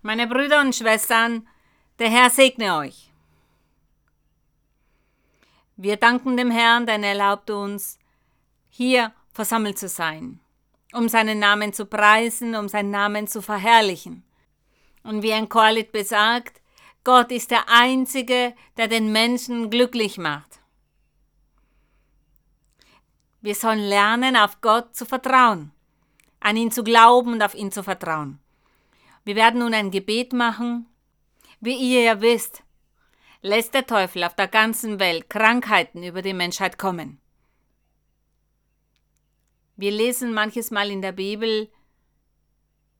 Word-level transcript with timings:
Meine 0.00 0.28
Brüder 0.28 0.60
und 0.60 0.76
Schwestern, 0.76 1.48
der 1.98 2.08
Herr 2.08 2.30
segne 2.30 2.76
euch. 2.76 3.12
Wir 5.76 5.96
danken 5.96 6.36
dem 6.36 6.52
Herrn, 6.52 6.86
denn 6.86 7.02
er 7.02 7.10
erlaubt 7.10 7.50
uns, 7.50 7.98
hier 8.68 9.12
versammelt 9.32 9.76
zu 9.76 9.88
sein, 9.88 10.38
um 10.92 11.08
seinen 11.08 11.40
Namen 11.40 11.72
zu 11.72 11.84
preisen, 11.84 12.54
um 12.54 12.68
seinen 12.68 12.92
Namen 12.92 13.26
zu 13.26 13.42
verherrlichen. 13.42 14.24
Und 15.02 15.22
wie 15.22 15.32
ein 15.32 15.48
Chorlied 15.48 15.90
besagt, 15.90 16.60
Gott 17.02 17.32
ist 17.32 17.50
der 17.50 17.68
Einzige, 17.68 18.54
der 18.76 18.86
den 18.86 19.10
Menschen 19.10 19.68
glücklich 19.68 20.16
macht. 20.16 20.60
Wir 23.40 23.56
sollen 23.56 23.80
lernen, 23.80 24.36
auf 24.36 24.60
Gott 24.60 24.94
zu 24.94 25.06
vertrauen, 25.06 25.72
an 26.38 26.56
ihn 26.56 26.70
zu 26.70 26.84
glauben 26.84 27.32
und 27.32 27.42
auf 27.42 27.54
ihn 27.54 27.72
zu 27.72 27.82
vertrauen. 27.82 28.38
Wir 29.28 29.36
werden 29.36 29.60
nun 29.60 29.74
ein 29.74 29.90
Gebet 29.90 30.32
machen. 30.32 30.86
Wie 31.60 31.76
ihr 31.76 32.00
ja 32.00 32.22
wisst, 32.22 32.62
lässt 33.42 33.74
der 33.74 33.86
Teufel 33.86 34.24
auf 34.24 34.34
der 34.34 34.48
ganzen 34.48 34.98
Welt 35.00 35.28
Krankheiten 35.28 36.02
über 36.02 36.22
die 36.22 36.32
Menschheit 36.32 36.78
kommen. 36.78 37.20
Wir 39.76 39.90
lesen 39.90 40.32
manches 40.32 40.70
Mal 40.70 40.90
in 40.90 41.02
der 41.02 41.12
Bibel, 41.12 41.70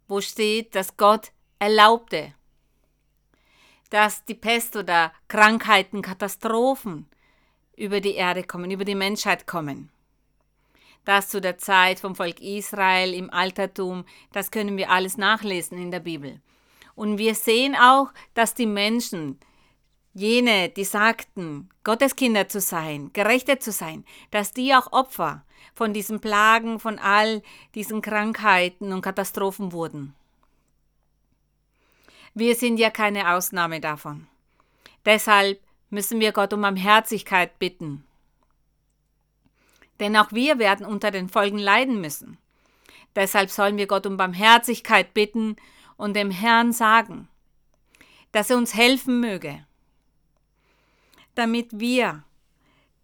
wo 0.07 0.21
steht, 0.21 0.75
dass 0.75 0.99
Gott 0.99 1.33
erlaubte, 1.61 2.35
dass 3.89 4.23
die 4.27 4.35
Pest 4.35 4.77
oder 4.77 5.15
Krankheiten, 5.29 6.03
Katastrophen 6.03 7.09
über 7.75 8.03
die 8.03 8.17
Erde 8.17 8.45
kommen, 8.45 8.71
über 8.71 8.85
die 8.85 8.95
Menschheit 8.95 9.47
kommen. 9.47 9.91
Das 11.09 11.31
zu 11.31 11.41
der 11.41 11.57
Zeit 11.57 12.01
vom 12.01 12.15
Volk 12.15 12.39
Israel 12.43 13.15
im 13.15 13.33
Altertum, 13.33 14.05
das 14.31 14.51
können 14.51 14.77
wir 14.77 14.91
alles 14.91 15.17
nachlesen 15.17 15.79
in 15.79 15.91
der 15.91 16.01
Bibel. 16.01 16.39
Und 16.95 17.17
wir 17.17 17.35
sehen 17.35 17.75
auch, 17.75 18.09
dass 18.35 18.53
die 18.53 18.67
Menschen, 18.67 19.39
jene, 20.13 20.69
die 20.69 20.85
sagten, 20.85 21.71
Gotteskinder 21.83 22.47
zu 22.49 22.61
sein, 22.61 23.11
Gerechte 23.15 23.59
zu 23.59 23.73
sein, 23.73 24.05
dass 24.33 24.53
die 24.53 24.75
auch 24.75 24.93
Opfer 24.93 25.47
von 25.75 25.95
diesen 25.95 26.21
Plagen, 26.21 26.79
von 26.79 26.99
all 26.99 27.43
diesen 27.75 28.03
Krankheiten 28.03 28.93
und 28.93 29.01
Katastrophen 29.01 29.73
wurden. 29.73 30.15
Wir 32.35 32.55
sind 32.55 32.77
ja 32.77 32.91
keine 32.91 33.33
Ausnahme 33.33 33.81
davon. 33.81 34.27
Deshalb 35.07 35.59
müssen 35.89 36.21
wir 36.21 36.33
Gott 36.33 36.53
um 36.53 36.61
Barmherzigkeit 36.61 37.59
bitten. 37.59 38.05
Denn 40.01 40.17
auch 40.17 40.33
wir 40.33 40.59
werden 40.59 40.87
unter 40.87 41.11
den 41.11 41.29
Folgen 41.29 41.59
leiden 41.59 42.01
müssen. 42.01 42.39
Deshalb 43.17 43.51
sollen 43.51 43.77
wir 43.77 43.87
Gott 43.87 44.07
um 44.07 44.17
Barmherzigkeit 44.17 45.13
bitten 45.15 45.57
und 45.97 46.15
dem 46.15 46.31
Herrn 46.31 46.73
sagen, 46.73 47.29
dass 48.33 48.51
er 48.51 48.59
uns 48.59 48.75
helfen 48.75 49.21
möge, 49.21 49.67
damit 51.35 51.69
wir 51.73 52.25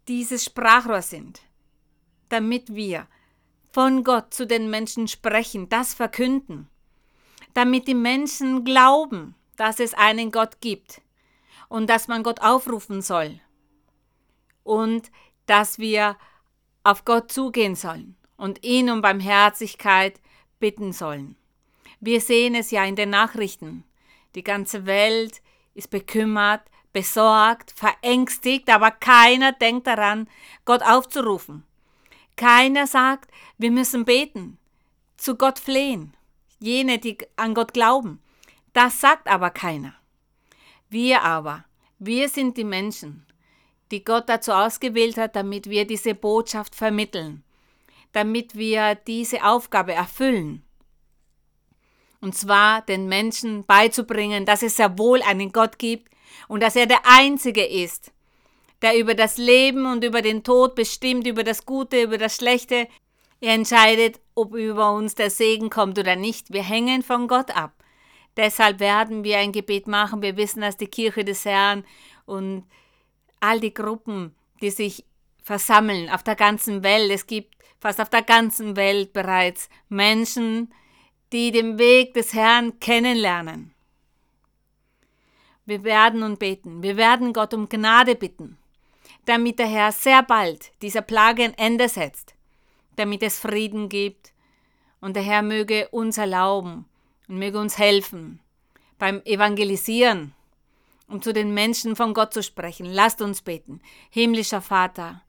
dieses 0.07 0.45
Sprachrohr 0.45 1.01
sind, 1.01 1.41
damit 2.29 2.73
wir 2.73 3.07
von 3.71 4.03
Gott 4.03 4.33
zu 4.33 4.47
den 4.47 4.69
Menschen 4.69 5.07
sprechen, 5.07 5.67
das 5.67 5.93
verkünden, 5.93 6.69
damit 7.53 7.87
die 7.87 7.95
Menschen 7.95 8.63
glauben, 8.63 9.35
dass 9.57 9.79
es 9.79 9.93
einen 9.93 10.31
Gott 10.31 10.61
gibt 10.61 11.01
und 11.67 11.89
dass 11.89 12.07
man 12.07 12.23
Gott 12.23 12.41
aufrufen 12.41 13.01
soll 13.01 13.39
und 14.63 15.11
dass 15.45 15.79
wir 15.79 16.17
auf 16.85 17.03
Gott 17.03 17.31
zugehen 17.31 17.75
sollen 17.75 18.15
und 18.37 18.63
ihn 18.63 18.89
um 18.89 19.01
Barmherzigkeit 19.01 20.21
bitten 20.59 20.93
sollen. 20.93 21.35
Wir 21.99 22.21
sehen 22.21 22.53
es 22.55 22.71
ja 22.71 22.85
in 22.85 22.95
den 22.95 23.09
Nachrichten. 23.09 23.83
Die 24.35 24.43
ganze 24.43 24.85
Welt 24.85 25.41
ist 25.73 25.89
bekümmert, 25.89 26.61
besorgt, 26.93 27.71
verängstigt, 27.71 28.69
aber 28.69 28.91
keiner 28.91 29.51
denkt 29.51 29.87
daran, 29.87 30.29
Gott 30.63 30.83
aufzurufen. 30.83 31.63
Keiner 32.35 32.85
sagt, 32.85 33.31
wir 33.57 33.71
müssen 33.71 34.05
beten, 34.05 34.57
zu 35.17 35.35
Gott 35.35 35.57
flehen, 35.57 36.15
jene, 36.59 36.99
die 36.99 37.17
an 37.35 37.55
Gott 37.55 37.73
glauben. 37.73 38.21
Das 38.73 39.01
sagt 39.01 39.27
aber 39.27 39.49
keiner. 39.49 39.95
Wir 40.89 41.23
aber, 41.23 41.65
wir 41.97 42.29
sind 42.29 42.57
die 42.57 42.63
Menschen, 42.63 43.25
die 43.91 44.03
Gott 44.03 44.29
dazu 44.29 44.51
ausgewählt 44.51 45.17
hat, 45.17 45.35
damit 45.35 45.69
wir 45.69 45.85
diese 45.85 46.15
Botschaft 46.15 46.75
vermitteln, 46.75 47.43
damit 48.11 48.55
wir 48.55 48.95
diese 48.95 49.43
Aufgabe 49.43 49.93
erfüllen. 49.93 50.63
Und 52.21 52.35
zwar 52.35 52.81
den 52.81 53.07
Menschen 53.07 53.65
beizubringen, 53.65 54.45
dass 54.45 54.63
es 54.63 54.77
sehr 54.77 54.97
wohl 54.97 55.21
einen 55.21 55.51
Gott 55.51 55.77
gibt 55.77 56.09
und 56.47 56.63
dass 56.63 56.75
er 56.75 56.87
der 56.87 57.01
Einzige 57.05 57.63
ist, 57.63 58.11
der 58.81 58.97
über 58.97 59.13
das 59.13 59.37
Leben 59.37 59.85
und 59.85 60.03
über 60.03 60.21
den 60.21 60.43
Tod 60.43 60.75
bestimmt, 60.75 61.27
über 61.27 61.43
das 61.43 61.65
Gute, 61.65 62.01
über 62.01 62.17
das 62.17 62.35
Schlechte. 62.35 62.87
Er 63.41 63.53
entscheidet, 63.53 64.19
ob 64.33 64.55
über 64.55 64.93
uns 64.93 65.15
der 65.15 65.29
Segen 65.29 65.69
kommt 65.69 65.99
oder 65.99 66.15
nicht. 66.15 66.51
Wir 66.51 66.63
hängen 66.63 67.03
von 67.03 67.27
Gott 67.27 67.55
ab. 67.55 67.73
Deshalb 68.37 68.79
werden 68.79 69.23
wir 69.23 69.37
ein 69.37 69.51
Gebet 69.51 69.87
machen. 69.87 70.21
Wir 70.21 70.35
wissen, 70.35 70.61
dass 70.61 70.77
die 70.77 70.87
Kirche 70.87 71.23
des 71.23 71.45
Herrn 71.45 71.85
und 72.25 72.65
all 73.39 73.59
die 73.59 73.73
Gruppen, 73.73 74.35
die 74.61 74.69
sich 74.69 75.05
versammeln 75.43 76.09
auf 76.09 76.23
der 76.23 76.35
ganzen 76.35 76.83
Welt, 76.83 77.11
es 77.11 77.27
gibt 77.27 77.55
fast 77.79 78.01
auf 78.01 78.09
der 78.09 78.23
ganzen 78.23 78.75
Welt 78.75 79.13
bereits 79.13 79.69
Menschen, 79.89 80.73
die 81.31 81.51
den 81.51 81.77
Weg 81.77 82.13
des 82.13 82.33
Herrn 82.33 82.79
kennenlernen. 82.79 83.73
Wir 85.65 85.83
werden 85.83 86.19
nun 86.21 86.37
beten. 86.37 86.83
Wir 86.83 86.95
werden 86.95 87.33
Gott 87.33 87.53
um 87.53 87.67
Gnade 87.67 88.15
bitten 88.15 88.57
damit 89.25 89.59
der 89.59 89.67
Herr 89.67 89.91
sehr 89.91 90.23
bald 90.23 90.71
dieser 90.81 91.01
Plage 91.01 91.43
ein 91.43 91.57
Ende 91.57 91.89
setzt, 91.89 92.35
damit 92.95 93.23
es 93.23 93.39
Frieden 93.39 93.89
gibt 93.89 94.33
und 95.01 95.15
der 95.15 95.23
Herr 95.23 95.41
möge 95.41 95.89
uns 95.89 96.17
erlauben 96.17 96.85
und 97.27 97.39
möge 97.39 97.59
uns 97.59 97.77
helfen 97.77 98.39
beim 98.97 99.21
Evangelisieren, 99.25 100.33
um 101.07 101.21
zu 101.21 101.33
den 101.33 101.53
Menschen 101.53 101.95
von 101.95 102.13
Gott 102.13 102.33
zu 102.33 102.43
sprechen. 102.43 102.85
Lasst 102.85 103.21
uns 103.21 103.41
beten. 103.41 103.81
Himmlischer 104.09 104.61
Vater, 104.61 105.21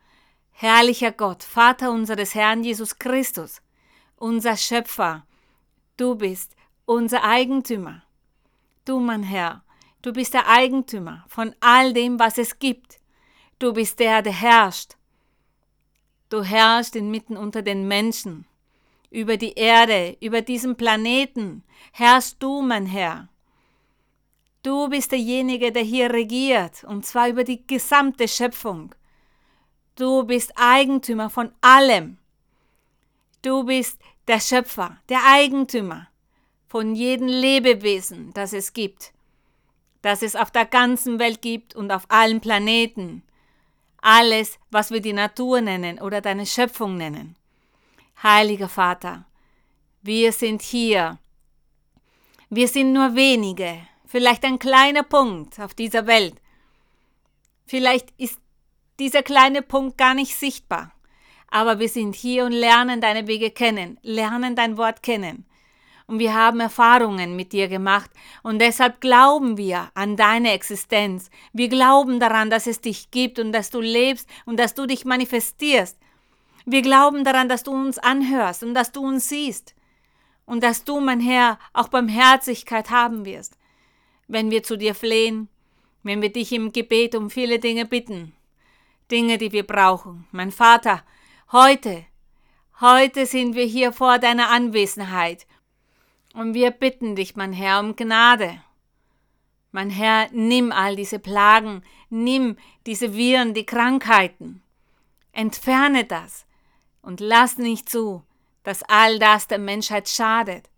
herrlicher 0.53 1.12
Gott, 1.12 1.42
Vater 1.42 1.91
unseres 1.91 2.34
Herrn 2.34 2.64
Jesus 2.64 2.98
Christus, 2.98 3.62
unser 4.16 4.56
Schöpfer, 4.56 5.26
du 5.97 6.15
bist 6.15 6.56
unser 6.86 7.25
Eigentümer. 7.25 8.03
Du, 8.84 9.00
mein 9.00 9.22
Herr, 9.22 9.65
du 10.03 10.12
bist 10.12 10.32
der 10.34 10.48
Eigentümer 10.48 11.25
von 11.28 11.54
all 11.60 11.92
dem, 11.92 12.19
was 12.19 12.38
es 12.38 12.59
gibt. 12.59 13.00
Du 13.59 13.72
bist 13.72 13.98
der, 13.98 14.22
der 14.22 14.32
herrscht. 14.32 14.97
Du 16.28 16.42
herrschst 16.42 16.97
inmitten 16.97 17.36
unter 17.36 17.62
den 17.62 17.88
Menschen. 17.88 18.47
Über 19.10 19.36
die 19.36 19.54
Erde, 19.54 20.16
über 20.20 20.42
diesen 20.42 20.76
Planeten 20.76 21.65
herrschst 21.92 22.42
du, 22.42 22.62
mein 22.62 22.86
Herr. 22.86 23.28
Du 24.66 24.88
bist 24.88 25.12
derjenige, 25.12 25.71
der 25.71 25.84
hier 25.84 26.12
regiert, 26.12 26.82
und 26.82 27.06
zwar 27.06 27.28
über 27.28 27.44
die 27.44 27.65
gesamte 27.69 28.27
Schöpfung. 28.27 28.93
Du 29.94 30.25
bist 30.25 30.53
Eigentümer 30.56 31.31
von 31.31 31.53
allem. 31.60 32.19
Du 33.43 33.62
bist 33.62 34.00
der 34.27 34.41
Schöpfer, 34.41 34.97
der 35.09 35.21
Eigentümer 35.25 36.09
von 36.66 36.97
jedem 36.97 37.28
Lebewesen, 37.28 38.32
das 38.34 38.53
es 38.53 38.72
gibt, 38.72 39.12
das 40.03 40.22
es 40.22 40.34
auf 40.34 40.50
der 40.50 40.66
ganzen 40.66 41.21
Welt 41.21 41.43
gibt 41.43 41.77
und 41.77 41.93
auf 41.93 42.06
allen 42.09 42.41
Planeten 42.41 43.22
alles, 44.03 44.59
was 44.72 44.91
wir 44.91 45.00
die 45.00 45.12
Natur 45.12 45.60
nennen 45.60 46.00
oder 46.00 46.21
deine 46.21 46.44
Schöpfung 46.44 46.97
nennen. 46.97 47.37
Heiliger 48.21 48.69
Vater, 48.69 49.27
wir 50.03 50.33
sind 50.33 50.60
hier. 50.60 51.21
Wir 52.50 52.66
sind 52.66 52.93
nur 52.93 53.15
wenige, 53.15 53.86
vielleicht 54.16 54.45
ein 54.45 54.59
kleiner 54.59 55.03
Punkt 55.03 55.60
auf 55.60 55.74
dieser 55.74 56.07
Welt. 56.07 56.36
Vielleicht 57.66 58.15
ist 58.16 58.39
dieser 58.98 59.22
kleine 59.22 59.60
Punkt 59.60 59.98
gar 59.98 60.15
nicht 60.15 60.34
sichtbar, 60.36 60.91
aber 61.48 61.80
wir 61.80 61.91
sind 61.91 62.15
hier 62.15 62.47
und 62.47 62.53
lernen 62.53 63.03
deine 63.03 63.27
Wege 63.27 63.51
kennen, 63.51 63.98
lernen 64.01 64.57
dein 64.57 64.78
Wort 64.78 65.03
kennen 65.03 65.45
und 66.07 66.18
wir 66.18 66.33
haben 66.33 66.60
Erfahrungen 66.60 67.36
mit 67.36 67.53
dir 67.53 67.68
gemacht 67.68 68.10
und 68.42 68.59
deshalb 68.59 69.03
glauben 69.03 69.59
wir 69.59 69.91
an 69.92 70.16
deine 70.16 70.53
Existenz. 70.53 71.28
Wir 71.53 71.69
glauben 71.69 72.19
daran, 72.19 72.48
dass 72.48 72.66
es 72.66 72.80
dich 72.80 73.10
gibt 73.10 73.39
und 73.39 73.53
dass 73.53 73.69
du 73.69 73.83
lebst 73.83 74.27
und 74.47 74.59
dass 74.59 74.72
du 74.72 74.86
dich 74.86 75.04
manifestierst. 75.04 75.98
Wir 76.65 76.80
glauben 76.80 77.22
daran, 77.22 77.51
dass 77.51 77.65
du 77.65 77.72
uns 77.72 77.98
anhörst 77.98 78.62
und 78.62 78.72
dass 78.72 78.92
du 78.92 79.07
uns 79.07 79.28
siehst 79.28 79.74
und 80.47 80.62
dass 80.62 80.84
du, 80.84 81.01
mein 81.01 81.21
Herr, 81.21 81.59
auch 81.74 81.89
Barmherzigkeit 81.89 82.89
haben 82.89 83.27
wirst, 83.27 83.59
wenn 84.28 84.50
wir 84.50 84.62
zu 84.62 84.76
dir 84.76 84.94
flehen, 84.94 85.48
wenn 86.02 86.22
wir 86.22 86.32
dich 86.32 86.52
im 86.52 86.72
Gebet 86.72 87.14
um 87.14 87.30
viele 87.30 87.58
Dinge 87.58 87.84
bitten, 87.84 88.32
Dinge, 89.10 89.38
die 89.38 89.52
wir 89.52 89.66
brauchen. 89.66 90.26
Mein 90.32 90.50
Vater, 90.50 91.04
heute, 91.52 92.04
heute 92.80 93.26
sind 93.26 93.54
wir 93.54 93.64
hier 93.64 93.92
vor 93.92 94.18
deiner 94.18 94.50
Anwesenheit 94.50 95.46
Und 96.34 96.54
wir 96.54 96.70
bitten 96.70 97.16
dich, 97.16 97.34
mein 97.36 97.52
Herr, 97.52 97.80
um 97.80 97.96
Gnade. 97.96 98.60
Mein 99.72 99.90
Herr, 99.90 100.28
nimm 100.32 100.72
all 100.72 100.96
diese 100.96 101.18
Plagen, 101.18 101.82
nimm 102.10 102.56
diese 102.86 103.14
Viren, 103.14 103.54
die 103.54 103.66
Krankheiten. 103.66 104.62
Entferne 105.32 106.04
das 106.04 106.46
und 107.02 107.20
lass 107.20 107.58
nicht 107.58 107.88
zu, 107.88 108.22
dass 108.64 108.82
all 108.82 109.18
das 109.18 109.48
der 109.48 109.58
Menschheit 109.58 110.08
schadet. 110.08 110.68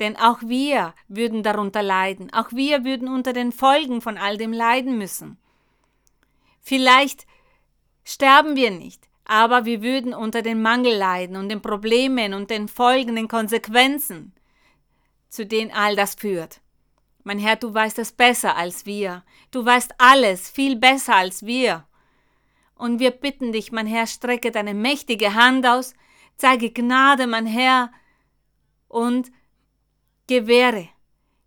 Denn 0.00 0.16
auch 0.16 0.38
wir 0.40 0.94
würden 1.08 1.42
darunter 1.42 1.82
leiden, 1.82 2.32
auch 2.32 2.50
wir 2.52 2.84
würden 2.84 3.08
unter 3.08 3.32
den 3.32 3.52
Folgen 3.52 4.00
von 4.00 4.18
all 4.18 4.38
dem 4.38 4.52
leiden 4.52 4.98
müssen. 4.98 5.38
Vielleicht 6.60 7.26
sterben 8.02 8.56
wir 8.56 8.70
nicht, 8.70 9.08
aber 9.24 9.66
wir 9.66 9.82
würden 9.82 10.14
unter 10.14 10.42
den 10.42 10.62
Mangel 10.62 10.96
leiden 10.96 11.36
und 11.36 11.48
den 11.50 11.62
Problemen 11.62 12.34
und 12.34 12.50
den 12.50 12.66
Folgen, 12.66 13.14
den 13.14 13.28
Konsequenzen 13.28 14.32
zu 15.30 15.46
denen 15.46 15.70
all 15.70 15.96
das 15.96 16.16
führt. 16.16 16.60
Mein 17.22 17.38
Herr, 17.38 17.56
du 17.56 17.72
weißt 17.72 17.98
es 17.98 18.12
besser 18.12 18.56
als 18.56 18.84
wir. 18.84 19.24
Du 19.50 19.64
weißt 19.64 19.94
alles 19.98 20.50
viel 20.50 20.76
besser 20.76 21.16
als 21.16 21.46
wir. 21.46 21.86
Und 22.74 22.98
wir 22.98 23.12
bitten 23.12 23.52
dich, 23.52 23.72
mein 23.72 23.86
Herr, 23.86 24.06
strecke 24.06 24.50
deine 24.50 24.74
mächtige 24.74 25.34
Hand 25.34 25.66
aus, 25.66 25.94
zeige 26.36 26.70
Gnade, 26.70 27.26
mein 27.26 27.46
Herr, 27.46 27.92
und 28.88 29.30
gewähre, 30.30 30.88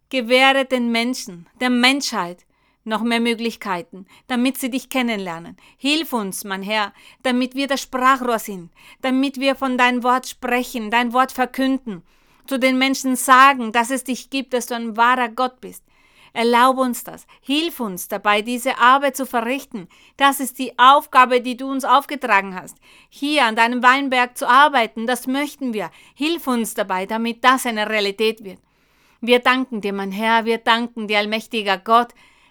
gewähre 0.10 0.66
den 0.66 0.92
Menschen, 0.92 1.48
der 1.62 1.70
Menschheit, 1.70 2.46
noch 2.84 3.02
mehr 3.02 3.22
Möglichkeiten, 3.22 4.08
damit 4.28 4.58
sie 4.58 4.70
dich 4.70 4.90
kennenlernen. 4.90 5.56
Hilf 5.78 6.12
uns, 6.12 6.44
mein 6.44 6.64
Herr, 6.64 6.92
damit 7.22 7.56
wir 7.56 7.68
das 7.68 7.82
Sprachrohr 7.82 8.40
sind, 8.40 8.74
damit 9.02 9.40
wir 9.40 9.56
von 9.56 9.78
deinem 9.78 10.04
Wort 10.04 10.28
sprechen, 10.28 10.92
dein 10.92 11.14
Wort 11.14 11.32
verkünden, 11.32 12.04
zu 12.46 12.60
den 12.60 12.78
Menschen 12.78 13.16
sagen, 13.16 13.72
dass 13.72 13.90
es 13.90 14.04
dich 14.04 14.30
gibt, 14.30 14.54
dass 14.54 14.66
du 14.66 14.76
ein 14.76 14.98
wahrer 14.98 15.30
Gott 15.30 15.62
bist. 15.62 15.86
Erlaube 16.34 16.82
uns 16.82 17.06
das. 17.06 17.26
Hilf 17.42 17.80
uns 17.80 18.10
dabei, 18.10 18.42
diese 18.42 18.80
Arbeit 18.80 19.16
zu 19.16 19.26
verrichten. 19.26 19.88
Das 20.18 20.42
ist 20.42 20.60
die 20.60 20.78
Aufgabe, 20.78 21.40
die 21.40 21.56
du 21.56 21.70
uns 21.70 21.86
aufgetragen 21.86 22.54
hast. 22.54 22.76
Hier 23.08 23.46
an 23.46 23.56
deinem 23.56 23.82
Weinberg 23.82 24.36
zu 24.38 24.50
arbeiten, 24.50 25.08
das 25.08 25.26
möchten 25.28 25.74
wir. 25.74 25.90
Hilf 26.16 26.48
uns 26.48 26.74
dabei, 26.74 27.06
damit 27.06 27.46
das 27.46 27.66
eine 27.66 27.88
Realität 27.88 28.44
wird. 28.44 28.60
Wir 29.26 29.40
danken 29.40 29.82
dir, 29.82 29.94
mein 29.94 30.12
Herr, 30.12 30.46
wir 30.46 30.58
danken 30.58 31.08
dir, 31.08 31.18
allmächtiger 31.18 31.78
Gott. 31.78 32.10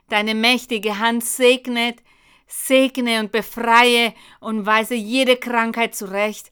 Deine 0.09 0.35
mächtige 0.35 0.99
Hand 0.99 1.23
segnet, 1.23 2.03
segne 2.47 3.21
und 3.21 3.31
befreie 3.31 4.15
und 4.41 4.67
weise 4.67 4.95
jede 4.95 5.37
Krankheit 5.37 5.95
zurecht 5.95 6.51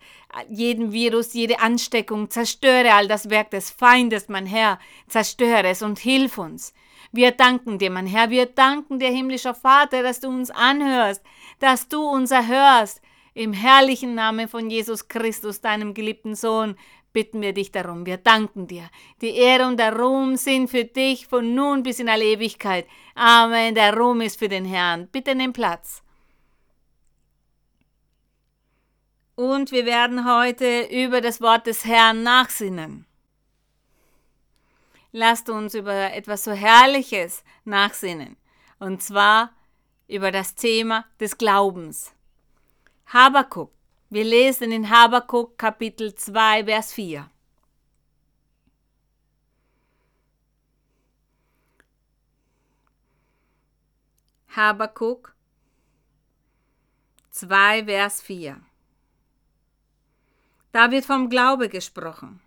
jeden 0.48 0.92
Virus, 0.92 1.32
jede 1.34 1.60
Ansteckung, 1.60 2.30
zerstöre 2.30 2.94
all 2.94 3.08
das 3.08 3.30
Werk 3.30 3.50
des 3.50 3.70
Feindes, 3.70 4.28
mein 4.28 4.46
Herr, 4.46 4.78
zerstöre 5.08 5.68
es 5.68 5.82
und 5.82 5.98
hilf 5.98 6.38
uns. 6.38 6.72
Wir 7.12 7.32
danken 7.32 7.78
dir, 7.78 7.90
mein 7.90 8.06
Herr, 8.06 8.30
wir 8.30 8.46
danken 8.46 8.98
dir, 8.98 9.08
himmlischer 9.08 9.54
Vater, 9.54 10.02
dass 10.02 10.20
du 10.20 10.28
uns 10.28 10.50
anhörst, 10.50 11.22
dass 11.58 11.88
du 11.88 12.02
uns 12.02 12.30
erhörst. 12.30 13.00
Im 13.32 13.52
herrlichen 13.52 14.14
Namen 14.14 14.48
von 14.48 14.70
Jesus 14.70 15.08
Christus, 15.08 15.60
deinem 15.60 15.94
geliebten 15.94 16.34
Sohn, 16.34 16.76
bitten 17.12 17.40
wir 17.40 17.52
dich 17.52 17.72
darum. 17.72 18.06
Wir 18.06 18.16
danken 18.16 18.66
dir. 18.66 18.88
Die 19.20 19.36
Ehre 19.36 19.66
und 19.66 19.78
der 19.78 19.96
Ruhm 19.96 20.36
sind 20.36 20.68
für 20.68 20.84
dich 20.84 21.26
von 21.26 21.54
nun 21.54 21.82
bis 21.82 21.98
in 21.98 22.08
alle 22.08 22.24
Ewigkeit. 22.24 22.86
Amen. 23.14 23.74
Der 23.74 23.96
Ruhm 23.96 24.20
ist 24.20 24.38
für 24.38 24.48
den 24.48 24.64
Herrn. 24.64 25.08
Bitte 25.08 25.34
nimm 25.34 25.52
Platz. 25.52 26.02
und 29.40 29.72
wir 29.72 29.86
werden 29.86 30.26
heute 30.26 30.82
über 30.90 31.22
das 31.22 31.40
Wort 31.40 31.66
des 31.66 31.86
Herrn 31.86 32.22
nachsinnen. 32.22 33.06
Lasst 35.12 35.48
uns 35.48 35.74
über 35.74 36.12
etwas 36.12 36.44
so 36.44 36.52
Herrliches 36.52 37.42
nachsinnen, 37.64 38.36
und 38.78 39.02
zwar 39.02 39.50
über 40.08 40.30
das 40.30 40.56
Thema 40.56 41.06
des 41.18 41.38
Glaubens. 41.38 42.12
Habakuk. 43.06 43.72
Wir 44.12 44.24
lesen 44.24 44.72
in 44.72 44.90
Habakuk 44.90 45.56
Kapitel 45.56 46.12
2, 46.12 46.64
Vers 46.64 46.92
4. 46.92 47.30
Habakuk 54.48 55.32
2, 57.30 57.84
Vers 57.84 58.20
4. 58.22 58.60
Da 60.72 60.90
wird 60.90 61.04
vom 61.04 61.30
Glaube 61.30 61.68
gesprochen. 61.68 62.40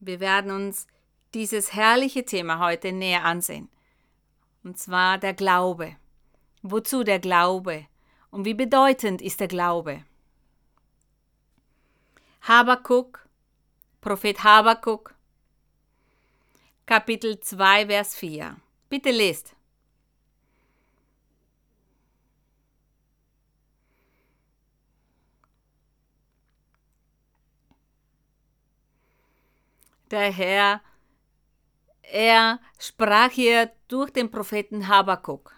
Wir 0.00 0.20
werden 0.20 0.52
uns 0.52 0.86
dieses 1.34 1.74
herrliche 1.74 2.24
Thema 2.24 2.60
heute 2.60 2.92
näher 2.92 3.26
ansehen. 3.26 3.68
Und 4.64 4.78
zwar 4.78 5.18
der 5.18 5.34
Glaube. 5.34 5.96
Wozu 6.62 7.04
der 7.04 7.18
Glaube? 7.18 7.86
Und 8.36 8.44
wie 8.44 8.52
bedeutend 8.52 9.22
ist 9.22 9.40
der 9.40 9.48
Glaube? 9.48 10.04
Habakuk, 12.42 13.26
Prophet 14.02 14.44
Habakuk, 14.44 15.14
Kapitel 16.84 17.40
2, 17.40 17.86
Vers 17.86 18.14
4. 18.14 18.56
Bitte 18.90 19.10
lest. 19.10 19.56
der 30.10 30.30
Herr, 30.30 30.82
er 32.02 32.60
sprach 32.78 33.30
hier 33.30 33.72
durch 33.88 34.10
den 34.10 34.30
Propheten 34.30 34.88
Habakuk. 34.88 35.55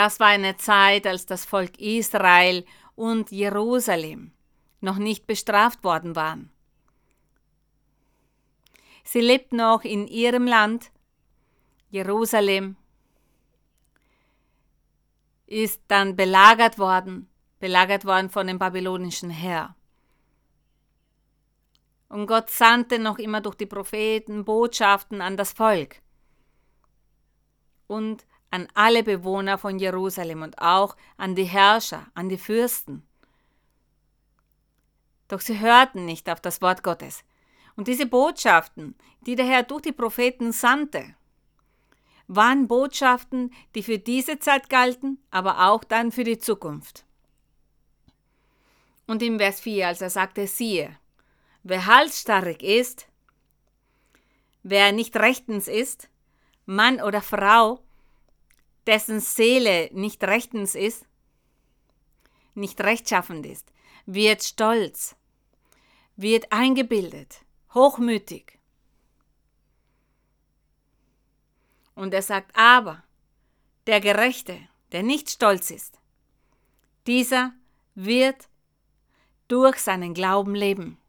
Das 0.00 0.18
war 0.18 0.28
eine 0.28 0.56
Zeit, 0.56 1.06
als 1.06 1.26
das 1.26 1.44
Volk 1.44 1.78
Israel 1.78 2.64
und 2.94 3.30
Jerusalem 3.30 4.32
noch 4.80 4.96
nicht 4.96 5.26
bestraft 5.26 5.84
worden 5.84 6.16
waren. 6.16 6.50
Sie 9.04 9.20
lebten 9.20 9.56
noch 9.56 9.84
in 9.84 10.08
ihrem 10.08 10.46
Land. 10.46 10.90
Jerusalem 11.90 12.76
ist 15.44 15.82
dann 15.88 16.16
belagert 16.16 16.78
worden, 16.78 17.28
belagert 17.58 18.06
worden 18.06 18.30
von 18.30 18.46
dem 18.46 18.58
babylonischen 18.58 19.28
Herr. 19.28 19.76
Und 22.08 22.26
Gott 22.26 22.48
sandte 22.48 22.98
noch 22.98 23.18
immer 23.18 23.42
durch 23.42 23.56
die 23.56 23.66
Propheten 23.66 24.46
Botschaften 24.46 25.20
an 25.20 25.36
das 25.36 25.52
Volk 25.52 26.00
und 27.86 28.24
an 28.50 28.68
alle 28.74 29.02
Bewohner 29.02 29.58
von 29.58 29.78
Jerusalem 29.78 30.42
und 30.42 30.60
auch 30.60 30.96
an 31.16 31.34
die 31.34 31.44
Herrscher, 31.44 32.06
an 32.14 32.28
die 32.28 32.38
Fürsten. 32.38 33.06
Doch 35.28 35.40
sie 35.40 35.60
hörten 35.60 36.04
nicht 36.04 36.28
auf 36.28 36.40
das 36.40 36.60
Wort 36.60 36.82
Gottes. 36.82 37.22
Und 37.76 37.86
diese 37.86 38.06
Botschaften, 38.06 38.96
die 39.26 39.36
der 39.36 39.46
Herr 39.46 39.62
durch 39.62 39.82
die 39.82 39.92
Propheten 39.92 40.52
sandte, 40.52 41.14
waren 42.26 42.68
Botschaften, 42.68 43.52
die 43.74 43.82
für 43.82 43.98
diese 43.98 44.38
Zeit 44.38 44.68
galten, 44.68 45.18
aber 45.30 45.68
auch 45.68 45.84
dann 45.84 46.12
für 46.12 46.24
die 46.24 46.38
Zukunft. 46.38 47.04
Und 49.06 49.22
im 49.22 49.38
Vers 49.38 49.60
4, 49.60 49.88
als 49.88 50.00
er 50.00 50.10
sagte, 50.10 50.46
siehe, 50.46 50.96
Wer 51.62 51.86
halsstarrig 51.86 52.62
ist, 52.62 53.06
wer 54.62 54.92
nicht 54.92 55.16
rechtens 55.16 55.68
ist, 55.68 56.08
Mann 56.64 57.00
oder 57.02 57.20
Frau, 57.20 57.82
dessen 58.86 59.20
Seele 59.20 59.90
nicht 59.92 60.22
rechtens 60.24 60.74
ist, 60.74 61.06
nicht 62.54 62.80
rechtschaffend 62.80 63.46
ist, 63.46 63.72
wird 64.06 64.42
stolz, 64.42 65.16
wird 66.16 66.52
eingebildet, 66.52 67.44
hochmütig. 67.74 68.58
Und 71.94 72.14
er 72.14 72.22
sagt 72.22 72.56
aber, 72.56 73.04
der 73.86 74.00
Gerechte, 74.00 74.58
der 74.92 75.02
nicht 75.02 75.30
stolz 75.30 75.70
ist, 75.70 75.98
dieser 77.06 77.52
wird 77.94 78.48
durch 79.48 79.78
seinen 79.78 80.14
Glauben 80.14 80.54
leben 80.54 81.00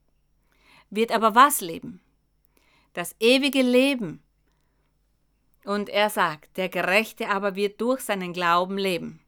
wird 0.91 1.11
aber 1.11 1.33
was 1.33 1.61
leben? 1.61 2.01
Das 2.93 3.15
ewige 3.19 3.63
Leben. 3.63 4.21
Und 5.65 5.89
er 5.89 6.10
sagt, 6.10 6.58
der 6.58 6.70
Gerechte 6.70 7.30
aber 7.30 7.56
wird 7.56 7.80
durch 7.82 8.01
seinen 8.01 8.34
Glauben 8.34 8.77
leben, 8.77 9.20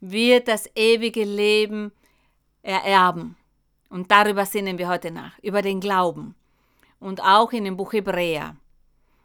wird 0.00 0.48
das 0.48 0.68
ewige 0.74 1.24
Leben 1.24 1.92
ererben. 2.62 3.36
Und 3.88 4.10
darüber 4.10 4.46
sinnen 4.46 4.78
wir 4.78 4.88
heute 4.88 5.10
nach, 5.10 5.38
über 5.40 5.62
den 5.62 5.80
Glauben. 5.80 6.34
Und 6.98 7.22
auch 7.22 7.52
in 7.52 7.64
dem 7.64 7.76
Buch 7.76 7.92
Hebräer. 7.92 8.56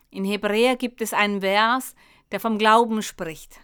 In 0.10 0.24
Hebräer 0.24 0.78
gibt 0.78 1.02
es 1.02 1.14
einen 1.14 1.42
Vers, 1.42 1.96
der 2.32 2.40
vom 2.40 2.58
Glauben 2.58 3.02
spricht. 3.02 3.60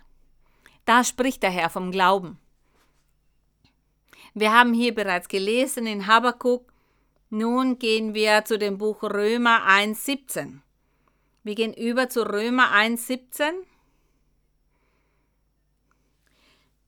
Da 0.85 1.03
spricht 1.03 1.43
der 1.43 1.49
Herr 1.49 1.69
vom 1.69 1.91
Glauben. 1.91 2.37
Wir 4.33 4.53
haben 4.53 4.73
hier 4.73 4.93
bereits 4.93 5.27
gelesen 5.27 5.87
in 5.87 6.07
Habakkuk 6.07 6.71
Nun 7.29 7.79
gehen 7.79 8.13
wir 8.13 8.43
zu 8.45 8.57
dem 8.57 8.77
Buch 8.77 9.03
Römer 9.03 9.65
1.17. 9.67 10.59
Wir 11.43 11.55
gehen 11.55 11.73
über 11.73 12.07
zu 12.07 12.21
Römer 12.21 12.71
1.17. 12.71 13.51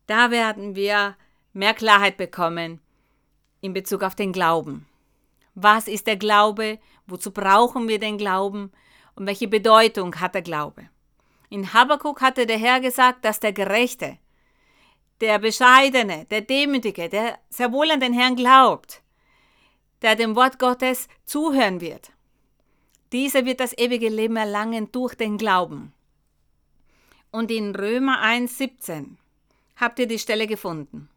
Da 0.05 0.29
werden 0.29 0.75
wir 0.75 1.15
mehr 1.53 1.73
Klarheit 1.73 2.17
bekommen 2.17 2.79
in 3.61 3.73
Bezug 3.73 4.03
auf 4.03 4.15
den 4.15 4.31
Glauben. 4.31 4.85
Was 5.55 5.87
ist 5.87 6.07
der 6.07 6.17
Glaube? 6.17 6.79
Wozu 7.07 7.31
brauchen 7.31 7.87
wir 7.87 7.99
den 7.99 8.17
Glauben? 8.17 8.71
Und 9.15 9.25
welche 9.25 9.47
Bedeutung 9.47 10.19
hat 10.19 10.35
der 10.35 10.41
Glaube? 10.41 10.89
In 11.49 11.73
Habakkuk 11.73 12.21
hatte 12.21 12.45
der 12.45 12.57
Herr 12.57 12.79
gesagt, 12.79 13.25
dass 13.25 13.39
der 13.39 13.53
Gerechte, 13.53 14.17
der 15.21 15.39
Bescheidene, 15.39 16.25
der 16.25 16.41
Demütige, 16.41 17.09
der 17.09 17.39
sehr 17.49 17.71
wohl 17.71 17.89
an 17.91 17.99
den 17.99 18.13
Herrn 18.13 18.35
glaubt, 18.35 19.03
der 20.01 20.15
dem 20.15 20.35
Wort 20.35 20.59
Gottes 20.59 21.07
zuhören 21.25 21.79
wird. 21.79 22.12
Dieser 23.13 23.45
wird 23.45 23.59
das 23.59 23.77
ewige 23.77 24.09
Leben 24.09 24.35
erlangen 24.37 24.91
durch 24.91 25.13
den 25.13 25.37
Glauben. 25.37 25.93
Und 27.31 27.51
in 27.51 27.75
Römer 27.75 28.23
1,17 28.23 29.17
habt 29.75 29.99
ihr 29.99 30.07
die 30.07 30.17
Stelle 30.17 30.47
gefunden. 30.47 31.09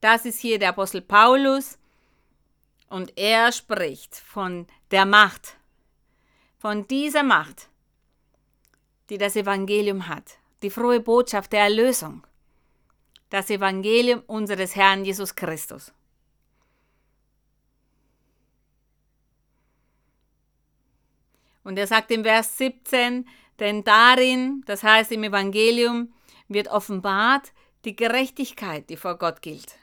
Das 0.00 0.24
ist 0.24 0.40
hier 0.40 0.58
der 0.58 0.70
Apostel 0.70 1.02
Paulus 1.02 1.78
und 2.88 3.12
er 3.18 3.52
spricht 3.52 4.16
von 4.16 4.66
der 4.90 5.04
Macht, 5.04 5.56
von 6.56 6.88
dieser 6.88 7.22
Macht, 7.22 7.68
die 9.10 9.18
das 9.18 9.36
Evangelium 9.36 10.08
hat, 10.08 10.38
die 10.62 10.70
frohe 10.70 11.00
Botschaft 11.00 11.52
der 11.52 11.64
Erlösung, 11.64 12.26
das 13.28 13.50
Evangelium 13.50 14.22
unseres 14.26 14.76
Herrn 14.76 15.04
Jesus 15.04 15.34
Christus. 15.34 15.92
Und 21.68 21.78
er 21.78 21.86
sagt 21.86 22.10
im 22.12 22.24
Vers 22.24 22.56
17, 22.56 23.28
denn 23.60 23.84
darin, 23.84 24.62
das 24.64 24.82
heißt 24.82 25.12
im 25.12 25.22
Evangelium, 25.22 26.14
wird 26.48 26.68
offenbart 26.68 27.52
die 27.84 27.94
Gerechtigkeit, 27.94 28.88
die 28.88 28.96
vor 28.96 29.18
Gott 29.18 29.42
gilt. 29.42 29.74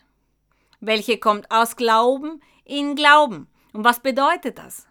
Welche 0.80 1.20
kommt 1.20 1.52
aus 1.52 1.76
Glauben 1.76 2.42
in 2.64 2.96
Glauben. 2.96 3.48
Und 3.72 3.84
was 3.84 4.00
bedeutet 4.00 4.58
das? 4.58 4.88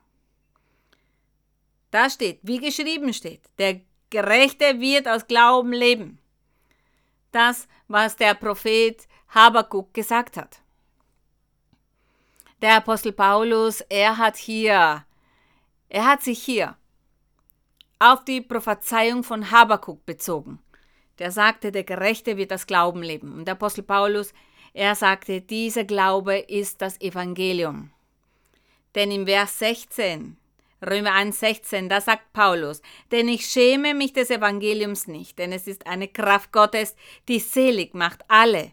Da 1.90 2.08
steht, 2.08 2.38
wie 2.44 2.58
geschrieben 2.58 3.12
steht, 3.12 3.42
der 3.58 3.80
Gerechte 4.10 4.78
wird 4.78 5.08
aus 5.08 5.26
Glauben 5.26 5.72
leben. 5.72 6.20
Das, 7.32 7.66
was 7.88 8.14
der 8.14 8.34
Prophet 8.34 9.08
Habakuk 9.30 9.92
gesagt 9.94 10.36
hat. 10.36 10.62
Der 12.62 12.76
Apostel 12.76 13.10
Paulus, 13.10 13.80
er 13.80 14.16
hat 14.16 14.36
hier, 14.36 15.04
er 15.88 16.06
hat 16.06 16.22
sich 16.22 16.40
hier 16.40 16.76
auf 17.98 18.24
die 18.24 18.40
Prophezeiung 18.40 19.24
von 19.24 19.50
Habakuk 19.50 20.04
bezogen. 20.06 20.58
Der 21.18 21.30
sagte, 21.30 21.70
der 21.70 21.84
Gerechte 21.84 22.36
wird 22.36 22.50
das 22.50 22.66
Glauben 22.66 23.02
leben. 23.02 23.32
Und 23.32 23.46
der 23.46 23.52
Apostel 23.52 23.82
Paulus, 23.82 24.32
er 24.72 24.94
sagte, 24.94 25.40
dieser 25.40 25.84
Glaube 25.84 26.38
ist 26.38 26.82
das 26.82 27.00
Evangelium. 27.00 27.90
Denn 28.94 29.10
im 29.10 29.26
Vers 29.26 29.58
16, 29.60 30.36
Römer 30.84 31.12
1, 31.12 31.38
16, 31.38 31.88
da 31.88 32.00
sagt 32.00 32.32
Paulus, 32.32 32.82
denn 33.10 33.28
ich 33.28 33.46
schäme 33.46 33.94
mich 33.94 34.12
des 34.12 34.30
Evangeliums 34.30 35.06
nicht, 35.06 35.38
denn 35.38 35.52
es 35.52 35.66
ist 35.66 35.86
eine 35.86 36.08
Kraft 36.08 36.52
Gottes, 36.52 36.94
die 37.28 37.38
selig 37.38 37.94
macht 37.94 38.20
alle, 38.28 38.72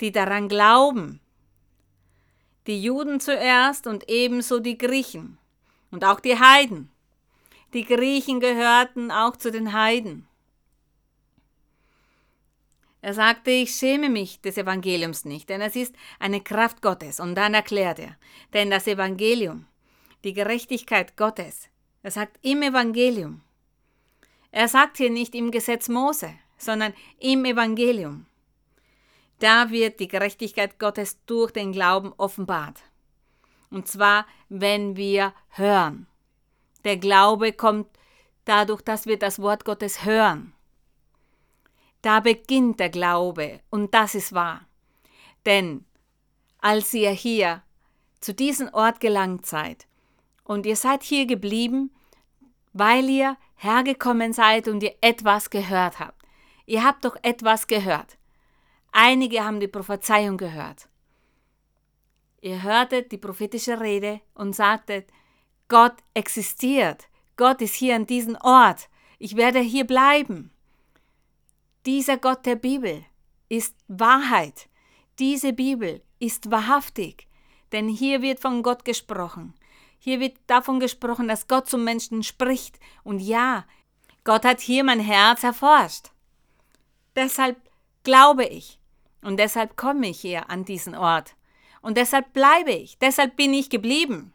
die 0.00 0.12
daran 0.12 0.48
glauben. 0.48 1.20
Die 2.66 2.82
Juden 2.82 3.18
zuerst 3.18 3.86
und 3.86 4.08
ebenso 4.08 4.60
die 4.60 4.76
Griechen 4.78 5.38
und 5.90 6.04
auch 6.04 6.20
die 6.20 6.38
Heiden. 6.38 6.90
Die 7.74 7.84
Griechen 7.84 8.40
gehörten 8.40 9.10
auch 9.10 9.36
zu 9.36 9.50
den 9.50 9.72
Heiden. 9.72 10.26
Er 13.00 13.14
sagte, 13.14 13.50
ich 13.50 13.74
schäme 13.74 14.08
mich 14.08 14.40
des 14.40 14.56
Evangeliums 14.56 15.24
nicht, 15.24 15.48
denn 15.50 15.60
es 15.60 15.76
ist 15.76 15.94
eine 16.18 16.40
Kraft 16.40 16.82
Gottes. 16.82 17.20
Und 17.20 17.34
dann 17.34 17.54
erklärt 17.54 17.98
er, 17.98 18.16
denn 18.54 18.70
das 18.70 18.86
Evangelium, 18.86 19.66
die 20.24 20.32
Gerechtigkeit 20.32 21.16
Gottes, 21.16 21.68
er 22.02 22.10
sagt 22.10 22.38
im 22.42 22.62
Evangelium. 22.62 23.42
Er 24.50 24.68
sagt 24.68 24.96
hier 24.96 25.10
nicht 25.10 25.34
im 25.34 25.50
Gesetz 25.50 25.88
Mose, 25.88 26.32
sondern 26.56 26.94
im 27.18 27.44
Evangelium. 27.44 28.26
Da 29.40 29.70
wird 29.70 30.00
die 30.00 30.08
Gerechtigkeit 30.08 30.78
Gottes 30.78 31.18
durch 31.26 31.52
den 31.52 31.72
Glauben 31.72 32.12
offenbart. 32.16 32.80
Und 33.70 33.86
zwar, 33.86 34.26
wenn 34.48 34.96
wir 34.96 35.34
hören. 35.50 36.06
Der 36.84 36.96
Glaube 36.96 37.52
kommt 37.52 37.88
dadurch, 38.44 38.82
dass 38.82 39.06
wir 39.06 39.18
das 39.18 39.40
Wort 39.40 39.64
Gottes 39.64 40.04
hören. 40.04 40.54
Da 42.02 42.20
beginnt 42.20 42.80
der 42.80 42.90
Glaube 42.90 43.60
und 43.70 43.92
das 43.94 44.14
ist 44.14 44.32
wahr. 44.32 44.66
Denn 45.46 45.84
als 46.60 46.92
ihr 46.94 47.10
hier 47.10 47.62
zu 48.20 48.34
diesem 48.34 48.68
Ort 48.72 49.00
gelangt 49.00 49.46
seid 49.46 49.86
und 50.44 50.66
ihr 50.66 50.76
seid 50.76 51.02
hier 51.02 51.26
geblieben, 51.26 51.90
weil 52.72 53.08
ihr 53.08 53.36
hergekommen 53.56 54.32
seid 54.32 54.68
und 54.68 54.82
ihr 54.82 54.94
etwas 55.00 55.50
gehört 55.50 55.98
habt. 55.98 56.22
Ihr 56.66 56.84
habt 56.84 57.04
doch 57.04 57.16
etwas 57.22 57.66
gehört. 57.66 58.18
Einige 58.92 59.44
haben 59.44 59.60
die 59.60 59.68
Prophezeiung 59.68 60.36
gehört. 60.36 60.88
Ihr 62.40 62.62
hörtet 62.62 63.10
die 63.10 63.18
prophetische 63.18 63.80
Rede 63.80 64.20
und 64.34 64.54
sagtet, 64.54 65.10
Gott 65.68 65.94
existiert. 66.14 67.08
Gott 67.36 67.60
ist 67.60 67.74
hier 67.74 67.94
an 67.94 68.06
diesem 68.06 68.36
Ort. 68.36 68.88
Ich 69.18 69.36
werde 69.36 69.60
hier 69.60 69.86
bleiben. 69.86 70.50
Dieser 71.84 72.16
Gott 72.16 72.46
der 72.46 72.56
Bibel 72.56 73.04
ist 73.48 73.76
Wahrheit. 73.86 74.68
Diese 75.18 75.52
Bibel 75.52 76.02
ist 76.18 76.50
wahrhaftig. 76.50 77.28
Denn 77.72 77.88
hier 77.88 78.22
wird 78.22 78.40
von 78.40 78.62
Gott 78.62 78.84
gesprochen. 78.84 79.54
Hier 79.98 80.20
wird 80.20 80.38
davon 80.46 80.80
gesprochen, 80.80 81.28
dass 81.28 81.48
Gott 81.48 81.68
zum 81.68 81.84
Menschen 81.84 82.22
spricht. 82.22 82.78
Und 83.04 83.20
ja, 83.20 83.66
Gott 84.24 84.44
hat 84.44 84.60
hier 84.60 84.84
mein 84.84 85.00
Herz 85.00 85.42
erforscht. 85.44 86.10
Deshalb 87.14 87.56
glaube 88.04 88.46
ich. 88.46 88.78
Und 89.22 89.38
deshalb 89.38 89.76
komme 89.76 90.08
ich 90.08 90.20
hier 90.20 90.48
an 90.48 90.64
diesen 90.64 90.94
Ort. 90.94 91.34
Und 91.82 91.96
deshalb 91.96 92.32
bleibe 92.32 92.72
ich. 92.72 92.98
Deshalb 92.98 93.36
bin 93.36 93.52
ich 93.52 93.70
geblieben. 93.70 94.32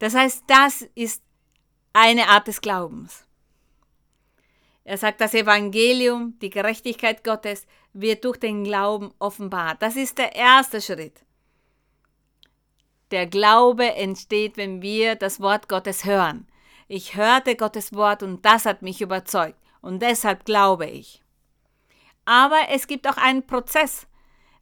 Das 0.00 0.14
heißt, 0.14 0.44
das 0.46 0.82
ist 0.94 1.22
eine 1.92 2.28
Art 2.28 2.48
des 2.48 2.60
Glaubens. 2.60 3.26
Er 4.82 4.96
sagt, 4.96 5.20
das 5.20 5.34
Evangelium, 5.34 6.38
die 6.40 6.50
Gerechtigkeit 6.50 7.22
Gottes, 7.22 7.66
wird 7.92 8.24
durch 8.24 8.38
den 8.38 8.64
Glauben 8.64 9.12
offenbart. 9.18 9.82
Das 9.82 9.96
ist 9.96 10.18
der 10.18 10.34
erste 10.34 10.80
Schritt. 10.80 11.20
Der 13.10 13.26
Glaube 13.26 13.94
entsteht, 13.94 14.56
wenn 14.56 14.82
wir 14.82 15.16
das 15.16 15.40
Wort 15.40 15.68
Gottes 15.68 16.04
hören. 16.04 16.48
Ich 16.88 17.16
hörte 17.16 17.54
Gottes 17.54 17.92
Wort 17.92 18.22
und 18.22 18.44
das 18.44 18.64
hat 18.64 18.82
mich 18.82 19.00
überzeugt 19.00 19.58
und 19.82 20.00
deshalb 20.00 20.44
glaube 20.44 20.86
ich. 20.86 21.22
Aber 22.24 22.58
es 22.70 22.86
gibt 22.86 23.06
auch 23.06 23.16
einen 23.16 23.46
Prozess, 23.46 24.06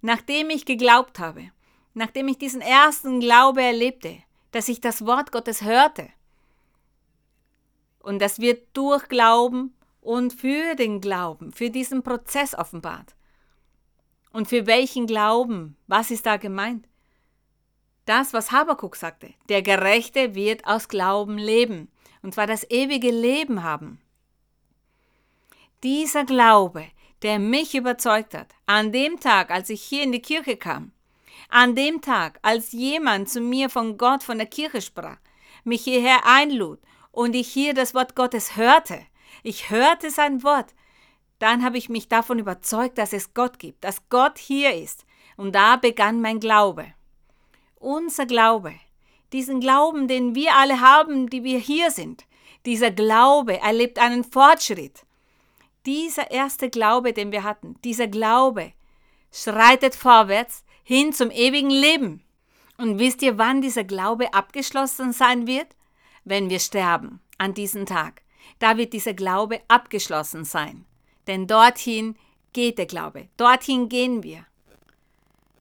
nachdem 0.00 0.50
ich 0.50 0.64
geglaubt 0.64 1.20
habe, 1.20 1.50
nachdem 1.94 2.28
ich 2.28 2.38
diesen 2.38 2.60
ersten 2.60 3.20
Glaube 3.20 3.62
erlebte, 3.62 4.18
dass 4.52 4.68
ich 4.68 4.80
das 4.80 5.04
Wort 5.06 5.32
Gottes 5.32 5.62
hörte. 5.62 6.08
Und 8.00 8.20
das 8.20 8.40
wird 8.40 8.66
durch 8.72 9.08
Glauben 9.08 9.74
und 10.00 10.32
für 10.32 10.74
den 10.74 11.00
Glauben, 11.00 11.52
für 11.52 11.70
diesen 11.70 12.02
Prozess 12.02 12.54
offenbart. 12.54 13.14
Und 14.32 14.48
für 14.48 14.66
welchen 14.66 15.06
Glauben? 15.06 15.76
Was 15.86 16.10
ist 16.10 16.26
da 16.26 16.36
gemeint? 16.36 16.86
Das, 18.04 18.32
was 18.32 18.52
Habakuk 18.52 18.96
sagte. 18.96 19.34
Der 19.48 19.62
Gerechte 19.62 20.34
wird 20.34 20.66
aus 20.66 20.88
Glauben 20.88 21.36
leben. 21.36 21.90
Und 22.22 22.34
zwar 22.34 22.46
das 22.46 22.68
ewige 22.70 23.10
Leben 23.10 23.62
haben. 23.62 24.00
Dieser 25.82 26.24
Glaube, 26.24 26.86
der 27.22 27.38
mich 27.38 27.74
überzeugt 27.74 28.34
hat, 28.34 28.54
an 28.66 28.92
dem 28.92 29.20
Tag, 29.20 29.50
als 29.50 29.70
ich 29.70 29.82
hier 29.82 30.02
in 30.02 30.12
die 30.12 30.22
Kirche 30.22 30.56
kam, 30.56 30.92
an 31.48 31.74
dem 31.74 32.00
Tag, 32.00 32.38
als 32.42 32.72
jemand 32.72 33.28
zu 33.28 33.40
mir 33.40 33.70
von 33.70 33.98
Gott, 33.98 34.22
von 34.22 34.38
der 34.38 34.46
Kirche 34.46 34.82
sprach, 34.82 35.18
mich 35.64 35.82
hierher 35.82 36.26
einlud 36.26 36.78
und 37.10 37.34
ich 37.34 37.48
hier 37.48 37.74
das 37.74 37.94
Wort 37.94 38.14
Gottes 38.14 38.56
hörte, 38.56 39.00
ich 39.42 39.70
hörte 39.70 40.10
sein 40.10 40.42
Wort, 40.42 40.74
dann 41.38 41.64
habe 41.64 41.78
ich 41.78 41.88
mich 41.88 42.08
davon 42.08 42.38
überzeugt, 42.38 42.98
dass 42.98 43.12
es 43.12 43.32
Gott 43.32 43.58
gibt, 43.58 43.84
dass 43.84 44.08
Gott 44.08 44.38
hier 44.38 44.74
ist. 44.74 45.04
Und 45.36 45.54
da 45.54 45.76
begann 45.76 46.20
mein 46.20 46.40
Glaube. 46.40 46.86
Unser 47.76 48.26
Glaube, 48.26 48.74
diesen 49.32 49.60
Glauben, 49.60 50.08
den 50.08 50.34
wir 50.34 50.56
alle 50.56 50.80
haben, 50.80 51.30
die 51.30 51.44
wir 51.44 51.58
hier 51.58 51.92
sind, 51.92 52.24
dieser 52.66 52.90
Glaube 52.90 53.60
erlebt 53.60 54.00
einen 54.00 54.24
Fortschritt. 54.24 55.06
Dieser 55.86 56.30
erste 56.32 56.70
Glaube, 56.70 57.12
den 57.12 57.30
wir 57.30 57.44
hatten, 57.44 57.76
dieser 57.84 58.08
Glaube 58.08 58.72
schreitet 59.30 59.94
vorwärts 59.94 60.64
hin 60.88 61.12
zum 61.12 61.30
ewigen 61.30 61.68
Leben. 61.68 62.22
Und 62.78 62.98
wisst 62.98 63.20
ihr, 63.20 63.36
wann 63.36 63.60
dieser 63.60 63.84
Glaube 63.84 64.32
abgeschlossen 64.32 65.12
sein 65.12 65.46
wird? 65.46 65.66
Wenn 66.24 66.48
wir 66.48 66.60
sterben, 66.60 67.20
an 67.36 67.52
diesem 67.52 67.84
Tag. 67.84 68.22
Da 68.58 68.78
wird 68.78 68.94
dieser 68.94 69.12
Glaube 69.12 69.60
abgeschlossen 69.68 70.46
sein. 70.46 70.86
Denn 71.26 71.46
dorthin 71.46 72.16
geht 72.54 72.78
der 72.78 72.86
Glaube. 72.86 73.28
Dorthin 73.36 73.90
gehen 73.90 74.22
wir. 74.22 74.46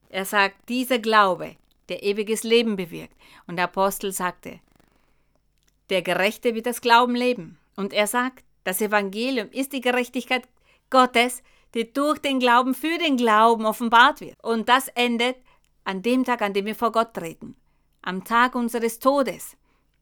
Er 0.07 0.23
sagt, 0.23 0.69
dieser 0.69 0.99
Glaube, 0.99 1.57
der 1.89 2.03
ewiges 2.03 2.43
Leben 2.43 2.77
bewirkt. 2.77 3.13
Und 3.47 3.57
der 3.57 3.65
Apostel 3.65 4.13
sagte, 4.13 4.61
der 5.89 6.03
Gerechte 6.03 6.55
wird 6.55 6.67
das 6.67 6.79
Glauben 6.79 7.15
leben. 7.15 7.59
Und 7.75 7.91
er 7.91 8.07
sagt, 8.07 8.45
das 8.63 8.79
Evangelium 8.79 9.49
ist 9.51 9.73
die 9.73 9.81
Gerechtigkeit 9.81 10.47
Gottes, 10.89 11.43
die 11.77 11.93
durch 11.93 12.17
den 12.17 12.39
Glauben 12.39 12.73
für 12.73 12.97
den 12.97 13.17
Glauben 13.17 13.65
offenbart 13.65 14.19
wird. 14.19 14.43
Und 14.43 14.67
das 14.67 14.87
endet 14.89 15.37
an 15.83 16.01
dem 16.01 16.23
Tag, 16.23 16.41
an 16.41 16.53
dem 16.53 16.65
wir 16.65 16.73
vor 16.73 16.91
Gott 16.91 17.13
treten. 17.13 17.55
Am 18.01 18.23
Tag 18.23 18.55
unseres 18.55 18.97
Todes. 18.97 19.55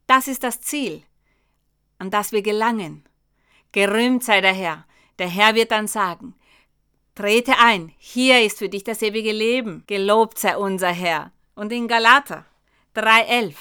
Das 0.08 0.30
ist 0.30 0.44
das 0.44 0.62
Ziel, 0.62 1.04
an 2.00 2.12
das 2.12 2.32
wir 2.32 2.42
gelangen. 2.42 3.04
Gerühmt 3.74 4.24
sei 4.24 4.40
der 4.40 4.54
Herr. 4.54 4.86
Der 5.20 5.28
Herr 5.28 5.54
wird 5.54 5.72
dann 5.72 5.88
sagen, 5.88 6.34
trete 7.14 7.54
ein, 7.60 7.92
hier 7.98 8.42
ist 8.42 8.60
für 8.60 8.70
dich 8.70 8.86
das 8.86 9.02
ewige 9.02 9.34
Leben. 9.34 9.84
Gelobt 9.86 10.40
sei 10.40 10.56
unser 10.56 10.92
Herr. 10.92 11.34
Und 11.56 11.74
in 11.74 11.90
Galater 11.90 12.46
3,11. 12.96 13.56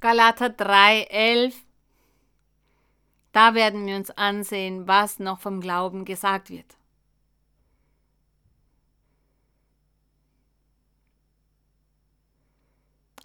Galater 0.00 0.46
3,11. 0.46 1.52
Da 3.32 3.54
werden 3.54 3.86
wir 3.86 3.96
uns 3.96 4.10
ansehen, 4.10 4.86
was 4.86 5.18
noch 5.18 5.40
vom 5.40 5.60
Glauben 5.60 6.04
gesagt 6.04 6.50
wird. 6.50 6.76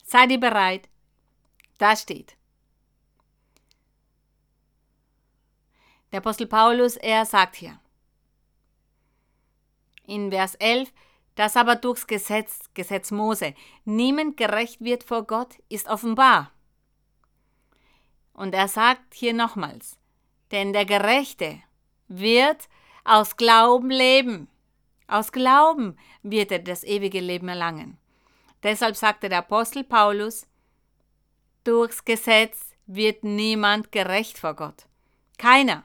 Seid 0.04 0.32
ihr 0.32 0.40
bereit? 0.40 0.88
Da 1.78 1.96
steht. 1.96 2.38
Der 6.12 6.20
Apostel 6.20 6.48
Paulus, 6.48 6.96
er 6.96 7.26
sagt 7.26 7.58
hier 7.58 7.78
in 10.08 10.32
Vers 10.32 10.56
11, 10.56 10.92
dass 11.36 11.56
aber 11.56 11.76
durchs 11.76 12.08
Gesetz, 12.08 12.70
Gesetz 12.74 13.12
Mose, 13.12 13.54
niemand 13.86 14.38
gerecht 14.38 14.82
wird 14.82 15.04
vor 15.04 15.28
Gott, 15.28 15.62
ist 15.70 15.88
offenbar. 15.88 16.52
Und 18.38 18.54
er 18.54 18.68
sagt 18.68 19.16
hier 19.16 19.34
nochmals, 19.34 19.98
denn 20.52 20.72
der 20.72 20.86
Gerechte 20.86 21.60
wird 22.08 22.70
aus 23.04 23.36
Glauben 23.36 23.90
leben. 23.90 24.48
Aus 25.08 25.32
Glauben 25.32 25.98
wird 26.22 26.52
er 26.52 26.60
das 26.60 26.84
ewige 26.84 27.20
Leben 27.20 27.50
erlangen. 27.50 27.98
Deshalb 28.62 28.96
sagte 28.96 29.28
der 29.28 29.40
Apostel 29.40 29.84
Paulus, 29.84 30.46
durchs 31.64 32.06
Gesetz 32.06 32.76
wird 32.86 33.24
niemand 33.24 33.92
gerecht 33.92 34.38
vor 34.38 34.54
Gott. 34.54 34.86
Keiner. 35.40 35.84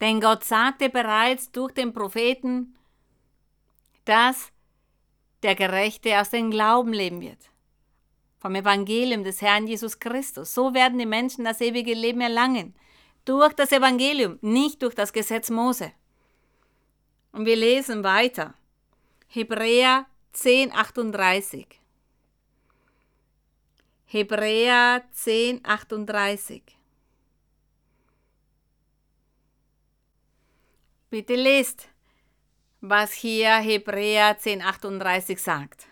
Denn 0.00 0.20
Gott 0.20 0.44
sagte 0.44 0.88
bereits 0.88 1.52
durch 1.52 1.72
den 1.72 1.92
Propheten, 1.92 2.74
dass 4.06 4.50
der 5.42 5.54
Gerechte 5.54 6.18
aus 6.18 6.30
dem 6.30 6.50
Glauben 6.50 6.94
leben 6.94 7.20
wird. 7.20 7.50
Vom 8.46 8.54
Evangelium 8.54 9.24
des 9.24 9.42
Herrn 9.42 9.66
Jesus 9.66 9.98
Christus. 9.98 10.54
So 10.54 10.72
werden 10.72 11.00
die 11.00 11.04
Menschen 11.04 11.44
das 11.44 11.60
ewige 11.60 11.94
Leben 11.94 12.20
erlangen. 12.20 12.76
Durch 13.24 13.52
das 13.54 13.72
Evangelium, 13.72 14.38
nicht 14.40 14.82
durch 14.82 14.94
das 14.94 15.12
Gesetz 15.12 15.50
Mose. 15.50 15.90
Und 17.32 17.44
wir 17.44 17.56
lesen 17.56 18.04
weiter. 18.04 18.54
Hebräer 19.26 20.06
10, 20.32 20.72
38. 20.72 21.66
Hebräer 24.04 25.02
10, 25.10 25.62
38. 25.64 26.62
Bitte 31.10 31.34
lest, 31.34 31.88
was 32.80 33.12
hier 33.12 33.56
Hebräer 33.56 34.38
10, 34.38 34.62
38 34.62 35.42
sagt. 35.42 35.88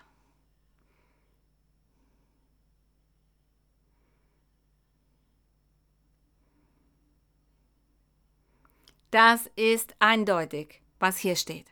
Das 9.15 9.49
ist 9.55 9.95
eindeutig, 9.99 10.81
was 10.99 11.17
hier 11.17 11.37
steht. 11.37 11.67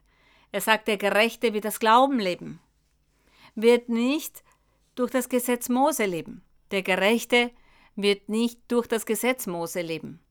Er 0.53 0.62
sagt, 0.62 0.88
der 0.88 0.95
Gerechte 0.95 1.53
wird 1.53 1.65
das 1.65 1.82
Glauben 1.82 2.17
leben, 2.17 2.62
wird 3.53 3.89
nicht 3.89 4.45
durch 4.95 5.12
das 5.12 5.27
Gesetz 5.27 5.67
Mose 5.67 6.06
leben. 6.06 6.41
Der 6.71 6.84
Gerechte 6.84 7.51
wird 7.97 8.29
nicht 8.29 8.62
durch 8.69 8.88
das 8.88 9.06
Gesetz 9.06 9.45
Mose 9.45 9.82
leben, 9.82 10.21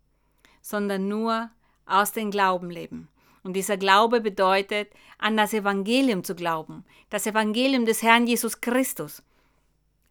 sondern 0.62 1.07
nur 1.07 1.51
aus 1.85 2.12
dem 2.12 2.31
Glauben 2.31 2.70
leben. 2.70 3.11
Und 3.42 3.53
dieser 3.53 3.77
Glaube 3.77 4.22
bedeutet, 4.22 4.90
an 5.18 5.37
das 5.37 5.53
Evangelium 5.53 6.25
zu 6.25 6.35
glauben, 6.35 6.83
das 7.11 7.27
Evangelium 7.27 7.85
des 7.85 8.03
Herrn 8.03 8.27
Jesus 8.27 8.62
Christus. 8.62 9.22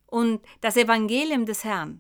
Und 0.06 0.40
das 0.60 0.78
Evangelium 0.78 1.48
des 1.48 1.64
Herrn 1.64 2.00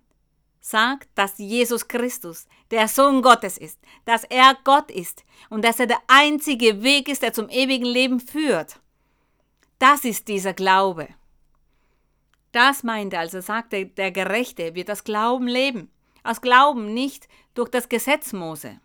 sagt, 0.61 1.09
dass 1.15 1.37
Jesus 1.39 1.87
Christus 1.87 2.47
der 2.69 2.87
Sohn 2.87 3.21
Gottes 3.21 3.57
ist, 3.57 3.79
dass 4.05 4.23
er 4.23 4.55
Gott 4.63 4.89
ist 4.91 5.25
und 5.49 5.65
dass 5.65 5.79
er 5.79 5.87
der 5.87 6.01
einzige 6.07 6.83
Weg 6.83 7.09
ist, 7.09 7.23
der 7.23 7.33
zum 7.33 7.49
ewigen 7.49 7.85
Leben 7.85 8.19
führt. 8.19 8.79
Das 9.79 10.05
ist 10.05 10.27
dieser 10.27 10.53
Glaube. 10.53 11.09
Das 12.51 12.83
meinte 12.83 13.17
also, 13.17 13.41
sagte 13.41 13.87
der 13.87 14.11
Gerechte 14.11 14.75
wird 14.75 14.89
das 14.89 15.03
Glauben 15.03 15.47
leben. 15.47 15.89
Aus 16.23 16.41
Glauben, 16.41 16.93
nicht 16.93 17.27
durch 17.55 17.69
das 17.69 17.89
Gesetz 17.89 18.31
Mose. 18.31 18.79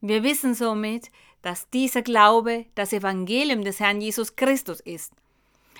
Wir 0.00 0.22
wissen 0.22 0.54
somit, 0.54 1.10
dass 1.42 1.68
dieser 1.70 2.02
Glaube 2.02 2.66
das 2.74 2.92
Evangelium 2.92 3.64
des 3.64 3.80
Herrn 3.80 4.00
Jesus 4.00 4.36
Christus 4.36 4.80
ist. 4.80 5.12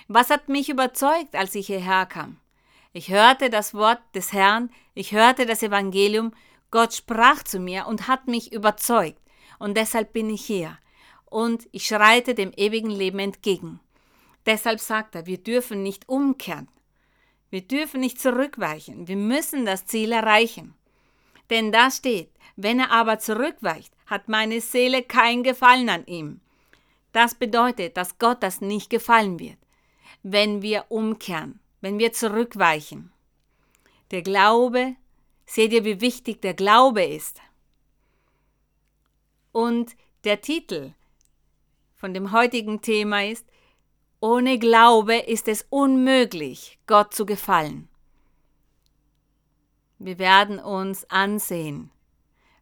Was 0.08 0.30
hat 0.30 0.48
mich 0.48 0.68
überzeugt, 0.68 1.34
als 1.34 1.54
ich 1.54 1.66
hierher 1.66 2.06
kam? 2.06 2.38
Ich 2.96 3.10
hörte 3.10 3.50
das 3.50 3.74
Wort 3.74 4.00
des 4.14 4.32
Herrn, 4.32 4.70
ich 4.94 5.12
hörte 5.12 5.44
das 5.44 5.62
Evangelium, 5.62 6.32
Gott 6.70 6.94
sprach 6.94 7.42
zu 7.42 7.60
mir 7.60 7.86
und 7.86 8.08
hat 8.08 8.26
mich 8.26 8.54
überzeugt. 8.54 9.20
Und 9.58 9.76
deshalb 9.76 10.14
bin 10.14 10.30
ich 10.30 10.42
hier. 10.46 10.78
Und 11.26 11.68
ich 11.72 11.86
schreite 11.86 12.34
dem 12.34 12.54
ewigen 12.56 12.88
Leben 12.88 13.18
entgegen. 13.18 13.80
Deshalb 14.46 14.80
sagt 14.80 15.14
er, 15.14 15.26
wir 15.26 15.36
dürfen 15.36 15.82
nicht 15.82 16.08
umkehren. 16.08 16.68
Wir 17.50 17.60
dürfen 17.60 18.00
nicht 18.00 18.18
zurückweichen. 18.18 19.06
Wir 19.06 19.16
müssen 19.16 19.66
das 19.66 19.84
Ziel 19.84 20.12
erreichen. 20.12 20.72
Denn 21.50 21.72
da 21.72 21.90
steht, 21.90 22.30
wenn 22.56 22.80
er 22.80 22.92
aber 22.92 23.18
zurückweicht, 23.18 23.92
hat 24.06 24.30
meine 24.30 24.62
Seele 24.62 25.02
kein 25.02 25.42
Gefallen 25.42 25.90
an 25.90 26.06
ihm. 26.06 26.40
Das 27.12 27.34
bedeutet, 27.34 27.98
dass 27.98 28.16
Gott 28.16 28.42
das 28.42 28.62
nicht 28.62 28.88
gefallen 28.88 29.38
wird, 29.38 29.58
wenn 30.22 30.62
wir 30.62 30.86
umkehren, 30.88 31.60
wenn 31.86 32.00
wir 32.00 32.12
zurückweichen. 32.12 33.12
Der 34.10 34.22
Glaube, 34.22 34.96
seht 35.44 35.72
ihr, 35.72 35.84
wie 35.84 36.00
wichtig 36.00 36.42
der 36.42 36.54
Glaube 36.54 37.04
ist. 37.04 37.40
Und 39.52 39.94
der 40.24 40.40
Titel 40.40 40.94
von 41.94 42.12
dem 42.12 42.32
heutigen 42.32 42.82
Thema 42.82 43.24
ist, 43.24 43.46
ohne 44.18 44.58
Glaube 44.58 45.14
ist 45.14 45.46
es 45.46 45.64
unmöglich, 45.70 46.80
Gott 46.88 47.14
zu 47.14 47.24
gefallen. 47.24 47.88
Wir 50.00 50.18
werden 50.18 50.58
uns 50.58 51.08
ansehen, 51.08 51.92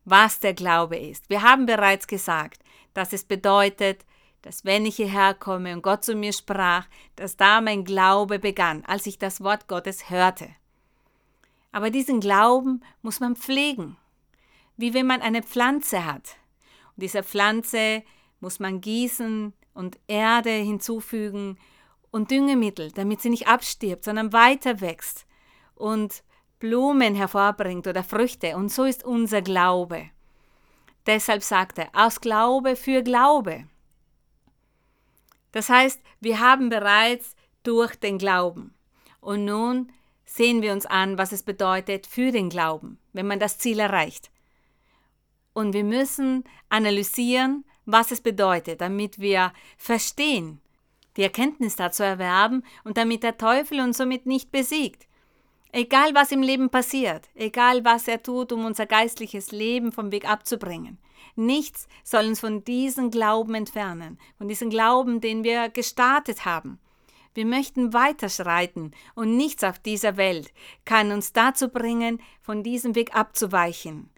was 0.04 0.38
der 0.38 0.52
Glaube 0.52 0.98
ist. 0.98 1.30
Wir 1.30 1.40
haben 1.40 1.64
bereits 1.64 2.06
gesagt, 2.06 2.62
dass 2.92 3.14
es 3.14 3.24
bedeutet, 3.24 4.04
dass 4.44 4.64
wenn 4.64 4.86
ich 4.86 4.96
hierher 4.96 5.34
komme 5.34 5.72
und 5.72 5.82
Gott 5.82 6.04
zu 6.04 6.14
mir 6.14 6.32
sprach, 6.32 6.86
dass 7.16 7.36
da 7.36 7.60
mein 7.60 7.84
Glaube 7.84 8.38
begann, 8.38 8.84
als 8.84 9.06
ich 9.06 9.18
das 9.18 9.42
Wort 9.42 9.68
Gottes 9.68 10.10
hörte. 10.10 10.48
Aber 11.72 11.90
diesen 11.90 12.20
Glauben 12.20 12.82
muss 13.02 13.20
man 13.20 13.36
pflegen, 13.36 13.96
wie 14.76 14.94
wenn 14.94 15.06
man 15.06 15.22
eine 15.22 15.42
Pflanze 15.42 16.04
hat. 16.04 16.36
Und 16.94 17.02
diese 17.02 17.22
Pflanze 17.22 18.02
muss 18.40 18.60
man 18.60 18.80
gießen, 18.80 19.52
und 19.74 19.98
Erde 20.06 20.50
hinzufügen 20.50 21.58
und 22.10 22.30
Düngemittel, 22.30 22.92
damit 22.92 23.20
sie 23.20 23.30
nicht 23.30 23.48
abstirbt, 23.48 24.04
sondern 24.04 24.32
weiter 24.32 24.80
wächst 24.80 25.26
und 25.74 26.22
Blumen 26.60 27.14
hervorbringt 27.14 27.86
oder 27.86 28.04
Früchte. 28.04 28.56
Und 28.56 28.70
so 28.70 28.84
ist 28.84 29.04
unser 29.04 29.42
Glaube. 29.42 30.08
Deshalb 31.06 31.42
sagt 31.42 31.78
er, 31.78 31.90
aus 31.92 32.20
Glaube 32.20 32.76
für 32.76 33.02
Glaube. 33.02 33.66
Das 35.54 35.68
heißt, 35.68 36.00
wir 36.20 36.40
haben 36.40 36.68
bereits 36.68 37.36
durch 37.62 37.94
den 37.94 38.18
Glauben. 38.18 38.74
Und 39.20 39.44
nun 39.44 39.92
sehen 40.24 40.62
wir 40.62 40.72
uns 40.72 40.84
an, 40.84 41.16
was 41.16 41.30
es 41.30 41.44
bedeutet 41.44 42.08
für 42.08 42.32
den 42.32 42.48
Glauben, 42.48 42.98
wenn 43.12 43.28
man 43.28 43.38
das 43.38 43.58
Ziel 43.58 43.78
erreicht. 43.78 44.32
Und 45.52 45.72
wir 45.72 45.84
müssen 45.84 46.42
analysieren, 46.70 47.64
was 47.84 48.10
es 48.10 48.20
bedeutet, 48.20 48.80
damit 48.80 49.20
wir 49.20 49.52
verstehen, 49.78 50.60
die 51.16 51.22
Erkenntnis 51.22 51.76
dazu 51.76 52.02
erwerben 52.02 52.64
und 52.82 52.96
damit 52.96 53.22
der 53.22 53.38
Teufel 53.38 53.78
uns 53.78 53.98
somit 53.98 54.26
nicht 54.26 54.50
besiegt. 54.50 55.06
Egal 55.70 56.16
was 56.16 56.32
im 56.32 56.42
Leben 56.42 56.68
passiert, 56.68 57.28
egal 57.36 57.84
was 57.84 58.08
er 58.08 58.20
tut, 58.20 58.50
um 58.50 58.64
unser 58.64 58.86
geistliches 58.86 59.52
Leben 59.52 59.92
vom 59.92 60.10
Weg 60.10 60.28
abzubringen. 60.28 60.98
Nichts 61.36 61.88
soll 62.04 62.26
uns 62.26 62.40
von 62.40 62.64
diesem 62.64 63.10
Glauben 63.10 63.54
entfernen, 63.54 64.18
von 64.38 64.48
diesem 64.48 64.70
Glauben, 64.70 65.20
den 65.20 65.44
wir 65.44 65.68
gestartet 65.68 66.44
haben. 66.44 66.78
Wir 67.34 67.46
möchten 67.46 67.92
weiterschreiten 67.92 68.92
und 69.14 69.36
nichts 69.36 69.64
auf 69.64 69.78
dieser 69.78 70.16
Welt 70.16 70.52
kann 70.84 71.10
uns 71.10 71.32
dazu 71.32 71.68
bringen, 71.68 72.22
von 72.40 72.62
diesem 72.62 72.94
Weg 72.94 73.16
abzuweichen 73.16 74.10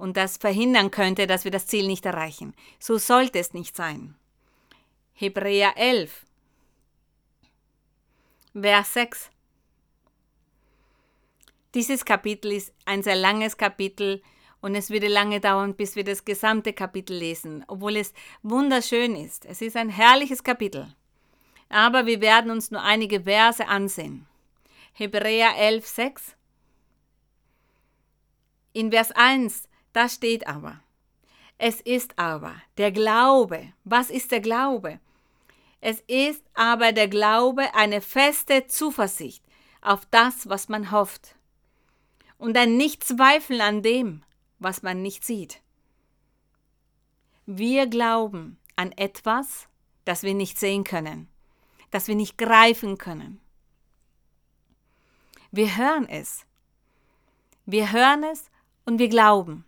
und 0.00 0.16
das 0.16 0.38
verhindern 0.38 0.90
könnte, 0.90 1.26
dass 1.26 1.44
wir 1.44 1.50
das 1.50 1.66
Ziel 1.66 1.86
nicht 1.86 2.06
erreichen. 2.06 2.54
So 2.78 2.96
sollte 2.96 3.38
es 3.38 3.52
nicht 3.52 3.76
sein. 3.76 4.16
Hebräer 5.12 5.76
11, 5.76 6.24
Vers 8.58 8.94
6. 8.94 9.30
Dieses 11.74 12.04
Kapitel 12.04 12.52
ist 12.52 12.72
ein 12.86 13.02
sehr 13.02 13.14
langes 13.14 13.56
Kapitel 13.56 14.22
und 14.60 14.74
es 14.74 14.90
würde 14.90 15.08
lange 15.08 15.40
dauern, 15.40 15.74
bis 15.74 15.96
wir 15.96 16.04
das 16.04 16.24
gesamte 16.24 16.72
Kapitel 16.72 17.16
lesen, 17.16 17.64
obwohl 17.68 17.96
es 17.96 18.12
wunderschön 18.42 19.16
ist. 19.16 19.46
Es 19.46 19.62
ist 19.62 19.76
ein 19.76 19.88
herrliches 19.88 20.42
Kapitel. 20.42 20.94
Aber 21.68 22.06
wir 22.06 22.20
werden 22.20 22.50
uns 22.50 22.70
nur 22.70 22.82
einige 22.82 23.22
Verse 23.22 23.66
ansehen. 23.66 24.26
Hebräer 24.92 25.56
11, 25.56 25.86
6. 25.86 26.36
In 28.72 28.90
Vers 28.90 29.12
1, 29.12 29.68
da 29.92 30.08
steht 30.08 30.46
aber, 30.46 30.80
es 31.58 31.80
ist 31.80 32.18
aber 32.18 32.54
der 32.78 32.90
Glaube. 32.90 33.72
Was 33.84 34.08
ist 34.08 34.32
der 34.32 34.40
Glaube? 34.40 34.98
Es 35.80 36.00
ist 36.06 36.42
aber 36.54 36.92
der 36.92 37.08
Glaube 37.08 37.74
eine 37.74 38.00
feste 38.00 38.66
Zuversicht 38.66 39.44
auf 39.82 40.06
das, 40.10 40.48
was 40.48 40.68
man 40.68 40.90
hofft. 40.90 41.34
Und 42.38 42.56
ein 42.56 42.76
Nichtzweifeln 42.76 43.60
an 43.60 43.82
dem, 43.82 44.22
was 44.60 44.82
man 44.82 45.02
nicht 45.02 45.24
sieht. 45.24 45.60
Wir 47.46 47.88
glauben 47.88 48.58
an 48.76 48.92
etwas, 48.92 49.66
das 50.04 50.22
wir 50.22 50.34
nicht 50.34 50.58
sehen 50.58 50.84
können, 50.84 51.28
das 51.90 52.06
wir 52.06 52.14
nicht 52.14 52.38
greifen 52.38 52.96
können. 52.96 53.40
Wir 55.50 55.76
hören 55.76 56.08
es. 56.08 56.46
Wir 57.66 57.90
hören 57.90 58.22
es 58.22 58.50
und 58.84 58.98
wir 58.98 59.08
glauben. 59.08 59.64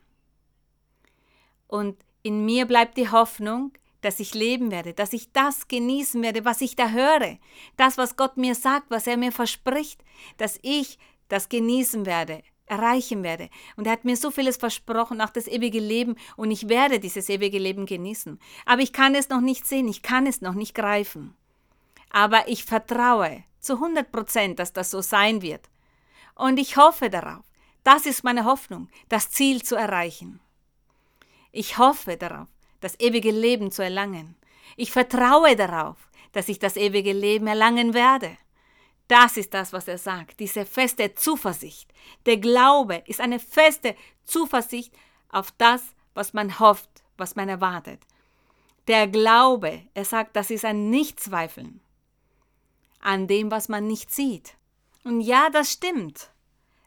Und 1.67 1.99
in 2.23 2.45
mir 2.45 2.67
bleibt 2.67 2.97
die 2.97 3.11
Hoffnung, 3.11 3.73
dass 4.01 4.21
ich 4.21 4.35
leben 4.35 4.71
werde, 4.71 4.95
dass 4.95 5.13
ich 5.13 5.33
das 5.33 5.69
genießen 5.69 6.23
werde, 6.23 6.45
was 6.45 6.61
ich 6.61 6.77
da 6.77 6.91
höre, 6.91 7.39
das, 7.77 7.99
was 7.99 8.17
Gott 8.17 8.37
mir 8.37 8.55
sagt, 8.55 8.91
was 8.91 9.07
er 9.07 9.17
mir 9.17 9.33
verspricht, 9.33 10.05
dass 10.37 10.59
ich 10.63 10.99
das 11.29 11.49
genießen 11.49 12.05
werde, 12.05 12.43
erreichen 12.73 13.23
werde. 13.23 13.49
Und 13.77 13.87
er 13.87 13.93
hat 13.93 14.05
mir 14.05 14.17
so 14.17 14.31
vieles 14.31 14.57
versprochen, 14.57 15.21
auch 15.21 15.31
das 15.31 15.47
ewige 15.47 15.79
Leben, 15.79 16.17
und 16.37 16.51
ich 16.51 16.69
werde 16.69 16.99
dieses 16.99 17.29
ewige 17.29 17.59
Leben 17.59 17.87
genießen. 17.87 18.41
Aber 18.67 18.83
ich 18.83 18.93
kann 18.93 19.15
es 19.15 19.29
noch 19.29 19.41
nicht 19.41 19.67
sehen, 19.67 19.89
ich 19.89 20.03
kann 20.03 20.27
es 20.27 20.41
noch 20.41 20.55
nicht 20.55 20.75
greifen. 20.75 21.37
Aber 22.11 22.49
ich 22.49 22.65
vertraue 22.65 23.45
zu 23.61 23.75
100 23.75 24.11
Prozent, 24.11 24.59
dass 24.59 24.73
das 24.73 24.91
so 24.91 25.01
sein 25.01 25.43
wird. 25.43 25.69
Und 26.35 26.59
ich 26.59 26.77
hoffe 26.77 27.11
darauf. 27.11 27.45
Das 27.85 28.07
ist 28.07 28.25
meine 28.25 28.45
Hoffnung, 28.45 28.89
das 29.09 29.31
Ziel 29.31 29.63
zu 29.63 29.75
erreichen. 29.75 30.41
Ich 31.51 31.79
hoffe 31.79 32.17
darauf, 32.17 32.49
das 32.81 32.99
ewige 33.01 33.31
Leben 33.31 33.71
zu 33.71 33.83
erlangen. 33.83 34.37
Ich 34.77 34.91
vertraue 34.93 35.57
darauf, 35.57 35.97
dass 36.33 36.49
ich 36.49 36.59
das 36.59 36.77
ewige 36.77 37.13
Leben 37.13 37.47
erlangen 37.47 37.93
werde. 37.93 38.37
Das 39.13 39.37
ist 39.37 39.53
das, 39.53 39.75
was 39.75 39.89
er 39.89 39.99
sagt, 39.99 40.41
diese 40.41 40.65
feste 40.65 41.15
Zuversicht. 41.15 41.93
Der 42.25 42.39
Glaube 42.39 43.03
ist 43.07 43.21
eine 43.21 43.39
feste 43.39 43.95
Zuversicht 44.25 44.95
auf 45.29 45.51
das, 45.59 45.83
was 46.15 46.33
man 46.33 46.59
hofft, 46.59 46.89
was 47.19 47.37
man 47.37 47.51
erwartet. 47.51 48.07
Der 48.89 49.07
Glaube, 49.07 49.83
er 49.93 50.07
sagt, 50.07 50.35
das 50.35 50.49
ist 50.49 50.65
ein 50.65 50.89
Nichtzweifeln 50.89 51.83
an 53.01 53.27
dem, 53.27 53.51
was 53.51 53.69
man 53.69 53.87
nicht 53.87 54.11
sieht. 54.11 54.55
Und 55.05 55.21
ja, 55.21 55.51
das 55.51 55.71
stimmt. 55.71 56.31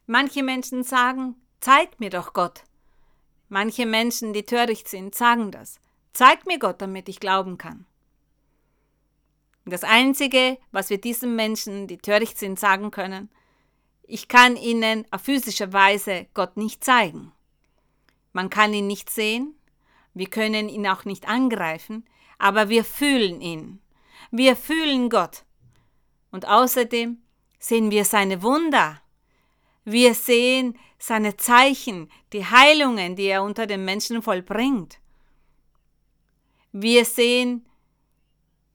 Manche 0.07 0.41
Menschen 0.41 0.81
sagen, 0.81 1.35
zeig 1.59 1.99
mir 1.99 2.09
doch 2.09 2.33
Gott. 2.33 2.63
Manche 3.49 3.85
Menschen, 3.85 4.33
die 4.33 4.47
töricht 4.47 4.87
sind, 4.87 5.13
sagen 5.13 5.51
das. 5.51 5.79
Zeig 6.11 6.47
mir 6.47 6.57
Gott, 6.57 6.81
damit 6.81 7.07
ich 7.07 7.19
glauben 7.19 7.59
kann. 7.59 7.85
Das 9.65 9.83
Einzige, 9.83 10.57
was 10.71 10.89
wir 10.89 10.99
diesen 10.99 11.35
Menschen, 11.35 11.87
die 11.87 11.97
töricht 11.97 12.37
sind, 12.37 12.59
sagen 12.59 12.91
können, 12.91 13.29
ich 14.03 14.27
kann 14.27 14.55
ihnen 14.55 15.05
auf 15.09 15.21
physische 15.21 15.73
Weise 15.73 16.27
Gott 16.35 16.55
nicht 16.55 16.83
zeigen. 16.83 17.31
Man 18.31 18.51
kann 18.51 18.73
ihn 18.73 18.85
nicht 18.85 19.09
sehen, 19.09 19.55
wir 20.13 20.27
können 20.27 20.69
ihn 20.69 20.87
auch 20.87 21.05
nicht 21.05 21.27
angreifen, 21.27 22.05
aber 22.37 22.69
wir 22.69 22.83
fühlen 22.83 23.41
ihn. 23.41 23.81
Wir 24.29 24.55
fühlen 24.55 25.09
Gott. 25.09 25.45
Und 26.31 26.47
außerdem 26.47 27.17
sehen 27.59 27.89
wir 27.89 28.05
seine 28.05 28.43
Wunder. 28.43 29.01
Wir 29.83 30.13
sehen 30.13 30.77
seine 30.99 31.37
Zeichen, 31.37 32.09
die 32.33 32.45
Heilungen, 32.45 33.15
die 33.15 33.25
er 33.25 33.43
unter 33.43 33.67
den 33.67 33.85
Menschen 33.85 34.21
vollbringt. 34.21 34.99
Wir 36.71 37.05
sehen, 37.05 37.65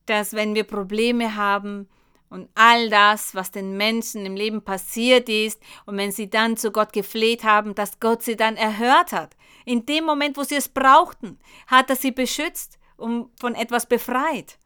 dass 0.05 0.33
wenn 0.33 0.55
wir 0.55 0.63
Probleme 0.63 1.35
haben 1.35 1.87
und 2.29 2.49
all 2.55 2.89
das, 2.89 3.35
was 3.35 3.51
den 3.51 3.75
Menschen 3.77 4.25
im 4.25 4.35
Leben 4.35 4.63
passiert 4.63 5.27
ist, 5.29 5.61
und 5.85 5.97
wenn 5.97 6.11
sie 6.11 6.29
dann 6.29 6.57
zu 6.57 6.71
Gott 6.71 6.93
gefleht 6.93 7.43
haben, 7.43 7.75
dass 7.75 7.99
Gott 7.99 8.23
sie 8.23 8.35
dann 8.35 8.55
erhört 8.55 9.11
hat. 9.11 9.35
In 9.65 9.85
dem 9.85 10.05
Moment, 10.05 10.37
wo 10.37 10.43
sie 10.43 10.55
es 10.55 10.69
brauchten, 10.69 11.37
hat 11.67 11.89
er 11.89 11.95
sie 11.95 12.11
beschützt 12.11 12.79
und 12.97 13.29
von 13.39 13.53
etwas 13.53 13.85
befreit. 13.85 14.57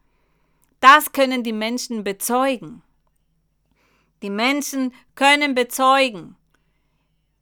Das 0.80 1.12
können 1.12 1.42
die 1.42 1.52
Menschen 1.52 2.04
bezeugen. 2.04 2.82
Die 4.22 4.30
Menschen 4.30 4.94
können 5.14 5.54
bezeugen. 5.54 6.36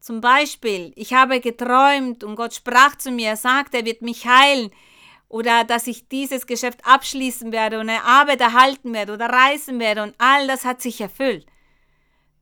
Zum 0.00 0.20
Beispiel, 0.20 0.92
ich 0.96 1.14
habe 1.14 1.40
geträumt 1.40 2.24
und 2.24 2.36
Gott 2.36 2.54
sprach 2.54 2.96
zu 2.96 3.10
mir, 3.10 3.28
er 3.30 3.36
sagt, 3.36 3.74
er 3.74 3.84
wird 3.84 4.02
mich 4.02 4.26
heilen 4.26 4.70
oder 5.28 5.64
dass 5.64 5.86
ich 5.86 6.08
dieses 6.08 6.46
Geschäft 6.46 6.80
abschließen 6.84 7.52
werde 7.52 7.80
und 7.80 7.88
eine 7.88 8.04
Arbeit 8.04 8.40
erhalten 8.40 8.92
werde 8.92 9.14
oder 9.14 9.26
reisen 9.26 9.80
werde 9.80 10.02
und 10.02 10.14
all 10.18 10.46
das 10.46 10.64
hat 10.64 10.80
sich 10.80 11.00
erfüllt. 11.00 11.46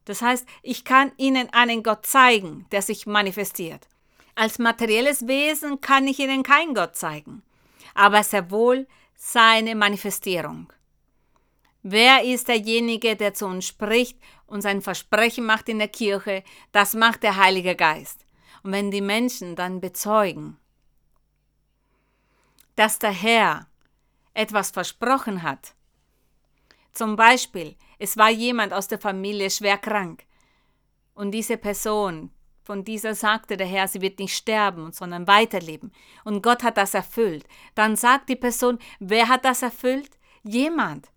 Das 0.05 0.21
heißt, 0.21 0.47
ich 0.63 0.85
kann 0.85 1.13
Ihnen 1.17 1.49
einen 1.53 1.83
Gott 1.83 2.07
zeigen, 2.07 2.67
der 2.73 2.83
sich 2.83 3.07
manifestiert. 3.07 3.89
Als 4.35 4.59
materielles 4.59 5.27
Wesen 5.27 5.81
kann 5.81 6.07
ich 6.07 6.19
Ihnen 6.19 6.43
keinen 6.43 6.75
Gott 6.75 6.97
zeigen, 6.97 7.43
aber 7.95 8.23
sehr 8.23 8.51
wohl 8.51 8.87
seine 9.15 9.75
Manifestierung. 9.75 10.73
Wer 11.83 12.25
ist 12.25 12.49
derjenige, 12.49 13.17
der 13.17 13.35
zu 13.35 13.47
uns 13.47 13.67
spricht 13.67 14.19
und 14.47 14.63
sein 14.63 14.83
Versprechen 14.83 15.45
macht 15.45 15.69
in 15.69 15.79
der 15.79 15.89
Kirche? 15.89 16.45
Das 16.71 16.95
macht 16.95 17.23
der 17.23 17.37
Heilige 17.37 17.75
Geist. 17.75 18.25
Und 18.63 18.73
wenn 18.73 18.91
die 18.93 19.01
Menschen 19.01 19.57
dann 19.57 19.81
bezeugen, 19.81 20.59
dass 22.77 22.99
der 22.99 23.13
Herr 23.13 23.67
etwas 24.35 24.71
versprochen 24.71 25.43
hat. 25.43 25.75
Zum 26.93 27.17
Beispiel, 27.17 27.77
es 27.99 28.17
war 28.17 28.31
jemand 28.31 28.73
aus 28.73 28.89
der 28.89 28.99
Familie 28.99 29.51
schwer 29.51 29.79
krank 29.79 30.25
und 31.15 31.31
diese 31.33 31.57
Person, 31.57 32.31
von 32.65 32.85
dieser 32.85 33.15
sagte 33.15 33.57
der 33.57 33.67
Herr, 33.67 33.89
sie 33.89 34.01
wird 34.01 34.19
nicht 34.19 34.37
sterben, 34.37 34.93
sondern 34.93 35.27
weiterleben. 35.27 35.93
Und 36.25 36.43
Gott 36.43 36.63
hat 36.63 36.77
das 36.77 36.95
erfüllt. 36.95 37.45
Dann 37.75 37.97
sagt 37.97 38.29
die 38.29 38.37
Person, 38.37 38.79
wer 39.01 39.29
hat 39.29 39.45
das 39.45 39.63
erfüllt? 39.63 40.19
Jemand. 40.45 41.11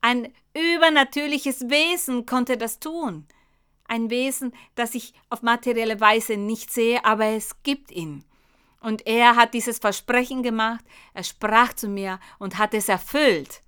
Ein 0.00 0.32
übernatürliches 0.54 1.68
Wesen 1.68 2.24
konnte 2.24 2.56
das 2.56 2.78
tun. 2.78 3.26
Ein 3.84 4.10
Wesen, 4.10 4.52
das 4.76 4.94
ich 4.94 5.12
auf 5.28 5.42
materielle 5.42 6.00
Weise 6.00 6.36
nicht 6.36 6.72
sehe, 6.72 7.04
aber 7.04 7.26
es 7.26 7.62
gibt 7.62 7.90
ihn. 7.90 8.24
Und 8.80 9.06
er 9.06 9.36
hat 9.36 9.52
dieses 9.52 9.78
Versprechen 9.78 10.42
gemacht, 10.42 10.84
er 11.12 11.22
sprach 11.22 11.74
zu 11.74 11.88
mir 11.88 12.18
und 12.38 12.56
hat 12.58 12.72
es 12.72 12.88
erfüllt. 12.88 13.62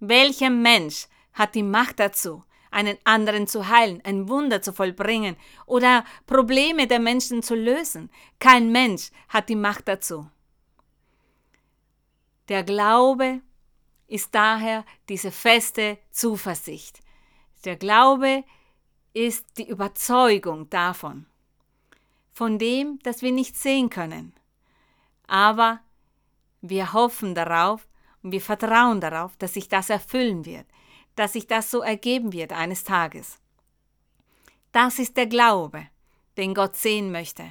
Welcher 0.00 0.50
Mensch 0.50 1.08
hat 1.34 1.54
die 1.54 1.62
Macht 1.62 2.00
dazu, 2.00 2.42
einen 2.70 2.96
anderen 3.04 3.46
zu 3.46 3.68
heilen, 3.68 4.00
ein 4.04 4.28
Wunder 4.28 4.62
zu 4.62 4.72
vollbringen 4.72 5.36
oder 5.66 6.04
Probleme 6.26 6.86
der 6.86 7.00
Menschen 7.00 7.42
zu 7.42 7.54
lösen? 7.54 8.10
Kein 8.38 8.72
Mensch 8.72 9.10
hat 9.28 9.50
die 9.50 9.56
Macht 9.56 9.88
dazu. 9.88 10.28
Der 12.48 12.62
Glaube 12.62 13.40
ist 14.08 14.34
daher 14.34 14.84
diese 15.08 15.30
feste 15.30 15.98
Zuversicht. 16.10 17.00
Der 17.64 17.76
Glaube 17.76 18.44
ist 19.12 19.44
die 19.58 19.68
Überzeugung 19.68 20.70
davon, 20.70 21.26
von 22.32 22.58
dem, 22.58 22.98
dass 23.00 23.22
wir 23.22 23.32
nicht 23.32 23.56
sehen 23.56 23.90
können 23.90 24.35
Aber 25.26 25.80
wir 26.60 26.92
hoffen 26.92 27.34
darauf 27.34 27.86
und 28.22 28.32
wir 28.32 28.40
vertrauen 28.40 29.00
darauf, 29.00 29.36
dass 29.36 29.54
sich 29.54 29.68
das 29.68 29.90
erfüllen 29.90 30.44
wird, 30.44 30.66
dass 31.14 31.32
sich 31.32 31.46
das 31.46 31.70
so 31.70 31.80
ergeben 31.80 32.32
wird 32.32 32.52
eines 32.52 32.84
Tages. 32.84 33.38
Das 34.72 34.98
ist 34.98 35.16
der 35.16 35.26
Glaube, 35.26 35.86
den 36.36 36.54
Gott 36.54 36.76
sehen 36.76 37.10
möchte. 37.10 37.44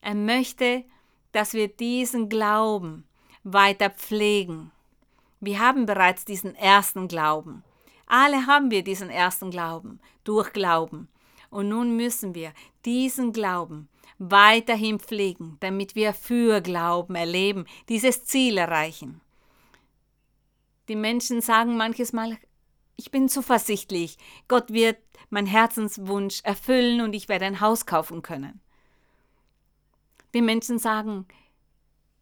Er 0.00 0.14
möchte, 0.14 0.84
dass 1.32 1.52
wir 1.52 1.68
diesen 1.68 2.28
Glauben 2.28 3.04
weiter 3.42 3.90
pflegen. 3.90 4.70
Wir 5.40 5.58
haben 5.58 5.86
bereits 5.86 6.24
diesen 6.24 6.54
ersten 6.54 7.08
Glauben. 7.08 7.62
Alle 8.06 8.46
haben 8.46 8.70
wir 8.70 8.82
diesen 8.82 9.10
ersten 9.10 9.50
Glauben, 9.50 10.00
durch 10.24 10.52
Glauben. 10.52 11.08
Und 11.50 11.68
nun 11.68 11.96
müssen 11.96 12.34
wir 12.34 12.52
diesen 12.84 13.32
Glauben 13.32 13.88
weiterhin 14.20 15.00
pflegen, 15.00 15.56
damit 15.60 15.94
wir 15.94 16.12
für 16.12 16.60
Glauben 16.60 17.14
erleben, 17.14 17.64
dieses 17.88 18.24
Ziel 18.24 18.58
erreichen. 18.58 19.20
Die 20.88 20.96
Menschen 20.96 21.40
sagen 21.40 21.76
manches 21.76 22.12
Mal, 22.12 22.36
ich 22.96 23.10
bin 23.10 23.30
zuversichtlich, 23.30 24.18
Gott 24.46 24.72
wird 24.72 24.98
mein 25.30 25.46
Herzenswunsch 25.46 26.42
erfüllen 26.44 27.00
und 27.00 27.14
ich 27.14 27.28
werde 27.28 27.46
ein 27.46 27.60
Haus 27.60 27.86
kaufen 27.86 28.20
können. 28.20 28.60
Die 30.34 30.42
Menschen 30.42 30.78
sagen, 30.78 31.26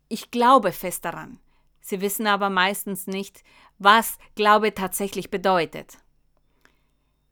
ich 0.08 0.30
glaube 0.30 0.70
fest 0.70 1.04
daran. 1.04 1.40
Sie 1.80 2.00
wissen 2.00 2.26
aber 2.28 2.48
meistens 2.48 3.06
nicht, 3.08 3.42
was 3.78 4.18
Glaube 4.36 4.72
tatsächlich 4.72 5.30
bedeutet. 5.30 5.98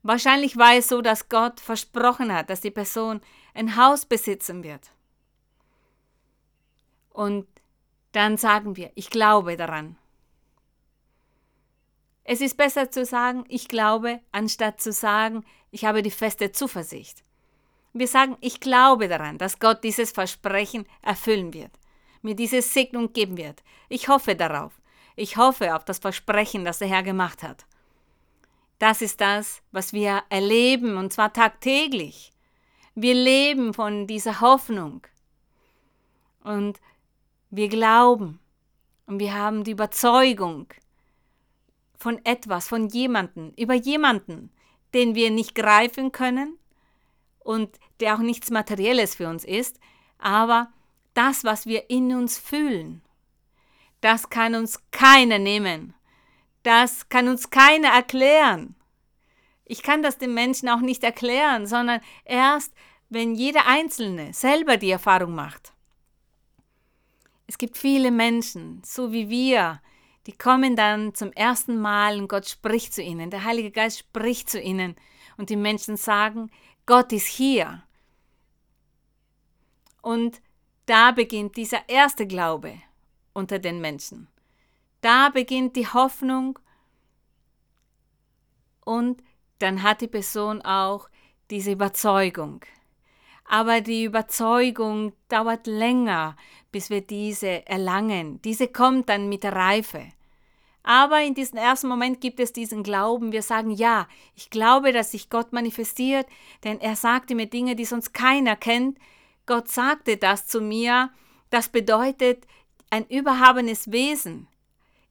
Wahrscheinlich 0.02 0.56
war 0.56 0.74
es 0.74 0.88
so, 0.88 1.02
dass 1.02 1.28
Gott 1.28 1.60
versprochen 1.60 2.32
hat, 2.32 2.50
dass 2.50 2.60
die 2.60 2.70
Person 2.70 3.20
ein 3.56 3.76
Haus 3.76 4.06
besitzen 4.06 4.62
wird. 4.62 4.90
Und 7.10 7.46
dann 8.12 8.36
sagen 8.36 8.76
wir, 8.76 8.90
ich 8.94 9.10
glaube 9.10 9.56
daran. 9.56 9.96
Es 12.24 12.40
ist 12.40 12.56
besser 12.56 12.90
zu 12.90 13.04
sagen, 13.04 13.44
ich 13.48 13.68
glaube, 13.68 14.20
anstatt 14.32 14.80
zu 14.80 14.92
sagen, 14.92 15.44
ich 15.70 15.84
habe 15.84 16.02
die 16.02 16.10
feste 16.10 16.52
Zuversicht. 16.52 17.22
Wir 17.92 18.08
sagen, 18.08 18.36
ich 18.40 18.60
glaube 18.60 19.08
daran, 19.08 19.38
dass 19.38 19.58
Gott 19.58 19.82
dieses 19.84 20.10
Versprechen 20.10 20.86
erfüllen 21.02 21.54
wird, 21.54 21.72
mir 22.20 22.34
diese 22.34 22.60
Segnung 22.60 23.12
geben 23.12 23.36
wird. 23.36 23.62
Ich 23.88 24.08
hoffe 24.08 24.34
darauf. 24.34 24.72
Ich 25.14 25.38
hoffe 25.38 25.74
auf 25.74 25.84
das 25.84 25.98
Versprechen, 25.98 26.64
das 26.64 26.78
der 26.78 26.88
Herr 26.88 27.02
gemacht 27.02 27.42
hat. 27.42 27.64
Das 28.78 29.00
ist 29.00 29.22
das, 29.22 29.62
was 29.72 29.94
wir 29.94 30.24
erleben, 30.28 30.98
und 30.98 31.12
zwar 31.12 31.32
tagtäglich. 31.32 32.32
Wir 32.96 33.14
leben 33.14 33.72
von 33.72 34.08
dieser 34.08 34.40
Hoffnung. 34.40 35.06
Und 36.42 36.80
wir 37.50 37.68
glauben. 37.68 38.40
Und 39.06 39.20
wir 39.20 39.34
haben 39.34 39.62
die 39.62 39.70
Überzeugung, 39.70 40.66
von 41.96 42.24
etwas, 42.24 42.68
von 42.68 42.88
jemanden, 42.88 43.52
über 43.56 43.74
jemanden, 43.74 44.50
den 44.94 45.14
wir 45.14 45.30
nicht 45.30 45.54
greifen 45.54 46.12
können 46.12 46.58
und 47.40 47.78
der 48.00 48.14
auch 48.14 48.20
nichts 48.20 48.50
Materielles 48.50 49.14
für 49.14 49.28
uns 49.28 49.44
ist, 49.44 49.78
aber 50.18 50.72
das, 51.14 51.44
was 51.44 51.66
wir 51.66 51.88
in 51.90 52.14
uns 52.14 52.38
fühlen, 52.38 53.02
das 54.00 54.30
kann 54.30 54.54
uns 54.54 54.80
keiner 54.90 55.38
nehmen. 55.38 55.94
Das 56.62 57.08
kann 57.08 57.28
uns 57.28 57.50
keiner 57.50 57.88
erklären. 57.88 58.74
Ich 59.66 59.82
kann 59.82 60.02
das 60.02 60.16
den 60.16 60.32
Menschen 60.32 60.68
auch 60.68 60.80
nicht 60.80 61.02
erklären, 61.02 61.66
sondern 61.66 62.00
erst, 62.24 62.72
wenn 63.08 63.34
jeder 63.34 63.66
Einzelne 63.66 64.32
selber 64.32 64.76
die 64.76 64.90
Erfahrung 64.90 65.34
macht. 65.34 65.72
Es 67.48 67.58
gibt 67.58 67.76
viele 67.76 68.10
Menschen, 68.10 68.82
so 68.84 69.12
wie 69.12 69.28
wir, 69.28 69.80
die 70.26 70.32
kommen 70.32 70.76
dann 70.76 71.14
zum 71.14 71.32
ersten 71.32 71.78
Mal 71.78 72.18
und 72.18 72.28
Gott 72.28 72.48
spricht 72.48 72.94
zu 72.94 73.02
ihnen. 73.02 73.30
Der 73.30 73.44
Heilige 73.44 73.70
Geist 73.70 73.98
spricht 73.98 74.48
zu 74.50 74.60
ihnen 74.60 74.96
und 75.36 75.50
die 75.50 75.56
Menschen 75.56 75.96
sagen, 75.96 76.50
Gott 76.86 77.12
ist 77.12 77.26
hier. 77.26 77.82
Und 80.00 80.40
da 80.86 81.10
beginnt 81.10 81.56
dieser 81.56 81.88
erste 81.88 82.26
Glaube 82.26 82.80
unter 83.34 83.58
den 83.58 83.80
Menschen. 83.80 84.28
Da 85.00 85.28
beginnt 85.28 85.76
die 85.76 85.86
Hoffnung 85.86 86.58
und 88.84 89.22
dann 89.58 89.82
hat 89.82 90.00
die 90.00 90.08
Person 90.08 90.62
auch 90.62 91.08
diese 91.50 91.72
Überzeugung. 91.72 92.60
Aber 93.48 93.80
die 93.80 94.04
Überzeugung 94.04 95.12
dauert 95.28 95.66
länger, 95.66 96.36
bis 96.72 96.90
wir 96.90 97.00
diese 97.00 97.66
erlangen. 97.66 98.42
Diese 98.42 98.68
kommt 98.68 99.08
dann 99.08 99.28
mit 99.28 99.44
der 99.44 99.52
Reife. 99.52 100.08
Aber 100.82 101.20
in 101.22 101.34
diesem 101.34 101.58
ersten 101.58 101.88
Moment 101.88 102.20
gibt 102.20 102.38
es 102.38 102.52
diesen 102.52 102.82
Glauben. 102.82 103.32
Wir 103.32 103.42
sagen, 103.42 103.70
ja, 103.70 104.06
ich 104.34 104.50
glaube, 104.50 104.92
dass 104.92 105.10
sich 105.12 105.30
Gott 105.30 105.52
manifestiert, 105.52 106.26
denn 106.62 106.80
er 106.80 106.94
sagte 106.94 107.34
mir 107.34 107.46
Dinge, 107.46 107.74
die 107.74 107.84
sonst 107.84 108.14
keiner 108.14 108.54
kennt. 108.56 108.98
Gott 109.46 109.68
sagte 109.68 110.16
das 110.16 110.46
zu 110.46 110.60
mir. 110.60 111.10
Das 111.50 111.68
bedeutet, 111.68 112.46
ein 112.90 113.04
überhabenes 113.06 113.90
Wesen 113.90 114.48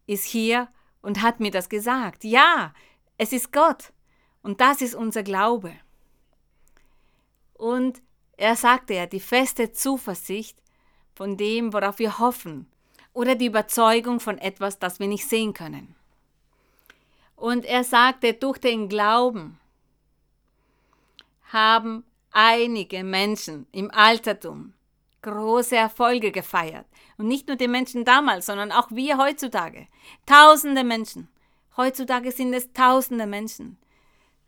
ist 0.08 0.26
hier 0.26 0.70
und 1.02 1.22
hat 1.22 1.40
mir 1.40 1.52
das 1.52 1.68
gesagt. 1.68 2.24
Ja, 2.24 2.74
es 3.18 3.34
ist 3.34 3.52
Gott. 3.52 3.92
Und 4.46 4.62
das 4.62 4.84
ist 4.84 4.94
unser 4.94 5.24
Glaube. 5.24 5.74
Und 7.56 8.00
er 8.38 8.56
sagte 8.56 8.94
ja, 8.94 9.08
die 9.08 9.20
feste 9.20 9.72
Zuversicht 9.72 10.56
von 11.16 11.36
dem, 11.36 11.74
worauf 11.74 11.98
wir 11.98 12.20
hoffen, 12.20 12.68
oder 13.12 13.34
die 13.34 13.48
Überzeugung 13.48 14.20
von 14.20 14.38
etwas, 14.38 14.78
das 14.78 15.00
wir 15.00 15.08
nicht 15.08 15.28
sehen 15.28 15.54
können. 15.54 15.96
Und 17.36 17.66
er 17.66 17.84
sagte, 17.84 18.36
durch 18.36 18.60
den 18.60 18.88
Glauben 18.88 19.60
haben 21.52 22.04
einige 22.32 23.04
Menschen 23.04 23.66
im 23.72 23.90
Altertum 23.90 24.76
große 25.24 25.76
Erfolge 25.76 26.32
gefeiert. 26.32 26.86
Und 27.18 27.28
nicht 27.28 27.48
nur 27.48 27.58
die 27.58 27.68
Menschen 27.68 28.06
damals, 28.06 28.46
sondern 28.46 28.72
auch 28.72 28.92
wir 28.92 29.18
heutzutage. 29.18 29.88
Tausende 30.28 30.84
Menschen. 30.84 31.30
Heutzutage 31.78 32.32
sind 32.32 32.54
es 32.54 32.72
tausende 32.74 33.26
Menschen. 33.26 33.80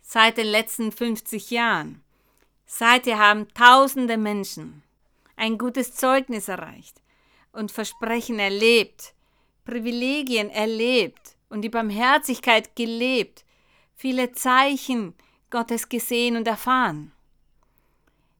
Seit 0.09 0.37
den 0.37 0.47
letzten 0.47 0.93
50 0.93 1.51
Jahren. 1.51 2.01
Seither 2.65 3.19
haben 3.19 3.53
tausende 3.53 4.15
Menschen 4.15 4.81
ein 5.35 5.57
gutes 5.57 5.95
Zeugnis 5.95 6.47
erreicht 6.47 7.01
und 7.51 7.73
Versprechen 7.73 8.39
erlebt, 8.39 9.13
Privilegien 9.65 10.49
erlebt 10.49 11.35
und 11.49 11.61
die 11.61 11.67
Barmherzigkeit 11.67 12.73
gelebt, 12.77 13.43
viele 13.95 14.31
Zeichen 14.31 15.13
Gottes 15.49 15.89
gesehen 15.89 16.37
und 16.37 16.47
erfahren. 16.47 17.11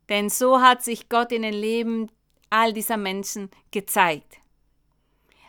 Denn 0.08 0.30
so 0.30 0.62
hat 0.62 0.86
sich 0.86 1.10
Gott 1.10 1.34
in 1.34 1.42
den 1.42 1.54
Leben 1.54 2.10
all 2.50 2.72
dieser 2.72 2.96
Menschen 2.96 3.52
gezeigt. 3.72 4.38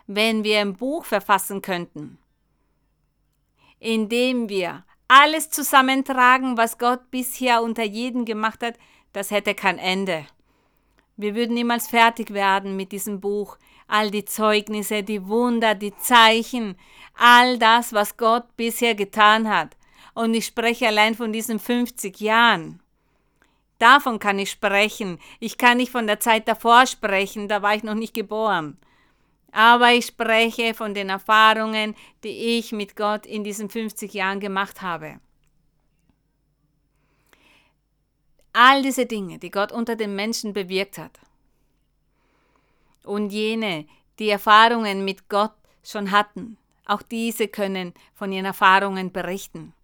Wenn 0.09 0.43
wir 0.43 0.59
ein 0.59 0.75
Buch 0.75 1.05
verfassen 1.05 1.63
könnten, 1.63 2.19
in 3.79 4.09
dem 4.09 4.49
wir 4.49 4.85
alles 5.09 5.49
zusammentragen, 5.51 6.57
was 6.57 6.79
Gott 6.79 7.11
bisher 7.11 7.63
unter 7.63 7.83
jedem 7.83 8.25
gemacht 8.25 8.63
hat, 8.63 8.75
das 9.13 9.31
hätte 9.31 9.55
kein 9.55 9.79
Ende. 9.79 10.27
Wir 11.17 11.35
würden 11.35 11.55
niemals 11.55 11.89
fertig 11.89 12.33
werden 12.33 12.77
mit 12.77 12.93
diesem 12.93 13.21
Buch. 13.21 13.59
All 13.89 14.11
die 14.11 14.27
Zeugnisse, 14.27 15.03
die 15.03 15.27
Wunder, 15.27 15.75
die 15.75 15.97
Zeichen, 15.97 16.77
all 17.17 17.59
das, 17.59 17.93
was 17.93 18.17
Gott 18.17 18.57
bisher 18.57 18.95
getan 18.95 19.49
hat. 19.49 19.77
Und 20.15 20.35
ich 20.35 20.47
spreche 20.47 20.87
allein 20.87 21.15
von 21.15 21.33
diesen 21.33 21.59
50 21.59 22.21
Jahren. 22.21 22.81
Davon 23.79 24.19
kann 24.19 24.39
ich 24.39 24.51
sprechen. 24.51 25.19
Ich 25.41 25.57
kann 25.57 25.79
nicht 25.79 25.91
von 25.91 26.07
der 26.07 26.21
Zeit 26.21 26.47
davor 26.47 26.87
sprechen, 26.87 27.49
da 27.49 27.63
war 27.63 27.75
ich 27.75 27.83
noch 27.83 27.95
nicht 27.95 28.15
geboren. 28.15 28.79
Aber 29.53 29.93
ich 29.93 30.07
spreche 30.07 30.75
von 30.75 30.95
den 30.95 31.09
Erfahrungen, 31.09 31.95
die 32.23 32.59
ich 32.59 32.73
mit 32.73 32.97
Gott 32.97 33.27
in 33.27 33.45
diesen 33.45 33.71
50 33.71 34.13
Jahren 34.13 34.41
gemacht 34.41 34.83
habe. 34.83 35.21
All 38.53 38.83
diese 38.83 39.07
Dinge, 39.07 39.39
die 39.39 39.51
Gott 39.51 39.73
unter 39.73 39.97
den 39.97 40.15
Menschen 40.15 40.53
bewirkt 40.53 40.99
hat. 40.99 41.19
Und 43.05 43.31
jene, 43.31 43.87
die 44.19 44.29
Erfahrungen 44.29 45.05
mit 45.05 45.29
Gott 45.29 45.55
schon 45.83 46.11
hatten, 46.11 46.59
auch 46.85 47.03
diese 47.03 47.49
können 47.49 47.95
von 48.15 48.33
ihren 48.33 48.47
Erfahrungen 48.47 49.13
berichten. 49.13 49.75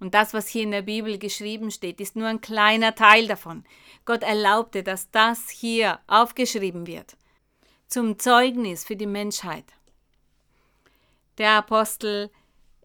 Und 0.00 0.14
das, 0.14 0.34
was 0.34 0.48
hier 0.48 0.62
in 0.62 0.70
der 0.70 0.82
Bibel 0.82 1.18
geschrieben 1.18 1.70
steht, 1.70 2.00
ist 2.00 2.16
nur 2.16 2.28
ein 2.28 2.40
kleiner 2.40 2.94
Teil 2.94 3.26
davon. 3.26 3.64
Gott 4.04 4.22
erlaubte, 4.22 4.82
dass 4.82 5.10
das 5.10 5.48
hier 5.48 5.98
aufgeschrieben 6.06 6.86
wird, 6.86 7.16
zum 7.94 8.18
Zeugnis 8.18 8.84
für 8.84 8.96
die 8.96 9.06
Menschheit. 9.06 9.66
Der 11.38 11.52
Apostel, 11.52 12.28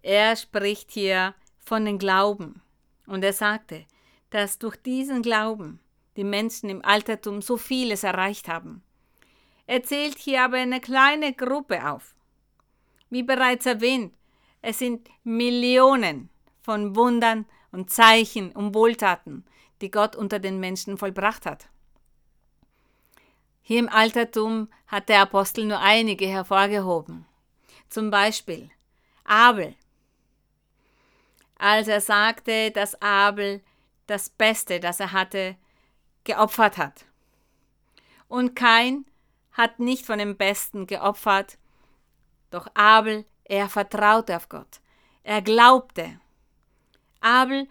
er 0.03 0.35
spricht 0.35 0.91
hier 0.91 1.33
von 1.57 1.83
dem 1.83 1.97
Glauben. 1.97 2.61
Und 3.07 3.23
er 3.23 3.33
sagte, 3.33 3.87
dass 4.29 4.59
durch 4.59 4.75
diesen 4.75 5.23
Glauben 5.23 5.79
die 6.15 6.23
Menschen 6.23 6.69
im 6.69 6.85
Altertum 6.85 7.41
so 7.41 7.57
vieles 7.57 8.03
erreicht 8.03 8.47
haben. 8.47 8.83
Er 9.65 9.81
zählt 9.81 10.19
hier 10.19 10.43
aber 10.43 10.57
eine 10.57 10.79
kleine 10.79 11.33
Gruppe 11.33 11.89
auf. 11.89 12.13
Wie 13.09 13.23
bereits 13.23 13.65
erwähnt, 13.65 14.13
es 14.61 14.77
sind 14.77 15.09
Millionen 15.23 16.29
von 16.61 16.95
Wundern 16.95 17.47
und 17.71 17.89
Zeichen 17.89 18.51
und 18.51 18.75
Wohltaten, 18.75 19.43
die 19.81 19.89
Gott 19.89 20.15
unter 20.15 20.37
den 20.37 20.59
Menschen 20.59 20.99
vollbracht 20.99 21.47
hat. 21.47 21.67
Hier 23.69 23.77
im 23.77 23.89
Altertum 23.89 24.67
hat 24.87 25.09
der 25.09 25.21
Apostel 25.21 25.63
nur 25.65 25.79
einige 25.79 26.25
hervorgehoben. 26.25 27.27
Zum 27.87 28.09
Beispiel 28.09 28.71
Abel. 29.23 29.75
Als 31.55 31.87
er 31.87 32.01
sagte, 32.01 32.71
dass 32.71 32.99
Abel 32.99 33.61
das 34.07 34.31
Beste, 34.31 34.79
das 34.79 34.99
er 34.99 35.11
hatte, 35.11 35.55
geopfert 36.23 36.79
hat. 36.79 37.05
Und 38.27 38.55
Kain 38.55 39.05
hat 39.51 39.77
nicht 39.77 40.03
von 40.03 40.17
dem 40.17 40.35
Besten 40.35 40.87
geopfert, 40.87 41.59
doch 42.49 42.65
Abel, 42.73 43.23
er 43.43 43.69
vertraute 43.69 44.35
auf 44.35 44.49
Gott. 44.49 44.79
Er 45.21 45.43
glaubte. 45.43 46.19
Abel 47.21 47.67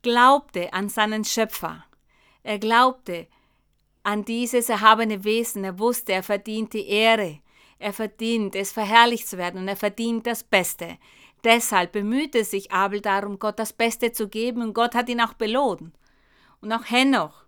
glaubte 0.00 0.72
an 0.72 0.88
seinen 0.88 1.26
Schöpfer. 1.26 1.84
Er 2.42 2.58
glaubte 2.58 3.28
an 4.02 4.24
dieses 4.24 4.68
erhabene 4.68 5.24
Wesen. 5.24 5.64
Er 5.64 5.78
wusste, 5.78 6.12
er 6.12 6.22
verdient 6.22 6.72
die 6.72 6.88
Ehre. 6.88 7.40
Er 7.78 7.92
verdient 7.92 8.54
es, 8.54 8.72
verherrlicht 8.72 9.28
zu 9.28 9.38
werden 9.38 9.60
und 9.60 9.68
er 9.68 9.76
verdient 9.76 10.26
das 10.26 10.44
Beste. 10.44 10.98
Deshalb 11.44 11.92
bemühte 11.92 12.44
sich 12.44 12.70
Abel 12.70 13.00
darum, 13.00 13.38
Gott 13.38 13.58
das 13.58 13.72
Beste 13.72 14.12
zu 14.12 14.28
geben 14.28 14.62
und 14.62 14.74
Gott 14.74 14.94
hat 14.94 15.08
ihn 15.08 15.20
auch 15.20 15.34
belohnt. 15.34 15.92
Und 16.60 16.72
auch 16.72 16.88
Henoch. 16.88 17.44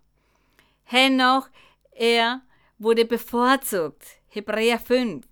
Henoch, 0.83 1.47
er 1.91 2.41
wurde 2.77 3.05
bevorzugt. 3.05 4.03
Hebräer 4.27 4.79
5. 4.79 5.25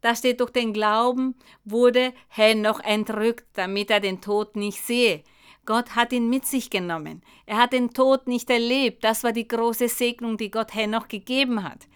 Da 0.00 0.16
steht, 0.16 0.40
durch 0.40 0.50
den 0.50 0.72
Glauben 0.72 1.36
wurde 1.64 2.12
Henoch 2.28 2.80
entrückt, 2.80 3.46
damit 3.52 3.88
er 3.90 4.00
den 4.00 4.20
Tod 4.20 4.56
nicht 4.56 4.82
sehe. 4.82 5.22
Gott 5.64 5.94
hat 5.94 6.12
ihn 6.12 6.28
mit 6.28 6.44
sich 6.44 6.70
genommen. 6.70 7.22
Er 7.46 7.56
hat 7.58 7.72
den 7.72 7.94
Tod 7.94 8.26
nicht 8.26 8.50
erlebt. 8.50 9.04
Das 9.04 9.22
war 9.22 9.32
die 9.32 9.46
große 9.46 9.88
Segnung, 9.88 10.36
die 10.36 10.50
Gott 10.50 10.74
Henoch 10.74 11.08
gegeben 11.08 11.62
hat. 11.62 11.86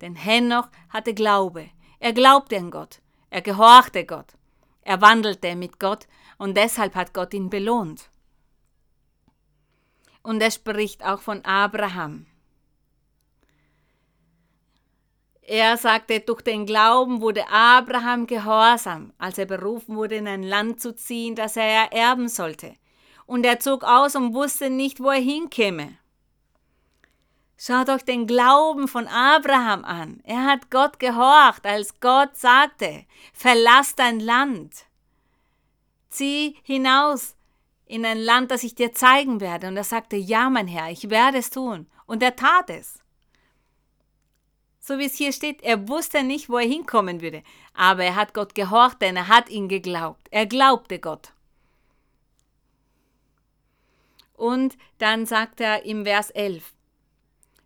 Denn 0.00 0.16
Henoch 0.16 0.68
hatte 0.88 1.14
Glaube. 1.14 1.70
Er 2.00 2.12
glaubte 2.12 2.56
an 2.56 2.70
Gott. 2.70 3.00
Er 3.30 3.42
gehorchte 3.42 4.04
Gott. 4.04 4.34
Er 4.82 5.00
wandelte 5.00 5.56
mit 5.56 5.78
Gott 5.78 6.06
und 6.38 6.56
deshalb 6.56 6.94
hat 6.94 7.14
Gott 7.14 7.32
ihn 7.34 7.50
belohnt. 7.50 8.10
Und 10.22 10.42
er 10.42 10.50
spricht 10.50 11.04
auch 11.04 11.20
von 11.20 11.44
Abraham. 11.44 12.26
Er 15.46 15.76
sagte, 15.76 16.20
durch 16.20 16.40
den 16.40 16.64
Glauben 16.64 17.20
wurde 17.20 17.46
Abraham 17.48 18.26
gehorsam, 18.26 19.12
als 19.18 19.36
er 19.36 19.44
berufen 19.44 19.94
wurde, 19.94 20.16
in 20.16 20.26
ein 20.26 20.42
Land 20.42 20.80
zu 20.80 20.94
ziehen, 20.94 21.34
das 21.34 21.56
er 21.56 21.92
erben 21.92 22.28
sollte. 22.28 22.74
Und 23.26 23.44
er 23.44 23.60
zog 23.60 23.84
aus 23.84 24.16
und 24.16 24.34
wusste 24.34 24.70
nicht, 24.70 25.00
wo 25.00 25.10
er 25.10 25.20
hinkäme. 25.20 25.96
Schaut 27.56 27.88
euch 27.88 28.04
den 28.04 28.26
Glauben 28.26 28.88
von 28.88 29.06
Abraham 29.06 29.84
an. 29.84 30.20
Er 30.24 30.44
hat 30.44 30.70
Gott 30.70 30.98
gehorcht, 30.98 31.64
als 31.64 32.00
Gott 32.00 32.36
sagte, 32.36 33.06
verlass 33.32 33.94
dein 33.94 34.20
Land. 34.20 34.86
Zieh 36.10 36.56
hinaus 36.62 37.36
in 37.86 38.04
ein 38.04 38.18
Land, 38.18 38.50
das 38.50 38.64
ich 38.64 38.74
dir 38.74 38.92
zeigen 38.92 39.40
werde. 39.40 39.68
Und 39.68 39.76
er 39.76 39.84
sagte, 39.84 40.16
ja, 40.16 40.50
mein 40.50 40.68
Herr, 40.68 40.90
ich 40.90 41.10
werde 41.10 41.38
es 41.38 41.50
tun. 41.50 41.86
Und 42.06 42.22
er 42.22 42.36
tat 42.36 42.70
es. 42.70 42.98
So 44.80 44.98
wie 44.98 45.06
es 45.06 45.14
hier 45.14 45.32
steht, 45.32 45.62
er 45.62 45.88
wusste 45.88 46.22
nicht, 46.22 46.50
wo 46.50 46.58
er 46.58 46.68
hinkommen 46.68 47.22
würde. 47.22 47.42
Aber 47.72 48.04
er 48.04 48.16
hat 48.16 48.34
Gott 48.34 48.54
gehorcht, 48.54 49.00
denn 49.00 49.16
er 49.16 49.28
hat 49.28 49.48
ihn 49.48 49.68
geglaubt. 49.68 50.28
Er 50.30 50.44
glaubte 50.44 50.98
Gott. 50.98 51.33
Und 54.44 54.76
dann 54.98 55.24
sagt 55.24 55.62
er 55.62 55.86
im 55.86 56.04
Vers 56.04 56.28
11, 56.28 56.74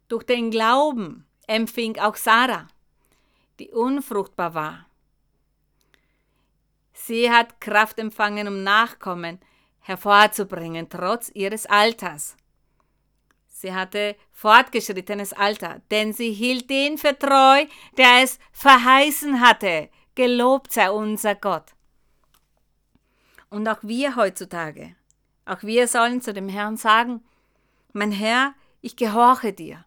durch 0.06 0.22
den 0.22 0.52
Glauben 0.52 1.26
empfing 1.48 1.98
auch 1.98 2.14
Sarah, 2.14 2.68
die 3.58 3.72
unfruchtbar 3.72 4.54
war. 4.54 4.86
Sie 6.92 7.32
hat 7.32 7.60
Kraft 7.60 7.98
empfangen, 7.98 8.46
um 8.46 8.62
Nachkommen 8.62 9.40
hervorzubringen, 9.80 10.88
trotz 10.88 11.32
ihres 11.34 11.66
Alters. 11.66 12.36
Sie 13.48 13.74
hatte 13.74 14.14
fortgeschrittenes 14.30 15.32
Alter, 15.32 15.82
denn 15.90 16.12
sie 16.12 16.32
hielt 16.32 16.70
den 16.70 16.96
für 16.96 17.18
treu, 17.18 17.66
der 17.96 18.22
es 18.22 18.38
verheißen 18.52 19.40
hatte. 19.40 19.90
Gelobt 20.14 20.70
sei 20.70 20.92
unser 20.92 21.34
Gott. 21.34 21.74
Und 23.50 23.68
auch 23.68 23.82
wir 23.82 24.14
heutzutage, 24.14 24.94
auch 25.48 25.62
wir 25.62 25.88
sollen 25.88 26.20
zu 26.20 26.32
dem 26.32 26.48
Herrn 26.48 26.76
sagen, 26.76 27.22
mein 27.92 28.12
Herr, 28.12 28.54
ich 28.80 28.96
gehorche 28.96 29.52
dir 29.52 29.84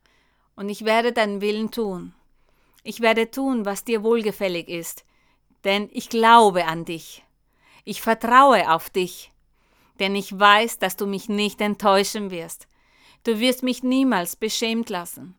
und 0.55 0.69
ich 0.69 0.85
werde 0.85 1.13
deinen 1.13 1.41
Willen 1.41 1.71
tun. 1.71 2.13
Ich 2.83 2.99
werde 2.99 3.29
tun, 3.29 3.65
was 3.65 3.83
dir 3.83 4.03
wohlgefällig 4.03 4.67
ist, 4.67 5.05
denn 5.63 5.89
ich 5.91 6.09
glaube 6.09 6.65
an 6.65 6.85
dich. 6.85 7.23
Ich 7.83 8.01
vertraue 8.01 8.71
auf 8.71 8.89
dich, 8.89 9.31
denn 9.99 10.15
ich 10.15 10.37
weiß, 10.37 10.79
dass 10.79 10.97
du 10.97 11.05
mich 11.05 11.29
nicht 11.29 11.61
enttäuschen 11.61 12.31
wirst. 12.31 12.67
Du 13.23 13.39
wirst 13.39 13.61
mich 13.61 13.83
niemals 13.83 14.35
beschämt 14.35 14.89
lassen. 14.89 15.35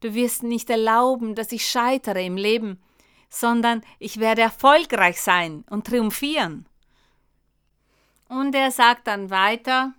Du 0.00 0.14
wirst 0.14 0.42
nicht 0.42 0.68
erlauben, 0.68 1.34
dass 1.34 1.52
ich 1.52 1.66
scheitere 1.66 2.24
im 2.24 2.36
Leben, 2.36 2.82
sondern 3.30 3.82
ich 3.98 4.20
werde 4.20 4.42
erfolgreich 4.42 5.20
sein 5.20 5.64
und 5.70 5.86
triumphieren. 5.86 6.66
Und 8.32 8.54
er 8.54 8.70
sagt 8.70 9.08
dann 9.08 9.28
weiter, 9.28 9.92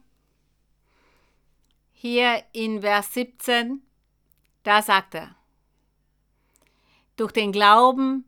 hier 1.91 2.43
in 2.51 2.81
Vers 2.81 3.13
17, 3.13 3.83
da 4.63 4.81
sagt 4.81 5.13
er, 5.13 5.35
durch 7.15 7.31
den 7.31 7.51
Glauben, 7.51 8.25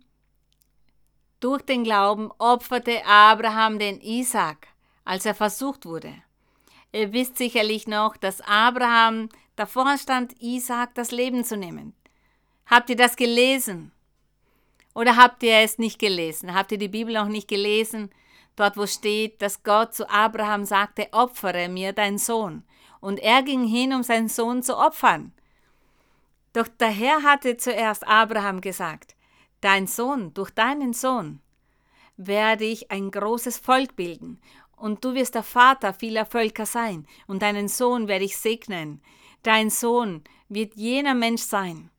durch 1.39 1.63
den 1.63 1.83
Glauben 1.83 2.29
opferte 2.37 3.03
Abraham 3.03 3.79
den 3.79 3.99
Isaac, 3.99 4.67
als 5.05 5.25
er 5.25 5.33
versucht 5.33 5.87
wurde. 5.87 6.13
Ihr 6.91 7.11
wisst 7.11 7.39
sicherlich 7.39 7.87
noch, 7.87 8.15
dass 8.15 8.41
Abraham 8.41 9.29
davor 9.55 9.97
stand, 9.97 10.39
Isaac 10.39 10.93
das 10.93 11.09
Leben 11.09 11.43
zu 11.43 11.57
nehmen. 11.57 11.95
Habt 12.67 12.91
ihr 12.91 12.95
das 12.95 13.15
gelesen? 13.15 13.91
Oder 14.93 15.15
habt 15.15 15.41
ihr 15.41 15.57
es 15.61 15.79
nicht 15.79 15.97
gelesen? 15.97 16.53
Habt 16.53 16.71
ihr 16.71 16.77
die 16.77 16.89
Bibel 16.89 17.15
noch 17.15 17.27
nicht 17.27 17.47
gelesen? 17.47 18.11
Dort, 18.55 18.77
wo 18.77 18.87
steht, 18.87 19.41
dass 19.41 19.63
Gott 19.63 19.93
zu 19.93 20.09
Abraham 20.09 20.65
sagte, 20.65 21.07
opfere 21.11 21.67
mir 21.69 21.93
deinen 21.93 22.17
Sohn. 22.17 22.63
Und 23.01 23.19
er 23.19 23.43
ging 23.43 23.65
hin, 23.65 23.93
um 23.93 24.03
seinen 24.03 24.29
Sohn 24.29 24.63
zu 24.63 24.77
opfern. 24.77 25.33
Doch 26.53 26.67
der 26.67 26.89
Herr 26.89 27.23
hatte 27.23 27.57
zuerst 27.57 28.07
Abraham 28.07 28.61
gesagt, 28.61 29.15
dein 29.59 29.87
Sohn, 29.87 30.33
durch 30.33 30.51
deinen 30.51 30.93
Sohn 30.93 31.41
werde 32.17 32.63
ich 32.63 32.91
ein 32.91 33.11
großes 33.11 33.57
Volk 33.57 33.97
bilden 33.97 34.39
und 34.77 35.03
du 35.03 35.13
wirst 35.13 35.35
der 35.35 35.43
Vater 35.43 35.93
vieler 35.93 36.25
Völker 36.25 36.65
sein, 36.65 37.07
und 37.27 37.41
deinen 37.41 37.67
Sohn 37.67 38.07
werde 38.07 38.25
ich 38.25 38.37
segnen. 38.37 39.01
Dein 39.43 39.69
Sohn 39.69 40.23
wird 40.49 40.75
jener 40.75 41.13
Mensch 41.13 41.43
sein, 41.43 41.89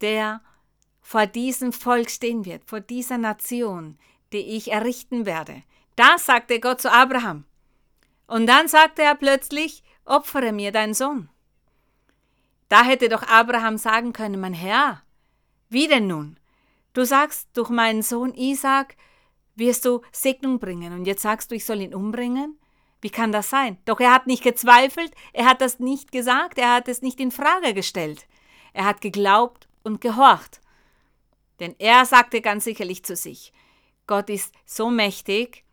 der 0.00 0.40
vor 1.00 1.26
diesem 1.26 1.72
Volk 1.72 2.10
stehen 2.10 2.44
wird, 2.44 2.64
vor 2.64 2.80
dieser 2.80 3.18
Nation, 3.18 3.98
die 4.32 4.56
ich 4.56 4.72
errichten 4.72 5.26
werde. 5.26 5.62
Das 5.96 6.26
sagte 6.26 6.60
Gott 6.60 6.80
zu 6.80 6.90
Abraham. 6.90 7.44
Und 8.26 8.46
dann 8.46 8.68
sagte 8.68 9.02
er 9.02 9.14
plötzlich, 9.14 9.82
opfere 10.04 10.52
mir 10.52 10.72
deinen 10.72 10.94
Sohn. 10.94 11.28
Da 12.68 12.82
hätte 12.82 13.08
doch 13.08 13.22
Abraham 13.24 13.76
sagen 13.76 14.12
können, 14.12 14.40
mein 14.40 14.54
Herr, 14.54 15.02
wie 15.68 15.88
denn 15.88 16.06
nun? 16.06 16.38
Du 16.94 17.04
sagst, 17.04 17.48
durch 17.54 17.68
meinen 17.68 18.02
Sohn 18.02 18.34
Isaac 18.34 18.96
wirst 19.54 19.84
du 19.84 20.00
Segnung 20.12 20.58
bringen. 20.58 20.92
Und 20.92 21.04
jetzt 21.06 21.22
sagst 21.22 21.50
du, 21.50 21.54
ich 21.54 21.64
soll 21.64 21.80
ihn 21.80 21.94
umbringen? 21.94 22.58
Wie 23.02 23.10
kann 23.10 23.32
das 23.32 23.50
sein? 23.50 23.78
Doch 23.84 24.00
er 24.00 24.12
hat 24.12 24.26
nicht 24.26 24.44
gezweifelt, 24.44 25.12
er 25.32 25.46
hat 25.46 25.60
das 25.60 25.80
nicht 25.80 26.12
gesagt, 26.12 26.56
er 26.56 26.72
hat 26.74 26.88
es 26.88 27.02
nicht 27.02 27.20
in 27.20 27.30
Frage 27.30 27.74
gestellt. 27.74 28.26
Er 28.72 28.84
hat 28.84 29.00
geglaubt 29.00 29.68
und 29.82 30.00
gehorcht. 30.00 30.60
Denn 31.60 31.74
er 31.78 32.06
sagte 32.06 32.40
ganz 32.40 32.64
sicherlich 32.64 33.04
zu 33.04 33.16
sich, 33.16 33.52
Gott 34.06 34.30
ist 34.30 34.54
so 34.64 34.90
mächtig, 34.90 35.64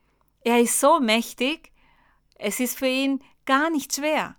er 0.41 0.59
ist 0.59 0.79
so 0.79 0.99
mächtig, 0.99 1.71
es 2.35 2.59
ist 2.59 2.77
für 2.77 2.87
ihn 2.87 3.21
gar 3.45 3.69
nicht 3.69 3.93
schwer, 3.93 4.35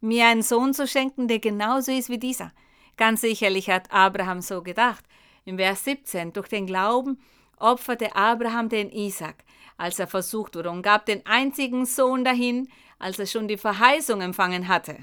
mir 0.00 0.26
einen 0.26 0.42
Sohn 0.42 0.74
zu 0.74 0.86
schenken, 0.86 1.28
der 1.28 1.38
genauso 1.38 1.92
ist 1.92 2.08
wie 2.08 2.18
dieser. 2.18 2.52
Ganz 2.96 3.22
sicherlich 3.22 3.70
hat 3.70 3.90
Abraham 3.92 4.40
so 4.40 4.62
gedacht. 4.62 5.04
Im 5.44 5.56
Vers 5.56 5.84
17, 5.84 6.32
durch 6.32 6.48
den 6.48 6.66
Glauben 6.66 7.18
opferte 7.56 8.14
Abraham 8.14 8.68
den 8.68 8.90
Isaac, 8.90 9.44
als 9.76 9.98
er 9.98 10.06
versucht 10.06 10.54
wurde, 10.56 10.70
und 10.70 10.82
gab 10.82 11.06
den 11.06 11.24
einzigen 11.26 11.86
Sohn 11.86 12.24
dahin, 12.24 12.68
als 12.98 13.18
er 13.18 13.26
schon 13.26 13.48
die 13.48 13.56
Verheißung 13.56 14.20
empfangen 14.20 14.68
hatte. 14.68 14.96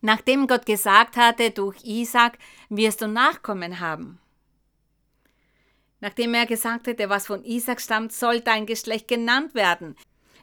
Nachdem 0.00 0.48
Gott 0.48 0.66
gesagt 0.66 1.16
hatte, 1.16 1.50
durch 1.50 1.84
Isaac 1.84 2.38
wirst 2.68 3.02
du 3.02 3.08
Nachkommen 3.08 3.78
haben. 3.78 4.18
Nachdem 6.02 6.34
er 6.34 6.46
gesagt 6.46 6.88
hätte, 6.88 7.08
was 7.08 7.28
von 7.28 7.44
Isaac 7.44 7.80
stammt, 7.80 8.12
soll 8.12 8.40
dein 8.40 8.66
Geschlecht 8.66 9.06
genannt 9.06 9.54
werden, 9.54 9.96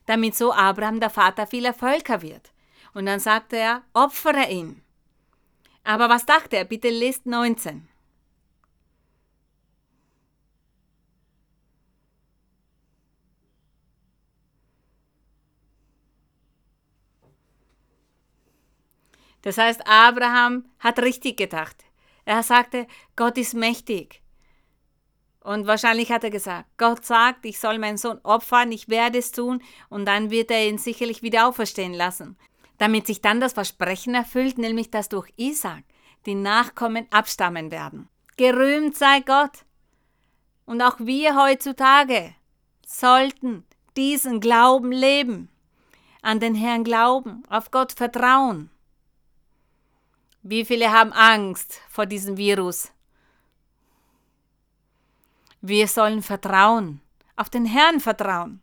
damit 0.05 0.33
so 0.33 0.53
Abraham 0.53 1.01
der 1.01 1.09
Vater 1.09 1.45
vieler 1.47 1.73
Völker 1.73 2.21
wird. 2.21 2.53
Und 2.93 3.07
dann 3.07 3.19
sagte 3.19 3.57
er, 3.57 3.83
opfere 3.93 4.49
ihn. 4.49 4.81
Aber 5.83 6.07
was 6.07 6.25
dachte 6.25 6.55
er? 6.55 6.63
Bitte 6.63 6.87
lest 6.89 7.25
19. 7.25 7.89
Das 19.41 19.57
heißt, 19.57 19.85
Abraham 19.85 20.69
hat 20.79 20.99
richtig 20.99 21.35
gedacht. 21.35 21.83
Er 22.23 22.43
sagte, 22.43 22.87
Gott 23.17 23.37
ist 23.37 23.53
mächtig. 23.53 24.21
Und 25.49 25.65
wahrscheinlich 25.65 26.11
hat 26.11 26.23
er 26.23 26.29
gesagt, 26.29 26.69
Gott 26.77 27.03
sagt, 27.03 27.43
ich 27.43 27.59
soll 27.59 27.79
meinen 27.79 27.97
Sohn 27.97 28.19
opfern, 28.21 28.71
ich 28.71 28.87
werde 28.87 29.17
es 29.17 29.31
tun 29.31 29.63
und 29.89 30.05
dann 30.05 30.29
wird 30.29 30.51
er 30.51 30.67
ihn 30.67 30.77
sicherlich 30.77 31.23
wieder 31.23 31.47
auferstehen 31.47 31.95
lassen. 31.95 32.37
Damit 32.77 33.07
sich 33.07 33.19
dann 33.19 33.39
das 33.39 33.53
Versprechen 33.53 34.13
erfüllt, 34.13 34.59
nämlich 34.59 34.91
dass 34.91 35.09
durch 35.09 35.33
Isaac 35.37 35.83
die 36.27 36.35
Nachkommen 36.35 37.07
abstammen 37.09 37.71
werden. 37.71 38.09
Gerühmt 38.37 38.95
sei 38.95 39.21
Gott. 39.21 39.65
Und 40.67 40.83
auch 40.83 40.99
wir 40.99 41.35
heutzutage 41.35 42.35
sollten 42.85 43.65
diesen 43.97 44.41
Glauben 44.41 44.91
leben, 44.91 45.49
an 46.21 46.39
den 46.39 46.53
Herrn 46.53 46.83
glauben, 46.83 47.41
auf 47.49 47.71
Gott 47.71 47.93
vertrauen. 47.93 48.69
Wie 50.43 50.63
viele 50.63 50.91
haben 50.91 51.11
Angst 51.11 51.81
vor 51.89 52.05
diesem 52.05 52.37
Virus? 52.37 52.91
Wir 55.61 55.87
sollen 55.87 56.21
vertrauen, 56.21 57.01
auf 57.35 57.49
den 57.49 57.65
Herrn 57.65 57.99
vertrauen. 57.99 58.61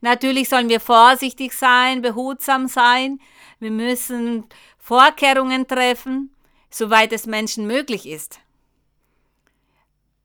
Natürlich 0.00 0.48
sollen 0.48 0.68
wir 0.68 0.80
vorsichtig 0.80 1.52
sein, 1.54 2.02
behutsam 2.02 2.68
sein. 2.68 3.20
Wir 3.58 3.70
müssen 3.70 4.44
Vorkehrungen 4.78 5.66
treffen, 5.66 6.34
soweit 6.68 7.12
es 7.12 7.26
Menschen 7.26 7.66
möglich 7.66 8.06
ist. 8.06 8.40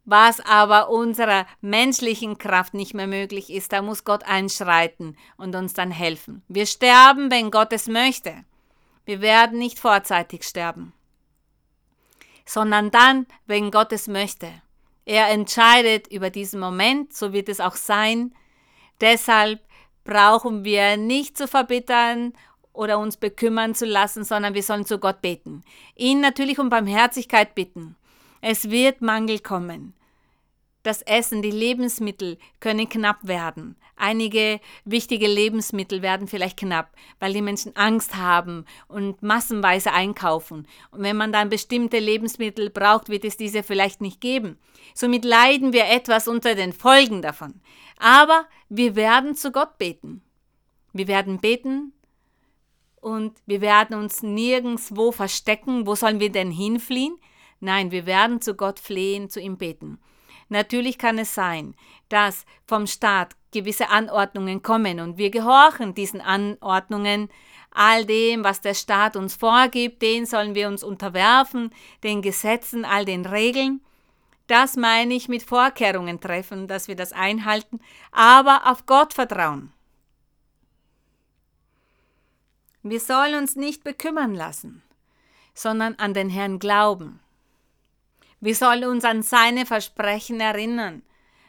Was 0.04 0.42
aber 0.42 0.90
unserer 0.90 1.46
menschlichen 1.62 2.38
Kraft 2.38 2.74
nicht 2.74 2.94
mehr 2.94 3.08
möglich 3.08 3.52
ist, 3.52 3.72
da 3.72 3.82
muss 3.82 4.04
Gott 4.04 4.24
einschreiten 4.24 5.16
und 5.38 5.56
uns 5.56 5.74
dann 5.74 5.92
helfen. 5.92 6.42
Wir 6.48 6.66
sterben, 6.66 7.30
wenn 7.30 7.52
Gott 7.52 7.72
es 7.72 7.88
möchte. 7.88 8.44
Wir 9.06 9.22
werden 9.22 9.60
nicht 9.60 9.80
vorzeitig 9.80 10.44
sterben, 10.44 10.94
sondern 12.46 12.92
dann, 12.92 13.28
wenn 13.46 13.72
Gott 13.72 13.94
es 13.94 14.08
möchte. 14.08 14.52
Er 15.10 15.30
entscheidet 15.30 16.06
über 16.12 16.30
diesen 16.30 16.60
Moment, 16.60 17.14
so 17.16 17.34
wird 17.34 17.50
es 17.50 17.60
auch 17.60 17.76
sein. 17.76 18.32
Deshalb 19.02 19.60
brauchen 20.04 20.64
wir 20.64 20.98
nicht 20.98 21.36
zu 21.36 21.48
verbittern 21.48 22.34
oder 22.74 23.00
uns 23.00 23.18
bekümmern 23.18 23.74
zu 23.74 23.88
lassen, 23.88 24.24
sondern 24.24 24.54
wir 24.54 24.62
sollen 24.62 24.86
zu 24.86 25.00
Gott 25.00 25.24
beten. 25.24 25.64
Ihn 25.96 26.22
natürlich 26.22 26.60
um 26.60 26.70
Barmherzigkeit 26.70 27.56
bitten. 27.56 27.96
Es 28.42 28.70
wird 28.70 29.02
Mangel 29.02 29.40
kommen. 29.40 29.96
Das 30.84 31.02
Essen, 31.02 31.42
die 31.42 31.52
Lebensmittel 31.52 32.38
können 32.62 32.88
knapp 32.88 33.28
werden. 33.28 33.76
Einige 33.98 34.62
wichtige 34.86 35.28
Lebensmittel 35.28 36.02
werden 36.02 36.28
vielleicht 36.28 36.58
knapp, 36.58 36.96
weil 37.20 37.34
die 37.34 37.42
Menschen 37.42 37.76
Angst 37.76 38.16
haben 38.16 38.64
und 38.88 39.22
massenweise 39.22 39.92
einkaufen. 39.92 40.68
Und 40.92 41.02
wenn 41.02 41.18
man 41.18 41.34
dann 41.34 41.50
bestimmte 41.50 42.00
Lebensmittel 42.00 42.70
braucht, 42.70 43.10
wird 43.10 43.26
es 43.26 43.36
diese 43.36 43.62
vielleicht 43.62 44.00
nicht 44.00 44.22
geben. 44.22 44.58
Somit 44.94 45.26
leiden 45.26 45.74
wir 45.74 45.86
etwas 45.86 46.30
unter 46.30 46.56
den 46.56 46.72
Folgen 46.72 47.22
davon. 47.22 47.60
Aber 47.98 48.48
wir 48.70 48.96
werden 48.96 49.36
zu 49.36 49.52
Gott 49.52 49.78
beten. 49.78 50.22
Wir 50.94 51.10
werden 51.10 51.40
beten 51.40 51.92
und 53.02 53.38
wir 53.46 53.60
werden 53.60 53.98
uns 53.98 54.24
nirgendwo 54.24 55.12
verstecken. 55.12 55.86
Wo 55.86 55.96
sollen 55.96 56.22
wir 56.22 56.32
denn 56.32 56.52
hinfliehen? 56.52 57.18
Nein, 57.60 57.92
wir 57.92 58.06
werden 58.06 58.40
zu 58.40 58.56
Gott 58.56 58.80
flehen, 58.80 59.30
zu 59.30 59.42
ihm 59.42 59.58
beten. 59.58 60.00
Natürlich 60.50 60.98
kann 60.98 61.18
es 61.20 61.34
sein, 61.34 61.76
dass 62.10 62.46
vom 62.66 62.88
Staat 62.88 63.36
gewisse 63.52 63.90
Anordnungen 63.90 64.62
kommen 64.62 65.00
und 65.00 65.18
wir 65.18 65.30
gehorchen 65.30 65.96
diesen 65.96 66.22
Anordnungen, 66.22 67.30
all 67.72 68.06
dem, 68.06 68.44
was 68.44 68.62
der 68.62 68.74
Staat 68.74 69.16
uns 69.16 69.36
vorgibt, 69.36 70.02
den 70.02 70.26
sollen 70.26 70.56
wir 70.56 70.68
uns 70.68 70.84
unterwerfen, 70.84 71.72
den 72.04 72.22
Gesetzen, 72.22 72.84
all 72.84 73.06
den 73.06 73.26
Regeln. 73.26 73.82
Das 74.48 74.76
meine 74.76 75.14
ich 75.14 75.30
mit 75.30 75.44
Vorkehrungen 75.44 76.20
treffen, 76.20 76.68
dass 76.68 76.88
wir 76.88 76.96
das 76.96 77.14
einhalten, 77.14 77.80
aber 78.12 78.66
auf 78.66 78.88
Gott 78.88 79.14
vertrauen. 79.14 79.72
Wir 82.82 83.00
sollen 83.00 83.36
uns 83.36 83.56
nicht 83.56 83.84
bekümmern 83.84 84.34
lassen, 84.34 84.82
sondern 85.54 85.96
an 85.96 86.16
den 86.16 86.30
Herrn 86.30 86.58
glauben. 86.58 87.20
Wir 88.42 88.56
sollen 88.56 88.86
uns 88.86 89.04
an 89.04 89.22
seine 89.22 89.66
Versprechen 89.66 90.40
erinnern. 90.40 91.04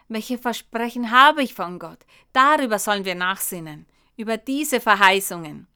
Welche 0.09 0.39
Versprechen 0.39 1.13
habe 1.13 1.43
ich 1.43 1.55
von 1.55 1.79
Gott? 1.79 2.01
Darüber 2.33 2.81
sollen 2.81 3.05
wir 3.05 3.15
nachsinnen, 3.15 3.87
über 4.17 4.37
diese 4.37 4.81
Verheißungen. 4.81 5.69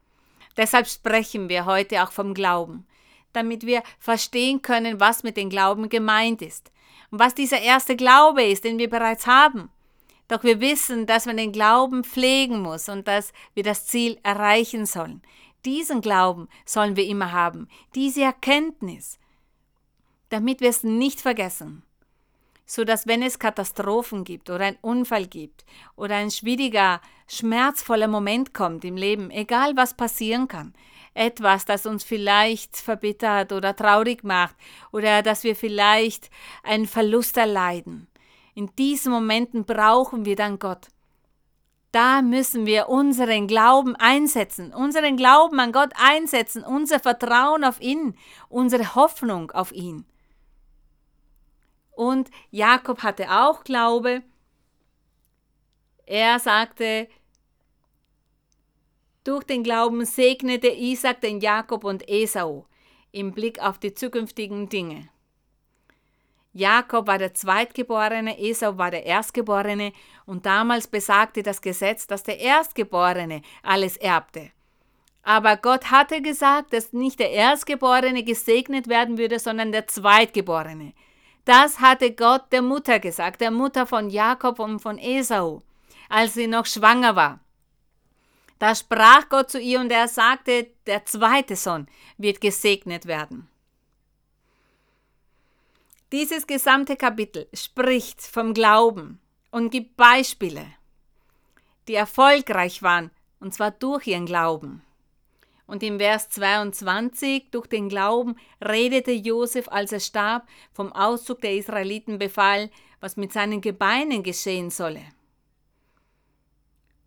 Deshalb 0.57 0.89
sprechen 0.89 1.49
wir 1.49 1.67
heute 1.67 2.03
auch 2.03 2.11
vom 2.11 2.35
Glauben, 2.35 2.85
damit 3.33 3.65
wir 3.65 3.85
verstehen 4.01 4.61
können, 4.61 4.99
was 4.99 5.23
mit 5.23 5.37
dem 5.37 5.51
Glauben 5.51 5.89
gemeint 5.89 6.43
ist 6.43 6.73
und 7.13 7.21
was 7.21 7.35
dieser 7.35 7.61
erste 7.61 7.95
Glaube 7.95 8.43
ist, 8.43 8.65
den 8.65 8.79
wir 8.79 8.91
bereits 8.91 9.29
haben. 9.29 9.71
Doch 10.27 10.43
wir 10.43 10.61
wissen, 10.61 11.07
dass 11.07 11.27
man 11.27 11.37
den 11.37 11.53
Glauben 11.53 12.03
pflegen 12.03 12.61
muss 12.61 12.89
und 12.89 13.07
dass 13.07 13.33
wir 13.55 13.63
das 13.63 13.87
Ziel 13.87 14.19
erreichen 14.25 14.85
sollen. 14.85 15.23
Diesen 15.65 16.01
Glauben 16.01 16.49
sollen 16.65 16.97
wir 16.97 17.07
immer 17.07 17.31
haben, 17.31 17.69
diese 17.95 18.23
Erkenntnis, 18.23 19.19
damit 20.35 20.61
wir 20.61 20.69
es 20.69 20.83
nicht 20.83 21.21
vergessen. 21.21 21.85
So 22.67 22.83
dass 22.83 23.07
wenn 23.07 23.23
es 23.23 23.39
Katastrophen 23.39 24.25
gibt 24.25 24.51
oder 24.51 24.65
ein 24.65 24.79
Unfall 24.81 25.27
gibt 25.27 25.65
oder 25.95 26.17
ein 26.17 26.33
schwieriger, 26.33 27.01
schmerzvoller 27.29 28.09
Moment 28.09 28.53
kommt 28.53 28.85
im 28.85 28.97
Leben, 28.97 29.31
egal 29.31 29.77
was 29.77 29.95
passieren 29.95 30.49
kann, 30.49 30.75
etwas, 31.15 31.67
das 31.67 31.87
uns 31.87 32.03
vielleicht 32.03 32.77
verbittert 32.77 33.53
oder 33.53 33.77
traurig 33.77 34.25
macht 34.25 34.57
oder 34.91 35.23
dass 35.23 35.45
wir 35.45 35.55
vielleicht 35.55 36.31
einen 36.65 36.87
Verlust 36.87 37.37
erleiden. 37.37 38.09
In 38.55 38.75
diesen 38.77 39.13
Momenten 39.13 39.65
brauchen 39.65 40.25
wir 40.25 40.35
dann 40.35 40.59
Gott. 40.59 40.89
Da 41.93 42.23
müssen 42.23 42.67
wir 42.67 42.89
unseren 42.89 43.47
Glauben 43.47 43.95
einsetzen, 43.95 44.75
unseren 44.75 45.17
Glauben 45.17 45.61
an 45.61 45.71
Gott 45.71 45.93
einsetzen, 45.95 46.65
unser 46.65 46.99
Vertrauen 46.99 47.63
auf 47.63 47.81
ihn, 47.81 48.17
unsere 48.49 48.97
Hoffnung 48.97 49.53
auf 49.53 49.71
ihn. 49.71 50.05
Und 51.97 52.31
Jakob 52.51 53.03
hatte 53.03 53.31
auch 53.31 53.65
Glaube. 53.65 54.23
Er 56.07 56.39
sagte, 56.39 57.09
durch 59.25 59.45
den 59.45 59.63
Glauben 59.63 60.05
segnete 60.05 60.69
Isaac 60.69 61.23
den 61.23 61.41
Jakob 61.41 61.85
und 61.85 62.07
Esau 62.09 62.67
im 63.11 63.33
Blick 63.33 63.59
auf 63.59 63.79
die 63.79 63.95
zukünftigen 63.95 64.69
Dinge. 64.69 65.09
Jakob 66.53 67.07
war 67.09 67.19
der 67.19 67.35
Zweitgeborene, 67.35 68.39
Esau 68.39 68.79
war 68.79 68.91
der 68.91 69.07
Erstgeborene 69.07 69.93
und 70.27 70.47
damals 70.47 70.87
besagte 70.87 71.43
das 71.43 71.61
Gesetz, 71.61 72.07
dass 72.07 72.23
der 72.23 72.39
Erstgeborene 72.39 73.43
alles 73.63 73.97
erbte. 73.97 74.51
Aber 75.23 75.57
Gott 75.57 75.91
hatte 75.91 76.21
gesagt, 76.21 76.73
dass 76.75 76.93
nicht 76.93 77.19
der 77.19 77.31
Erstgeborene 77.31 78.23
gesegnet 78.25 78.89
werden 78.89 79.17
würde, 79.17 79.39
sondern 79.39 79.73
der 79.73 79.87
Zweitgeborene. 79.87 80.93
Das 81.45 81.81
hatte 81.81 82.13
Gott 82.13 82.53
der 82.53 82.63
Mutter 82.63 82.99
gesagt, 83.01 83.41
der 83.41 83.51
Mutter 83.51 83.87
von 83.87 84.09
Jakob 84.09 84.59
und 84.59 84.81
von 84.81 84.99
Esau, 84.99 85.63
als 86.09 86.35
sie 86.35 86.47
noch 86.47 86.67
schwanger 86.67 87.17
war. 87.17 87.41
Da 88.59 88.75
sprach 88.75 89.29
Gott 89.29 89.51
zu 89.51 89.61
ihr 89.61 89.81
und 89.81 89.91
er 89.91 90.09
sagte, 90.09 90.69
der 90.87 91.05
zweite 91.05 91.57
Sohn 91.57 91.87
wird 92.17 92.41
gesegnet 92.41 93.07
werden. 93.07 93.49
Dieses 96.13 96.47
gesamte 96.47 96.97
Kapitel 96.97 97.49
spricht 97.53 98.23
vom 98.23 98.55
Glauben 98.55 99.21
und 99.51 99.71
gibt 99.71 99.97
Beispiele, 99.97 100.65
die 101.89 101.95
erfolgreich 101.95 102.83
waren, 102.83 103.11
und 103.41 103.53
zwar 103.53 103.73
durch 103.73 104.07
ihren 104.07 104.25
Glauben. 104.25 104.83
Und 105.67 105.83
im 105.83 105.99
Vers 105.99 106.29
22, 106.29 107.51
durch 107.51 107.67
den 107.67 107.89
Glauben 107.89 108.37
redete 108.63 109.13
Josef, 109.13 109.69
als 109.69 109.93
er 109.93 110.01
starb, 110.01 110.47
vom 110.73 110.93
Auszug 110.93 111.41
der 111.41 111.55
Israeliten 111.55 112.19
befahl, 112.19 112.71
was 113.01 113.17
mit 113.17 113.33
seinen 113.33 113.61
Gebeinen 113.61 114.23
geschehen 114.23 114.71
solle. 114.71 115.03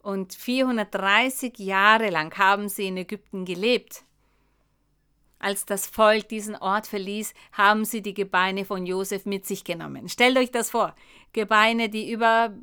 Und 0.01 0.34
430 0.34 1.60
Jahre 1.60 2.10
lang 2.10 2.36
haben 2.38 2.70
sie 2.70 2.88
in 2.88 2.97
Ägypten 2.97 3.45
gelebt. 3.45 4.05
Als 5.39 5.66
das 5.66 5.86
Volk 5.86 6.30
diesen 6.30 6.55
Ort 6.55 6.88
verließ, 6.88 7.34
haben 7.51 7.86
sie 7.86 8.01
die 8.01 8.16
Gebeine 8.16 8.66
von 8.66 8.86
Josef 8.86 9.26
mit 9.26 9.45
sich 9.45 9.64
genommen. 9.64 10.10
Stellt 10.10 10.38
euch 10.38 10.51
das 10.51 10.72
vor. 10.72 10.95
Gebeine, 11.34 11.89
die 11.89 12.12
über 12.12 12.53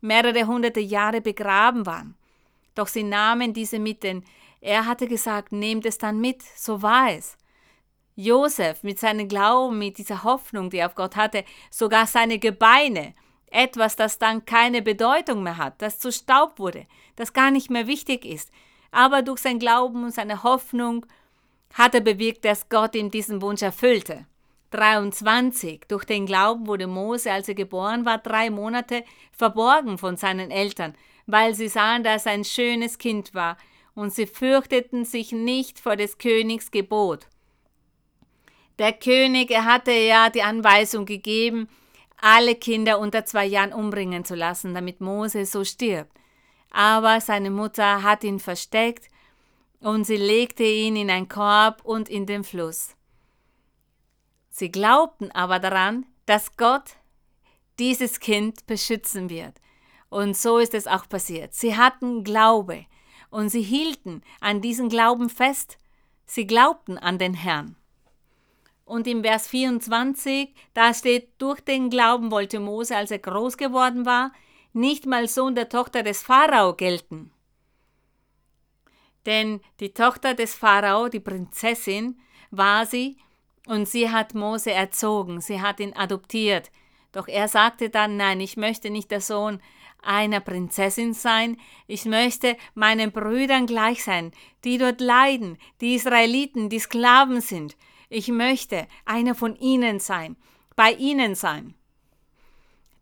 mehrere 0.00 0.46
hunderte 0.46 0.80
Jahre 0.80 1.20
begraben 1.20 1.86
waren. 1.86 2.16
Doch 2.74 2.88
sie 2.88 3.02
nahmen 3.02 3.52
diese 3.52 3.78
mit, 3.78 4.02
denn 4.02 4.24
er 4.60 4.86
hatte 4.86 5.06
gesagt, 5.06 5.52
nehmt 5.52 5.86
es 5.86 5.98
dann 5.98 6.20
mit, 6.20 6.42
so 6.42 6.82
war 6.82 7.10
es. 7.12 7.36
Josef 8.16 8.82
mit 8.82 8.98
seinem 8.98 9.28
Glauben, 9.28 9.78
mit 9.78 9.98
dieser 9.98 10.24
Hoffnung, 10.24 10.70
die 10.70 10.78
er 10.78 10.86
auf 10.86 10.96
Gott 10.96 11.14
hatte, 11.14 11.44
sogar 11.70 12.06
seine 12.06 12.38
Gebeine, 12.38 13.14
etwas, 13.50 13.96
das 13.96 14.18
dann 14.18 14.44
keine 14.44 14.82
Bedeutung 14.82 15.42
mehr 15.42 15.56
hat, 15.56 15.80
das 15.80 15.98
zu 15.98 16.12
Staub 16.12 16.58
wurde, 16.58 16.86
das 17.16 17.32
gar 17.32 17.50
nicht 17.50 17.70
mehr 17.70 17.86
wichtig 17.86 18.24
ist. 18.24 18.50
Aber 18.90 19.22
durch 19.22 19.40
sein 19.40 19.58
Glauben 19.58 20.04
und 20.04 20.14
seine 20.14 20.42
Hoffnung 20.42 21.06
hat 21.74 21.94
er 21.94 22.00
bewirkt, 22.00 22.44
dass 22.44 22.68
Gott 22.68 22.94
ihm 22.94 23.10
diesen 23.10 23.42
Wunsch 23.42 23.62
erfüllte. 23.62 24.26
23. 24.70 25.82
Durch 25.88 26.04
den 26.04 26.26
Glauben 26.26 26.66
wurde 26.66 26.86
Mose, 26.86 27.32
als 27.32 27.48
er 27.48 27.54
geboren 27.54 28.04
war, 28.04 28.18
drei 28.18 28.50
Monate 28.50 29.04
verborgen 29.32 29.96
von 29.96 30.16
seinen 30.16 30.50
Eltern, 30.50 30.94
weil 31.26 31.54
sie 31.54 31.68
sahen, 31.68 32.02
dass 32.02 32.26
er 32.26 32.32
ein 32.32 32.44
schönes 32.44 32.98
Kind 32.98 33.34
war, 33.34 33.56
und 33.98 34.14
sie 34.14 34.28
fürchteten 34.28 35.04
sich 35.04 35.32
nicht 35.32 35.80
vor 35.80 35.96
des 35.96 36.18
Königs 36.18 36.70
Gebot. 36.70 37.26
Der 38.78 38.92
König, 38.92 39.50
er 39.50 39.64
hatte 39.64 39.90
ja 39.90 40.30
die 40.30 40.44
Anweisung 40.44 41.04
gegeben, 41.04 41.68
alle 42.16 42.54
Kinder 42.54 43.00
unter 43.00 43.24
zwei 43.24 43.44
Jahren 43.44 43.72
umbringen 43.72 44.24
zu 44.24 44.36
lassen, 44.36 44.72
damit 44.72 45.00
Mose 45.00 45.44
so 45.46 45.64
stirbt. 45.64 46.12
Aber 46.70 47.20
seine 47.20 47.50
Mutter 47.50 48.04
hat 48.04 48.22
ihn 48.22 48.38
versteckt 48.38 49.08
und 49.80 50.04
sie 50.04 50.16
legte 50.16 50.62
ihn 50.62 50.94
in 50.94 51.10
einen 51.10 51.28
Korb 51.28 51.84
und 51.84 52.08
in 52.08 52.24
den 52.24 52.44
Fluss. 52.44 52.94
Sie 54.48 54.70
glaubten 54.70 55.32
aber 55.32 55.58
daran, 55.58 56.06
dass 56.24 56.56
Gott 56.56 56.92
dieses 57.80 58.20
Kind 58.20 58.64
beschützen 58.68 59.28
wird. 59.28 59.60
Und 60.08 60.36
so 60.36 60.58
ist 60.58 60.74
es 60.74 60.86
auch 60.86 61.08
passiert. 61.08 61.52
Sie 61.52 61.76
hatten 61.76 62.22
Glaube 62.22 62.86
und 63.30 63.48
sie 63.50 63.62
hielten 63.62 64.22
an 64.40 64.60
diesen 64.60 64.88
Glauben 64.88 65.30
fest. 65.30 65.78
Sie 66.26 66.46
glaubten 66.46 66.98
an 66.98 67.18
den 67.18 67.34
Herrn. 67.34 67.76
Und 68.84 69.06
im 69.06 69.22
Vers 69.22 69.48
24, 69.48 70.54
da 70.72 70.94
steht, 70.94 71.28
durch 71.38 71.60
den 71.60 71.90
Glauben 71.90 72.30
wollte 72.30 72.58
Mose, 72.58 72.96
als 72.96 73.10
er 73.10 73.18
groß 73.18 73.58
geworden 73.58 74.06
war, 74.06 74.32
nicht 74.72 75.06
mal 75.06 75.28
Sohn 75.28 75.54
der 75.54 75.68
Tochter 75.68 76.02
des 76.02 76.22
Pharao 76.22 76.74
gelten. 76.74 77.30
Denn 79.26 79.60
die 79.80 79.92
Tochter 79.92 80.32
des 80.32 80.54
Pharao, 80.54 81.08
die 81.08 81.20
Prinzessin, 81.20 82.18
war 82.50 82.86
sie, 82.86 83.18
und 83.66 83.86
sie 83.86 84.10
hat 84.10 84.34
Mose 84.34 84.72
erzogen, 84.72 85.42
sie 85.42 85.60
hat 85.60 85.80
ihn 85.80 85.92
adoptiert. 85.94 86.70
Doch 87.12 87.28
er 87.28 87.48
sagte 87.48 87.90
dann, 87.90 88.16
nein, 88.16 88.40
ich 88.40 88.56
möchte 88.56 88.88
nicht 88.88 89.10
der 89.10 89.20
Sohn 89.20 89.60
einer 90.02 90.40
Prinzessin 90.40 91.14
sein, 91.14 91.58
ich 91.86 92.04
möchte 92.04 92.56
meinen 92.74 93.12
Brüdern 93.12 93.66
gleich 93.66 94.04
sein, 94.04 94.32
die 94.64 94.78
dort 94.78 95.00
leiden, 95.00 95.58
die 95.80 95.94
Israeliten, 95.94 96.68
die 96.68 96.78
Sklaven 96.78 97.40
sind. 97.40 97.76
Ich 98.08 98.28
möchte 98.28 98.86
einer 99.04 99.34
von 99.34 99.56
ihnen 99.56 100.00
sein, 100.00 100.36
bei 100.76 100.92
ihnen 100.92 101.34
sein. 101.34 101.74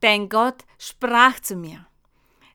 Denn 0.02 0.28
Gott 0.28 0.64
sprach 0.78 1.40
zu 1.40 1.56
mir. 1.56 1.86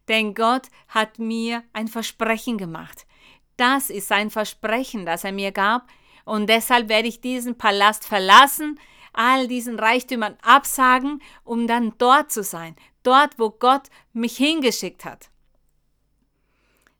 Denn 0.07 0.33
Gott 0.33 0.67
hat 0.87 1.19
mir 1.19 1.63
ein 1.73 1.87
Versprechen 1.87 2.57
gemacht. 2.57 3.05
Das 3.57 3.89
ist 3.89 4.07
sein 4.07 4.29
Versprechen, 4.29 5.05
das 5.05 5.23
er 5.23 5.31
mir 5.31 5.51
gab, 5.51 5.87
und 6.25 6.47
deshalb 6.47 6.89
werde 6.89 7.07
ich 7.07 7.21
diesen 7.21 7.57
Palast 7.57 8.05
verlassen, 8.05 8.79
all 9.13 9.47
diesen 9.47 9.79
Reichtümern 9.79 10.37
absagen, 10.41 11.21
um 11.43 11.67
dann 11.67 11.93
dort 11.97 12.31
zu 12.31 12.43
sein, 12.43 12.75
dort, 13.03 13.39
wo 13.39 13.49
Gott 13.49 13.89
mich 14.13 14.37
hingeschickt 14.37 15.05
hat. 15.05 15.29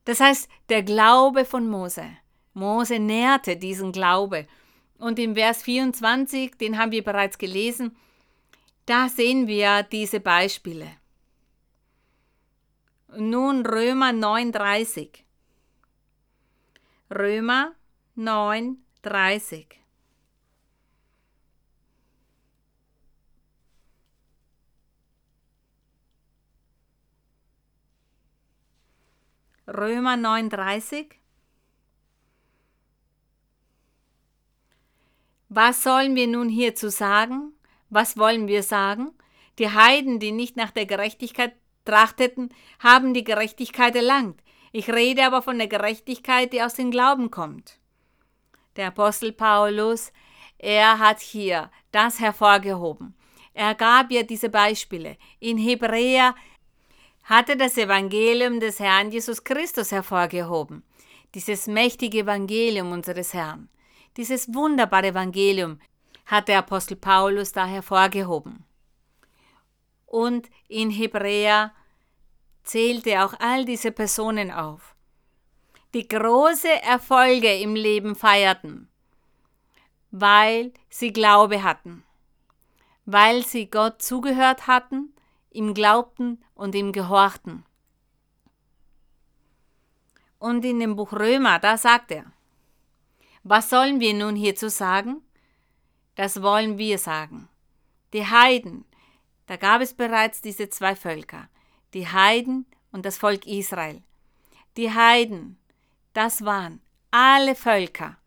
Das 0.06 0.20
heißt, 0.20 0.50
der 0.70 0.84
Glaube 0.84 1.46
von 1.46 1.68
Mose. 1.70 2.06
Mose 2.54 3.00
nährte 3.00 3.58
diesen 3.58 3.92
Glaube. 3.92 4.48
Und 4.98 5.20
im 5.20 5.36
Vers 5.36 5.64
24, 5.64 6.58
den 6.58 6.78
haben 6.78 6.92
wir 6.92 7.04
bereits 7.04 7.38
gelesen, 7.38 7.96
da 8.86 9.10
sehen 9.10 9.48
wir 9.48 9.84
diese 9.84 10.20
Beispiele. 10.20 10.88
Nun 13.16 13.66
Römer 13.66 14.12
9,30. 14.12 15.10
Römer 17.10 17.74
9, 18.16 18.78
Römer 29.74 30.18
9:30. 30.18 31.12
Was 35.48 35.84
sollen 35.84 36.16
wir 36.16 36.28
nun 36.28 36.50
hierzu 36.50 36.90
sagen? 36.90 37.54
Was 37.90 38.18
wollen 38.18 38.48
wir 38.48 38.64
sagen? 38.64 39.12
Die 39.60 39.70
Heiden, 39.70 40.20
die 40.20 40.32
nicht 40.32 40.58
nach 40.58 40.72
der 40.72 40.86
Gerechtigkeit 40.86 41.54
trachteten, 41.86 42.54
haben 42.80 43.14
die 43.14 43.24
Gerechtigkeit 43.24 43.96
erlangt. 43.96 44.42
Ich 44.74 44.90
rede 44.90 45.26
aber 45.26 45.42
von 45.42 45.58
der 45.58 45.68
Gerechtigkeit, 45.68 46.52
die 46.54 46.62
aus 46.62 46.74
dem 46.74 46.92
Glauben 46.92 47.32
kommt. 47.32 47.80
Der 48.76 48.88
Apostel 48.88 49.32
Paulus, 49.34 50.12
er 50.58 51.00
hat 51.00 51.20
hier 51.20 51.70
das 51.92 52.20
hervorgehoben. 52.20 53.16
Er 53.54 53.76
gab 53.76 54.12
ihr 54.12 54.24
diese 54.24 54.50
Beispiele. 54.50 55.18
In 55.40 55.58
Hebräer 55.58 56.36
hat 57.24 57.50
er 57.50 57.56
das 57.56 57.78
Evangelium 57.78 58.60
des 58.60 58.80
Herrn 58.80 59.12
Jesus 59.12 59.44
Christus 59.44 59.92
hervorgehoben. 59.92 60.84
Dieses 61.34 61.68
mächtige 61.68 62.20
Evangelium 62.20 62.92
unseres 62.92 63.34
Herrn. 63.34 63.70
Dieses 64.18 64.54
wunderbare 64.54 65.08
Evangelium 65.08 65.80
hat 66.26 66.48
der 66.48 66.60
Apostel 66.60 66.96
Paulus 66.96 67.52
da 67.52 67.66
hervorgehoben. 67.66 68.66
Und 70.06 70.50
in 70.68 70.90
Hebräer 70.90 71.74
zählte 72.64 73.24
auch 73.24 73.34
all 73.40 73.66
diese 73.66 73.92
Personen 73.92 74.52
auf 74.52 74.96
die 75.94 76.08
große 76.08 76.82
Erfolge 76.84 77.54
im 77.60 77.76
Leben 77.76 78.16
feierten, 78.16 78.88
weil 80.12 80.72
sie 80.90 81.12
Glaube 81.12 81.64
hatten, 81.64 82.04
weil 83.06 83.46
sie 83.46 83.70
Gott 83.70 84.02
zugehört 84.02 84.68
hatten, 84.68 85.14
ihm 85.52 85.74
glaubten 85.74 86.42
und 86.62 86.76
ihm 86.76 86.92
gehorchten. 86.92 87.66
Und 90.38 90.64
in 90.64 90.80
dem 90.80 90.96
Buch 90.96 91.12
Römer, 91.12 91.58
da 91.58 91.76
sagt 91.76 92.12
er, 92.12 92.26
was 93.44 93.72
sollen 93.72 94.00
wir 94.00 94.14
nun 94.14 94.36
hierzu 94.36 94.70
sagen? 94.70 95.24
Das 96.14 96.44
wollen 96.44 96.78
wir 96.78 97.00
sagen. 97.00 97.50
Die 98.14 98.28
Heiden, 98.28 98.86
da 99.48 99.58
gab 99.58 99.82
es 99.82 99.96
bereits 99.96 100.42
diese 100.42 100.70
zwei 100.70 100.96
Völker, 100.96 101.50
die 101.96 102.08
Heiden 102.08 102.68
und 102.92 103.08
das 103.08 103.18
Volk 103.18 103.48
Israel. 103.48 104.04
Die 104.78 104.94
Heiden, 104.94 105.58
das 106.14 106.46
waren 106.46 106.80
alle 107.10 107.56
Völker 107.56 108.18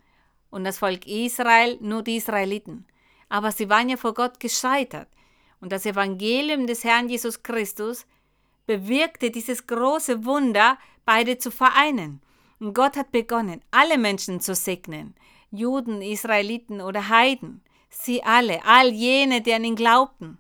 und 0.51 0.65
das 0.65 0.79
Volk 0.79 1.07
Israel 1.07 1.79
nur 1.81 2.03
die 2.03 2.17
Israeliten. 2.17 2.85
Aber 3.29 3.53
sie 3.53 3.71
waren 3.71 3.89
ja 3.89 3.97
vor 3.97 4.15
Gott 4.15 4.41
gescheitert. 4.41 5.09
Und 5.61 5.71
das 5.71 5.87
Evangelium 5.87 6.67
des 6.67 6.83
Herrn 6.83 7.09
Jesus 7.09 7.43
Christus 7.43 8.07
bewirkte 8.67 9.31
dieses 9.31 9.67
große 9.67 10.25
Wunder, 10.25 10.79
beide 11.05 11.39
zu 11.39 11.51
vereinen. 11.51 12.21
Und 12.61 12.75
Gott 12.75 12.97
hat 12.97 13.13
begonnen, 13.13 13.61
alle 13.71 13.99
Menschen 13.99 14.41
zu 14.41 14.55
segnen, 14.55 15.15
Juden, 15.51 16.03
Israeliten 16.03 16.81
oder 16.81 17.09
Heiden, 17.09 17.63
sie 17.91 18.23
alle, 18.23 18.65
all 18.65 18.89
jene, 18.89 19.41
die 19.41 19.53
an 19.53 19.65
ihn 19.65 19.77
glaubten. 19.77 20.39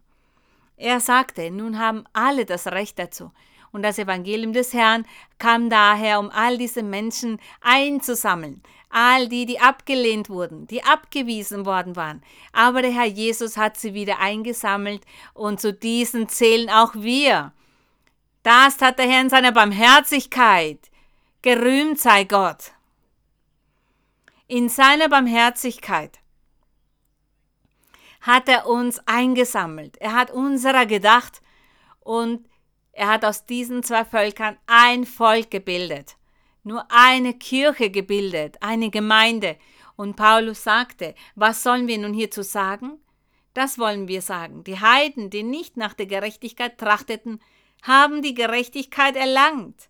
Er 0.77 1.01
sagte, 1.01 1.51
nun 1.51 1.79
haben 1.79 2.05
alle 2.13 2.45
das 2.45 2.67
Recht 2.67 2.99
dazu. 2.99 3.31
Und 3.73 3.83
das 3.83 3.99
Evangelium 3.99 4.53
des 4.53 4.73
Herrn 4.73 5.05
kam 5.39 5.69
daher, 5.69 6.21
um 6.21 6.31
all 6.31 6.59
diese 6.59 6.83
Menschen 6.83 7.41
einzusammeln. 7.61 8.63
All 8.89 9.29
die, 9.29 9.47
die 9.47 9.59
abgelehnt 9.59 10.31
wurden, 10.31 10.69
die 10.69 10.85
abgewiesen 10.85 11.67
worden 11.67 11.97
waren. 11.97 12.23
Aber 12.53 12.83
der 12.83 12.93
Herr 12.93 13.07
Jesus 13.07 13.57
hat 13.57 13.77
sie 13.77 13.93
wieder 13.93 14.21
eingesammelt 14.21 15.03
und 15.33 15.61
zu 15.61 15.73
diesen 15.73 16.29
zählen 16.29 16.71
auch 16.71 16.95
wir. 16.95 17.53
Das 18.45 18.83
hat 18.83 18.99
der 18.99 19.09
Herr 19.09 19.23
in 19.23 19.31
seiner 19.31 19.53
Barmherzigkeit. 19.53 20.91
Gerühmt 21.41 21.99
sei 21.99 22.25
Gott. 22.25 22.73
In 24.47 24.69
seiner 24.69 25.09
Barmherzigkeit 25.09 26.21
hat 28.21 28.51
er 28.51 28.67
uns 28.67 29.01
eingesammelt. 29.07 29.97
Er 29.97 30.13
hat 30.13 30.31
unserer 30.31 30.85
gedacht 30.85 31.41
und 32.01 32.47
er 32.93 33.09
hat 33.09 33.25
aus 33.25 33.47
diesen 33.47 33.83
zwei 33.83 34.05
Völkern 34.05 34.59
ein 34.67 35.07
Volk 35.07 35.51
gebildet, 35.51 36.17
nur 36.65 36.87
eine 36.91 37.33
Kirche 37.33 37.89
gebildet, 37.89 38.59
eine 38.61 38.91
Gemeinde. 38.91 39.57
Und 39.97 40.17
Paulus 40.17 40.63
sagte, 40.63 41.15
was 41.35 41.63
sollen 41.63 41.89
wir 41.89 41.97
nun 41.97 42.13
hierzu 42.13 42.43
sagen? 42.43 42.99
Das 43.55 43.79
wollen 43.79 44.07
wir 44.07 44.21
sagen. 44.21 44.65
Die 44.65 44.81
Heiden, 44.81 45.31
die 45.31 45.45
nicht 45.45 45.79
nach 45.79 45.95
der 45.95 46.07
Gerechtigkeit 46.07 46.77
trachteten, 46.77 47.41
haben 47.85 48.23
die 48.23 48.35
Gerechtigkeit 48.35 49.15
erlangt. 49.15 49.89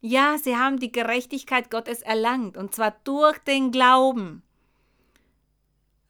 Ja, 0.00 0.38
sie 0.38 0.56
haben 0.56 0.78
die 0.78 0.92
Gerechtigkeit 0.92 1.70
Gottes 1.70 2.02
erlangt, 2.02 2.56
und 2.56 2.74
zwar 2.74 2.92
durch 3.02 3.38
den 3.38 3.72
Glauben. 3.72 4.42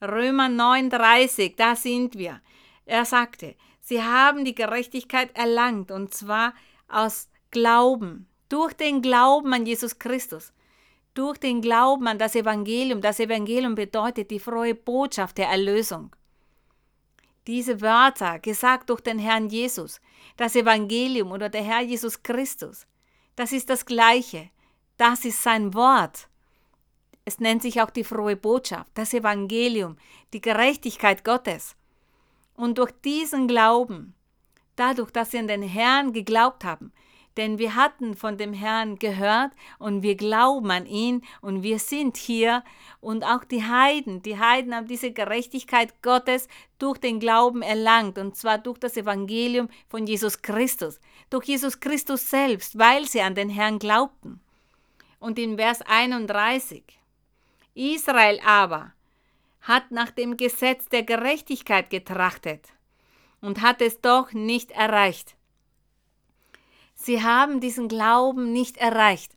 Römer 0.01 0.47
9:30, 0.47 1.55
da 1.57 1.75
sind 1.75 2.15
wir. 2.15 2.39
Er 2.85 3.05
sagte, 3.05 3.55
sie 3.81 4.03
haben 4.03 4.45
die 4.45 4.55
Gerechtigkeit 4.55 5.35
erlangt, 5.35 5.91
und 5.91 6.13
zwar 6.13 6.53
aus 6.87 7.27
Glauben, 7.49 8.27
durch 8.47 8.73
den 8.73 9.01
Glauben 9.01 9.51
an 9.53 9.65
Jesus 9.65 9.97
Christus, 9.97 10.53
durch 11.15 11.39
den 11.39 11.61
Glauben 11.61 12.07
an 12.07 12.19
das 12.19 12.35
Evangelium. 12.35 13.01
Das 13.01 13.19
Evangelium 13.19 13.73
bedeutet 13.73 14.29
die 14.29 14.39
frohe 14.39 14.75
Botschaft 14.75 15.39
der 15.39 15.49
Erlösung. 15.49 16.15
Diese 17.49 17.81
Wörter, 17.81 18.37
gesagt 18.37 18.91
durch 18.91 19.01
den 19.01 19.17
Herrn 19.17 19.49
Jesus, 19.49 19.99
das 20.37 20.55
Evangelium 20.55 21.31
oder 21.31 21.49
der 21.49 21.63
Herr 21.63 21.81
Jesus 21.81 22.21
Christus, 22.21 22.85
das 23.35 23.51
ist 23.51 23.71
das 23.71 23.87
Gleiche. 23.87 24.51
Das 24.97 25.25
ist 25.25 25.41
sein 25.41 25.73
Wort. 25.73 26.29
Es 27.25 27.39
nennt 27.39 27.63
sich 27.63 27.81
auch 27.81 27.89
die 27.89 28.03
frohe 28.03 28.35
Botschaft, 28.35 28.91
das 28.93 29.15
Evangelium, 29.15 29.97
die 30.31 30.41
Gerechtigkeit 30.41 31.25
Gottes. 31.25 31.75
Und 32.53 32.77
durch 32.77 32.91
diesen 33.03 33.47
Glauben, 33.47 34.13
dadurch, 34.75 35.09
dass 35.09 35.31
sie 35.31 35.39
an 35.39 35.47
den 35.47 35.63
Herrn 35.63 36.13
geglaubt 36.13 36.63
haben, 36.63 36.93
denn 37.39 37.57
wir 37.57 37.75
hatten 37.75 38.17
von 38.17 38.37
dem 38.37 38.51
Herrn 38.51 38.99
gehört 38.99 39.53
und 39.77 40.03
wir 40.03 40.15
glauben 40.15 40.69
an 40.71 40.85
ihn 40.85 41.23
und 41.39 41.63
wir 41.63 41.79
sind 41.79 42.17
hier 42.17 42.65
und 42.99 43.23
auch 43.23 43.45
die 43.45 43.63
Heiden, 43.63 44.21
die 44.21 44.37
Heiden 44.37 44.75
haben 44.75 44.87
diese 44.87 45.13
Gerechtigkeit 45.13 46.01
Gottes 46.01 46.49
durch 46.79 46.97
den 46.97 47.21
Glauben 47.21 47.61
erlangt 47.61 48.17
und 48.17 48.35
zwar 48.35 48.57
durch 48.57 48.77
das 48.77 48.97
Evangelium 48.97 49.69
von 49.87 50.05
Jesus 50.05 50.41
Christus, 50.41 50.99
durch 51.29 51.45
Jesus 51.45 51.79
Christus 51.79 52.29
selbst, 52.29 52.77
weil 52.77 53.07
sie 53.07 53.21
an 53.21 53.35
den 53.35 53.49
Herrn 53.49 53.79
glaubten. 53.79 54.41
Und 55.21 55.39
in 55.39 55.57
Vers 55.57 55.81
31, 55.81 56.83
Israel 57.73 58.41
aber 58.45 58.91
hat 59.61 59.91
nach 59.91 60.11
dem 60.11 60.35
Gesetz 60.35 60.89
der 60.89 61.03
Gerechtigkeit 61.03 61.89
getrachtet 61.89 62.67
und 63.39 63.61
hat 63.61 63.81
es 63.81 64.01
doch 64.01 64.33
nicht 64.33 64.71
erreicht. 64.71 65.37
Sie 67.01 67.23
haben 67.23 67.61
diesen 67.61 67.87
Glauben 67.87 68.51
nicht 68.51 68.75
erreicht, 68.75 69.31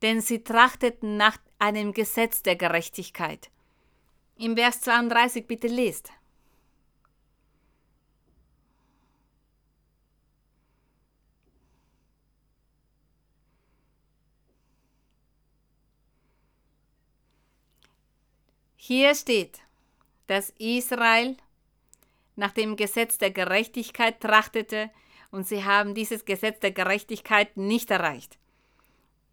denn 0.00 0.20
sie 0.20 0.44
trachteten 0.44 1.16
nach 1.16 1.36
einem 1.58 1.92
Gesetz 1.92 2.44
der 2.44 2.54
Gerechtigkeit. 2.54 3.50
Im 4.36 4.56
Vers 4.56 4.80
32 4.82 5.48
bitte 5.48 5.66
lest. 5.66 6.12
Hier 18.76 19.16
steht, 19.16 19.58
dass 20.28 20.50
Israel 20.58 21.36
nach 22.36 22.52
dem 22.52 22.76
Gesetz 22.76 23.18
der 23.18 23.32
Gerechtigkeit 23.32 24.20
trachtete 24.20 24.90
und 25.32 25.48
sie 25.48 25.64
haben 25.64 25.94
dieses 25.94 26.24
Gesetz 26.24 26.60
der 26.60 26.70
Gerechtigkeit 26.70 27.56
nicht 27.56 27.90
erreicht. 27.90 28.38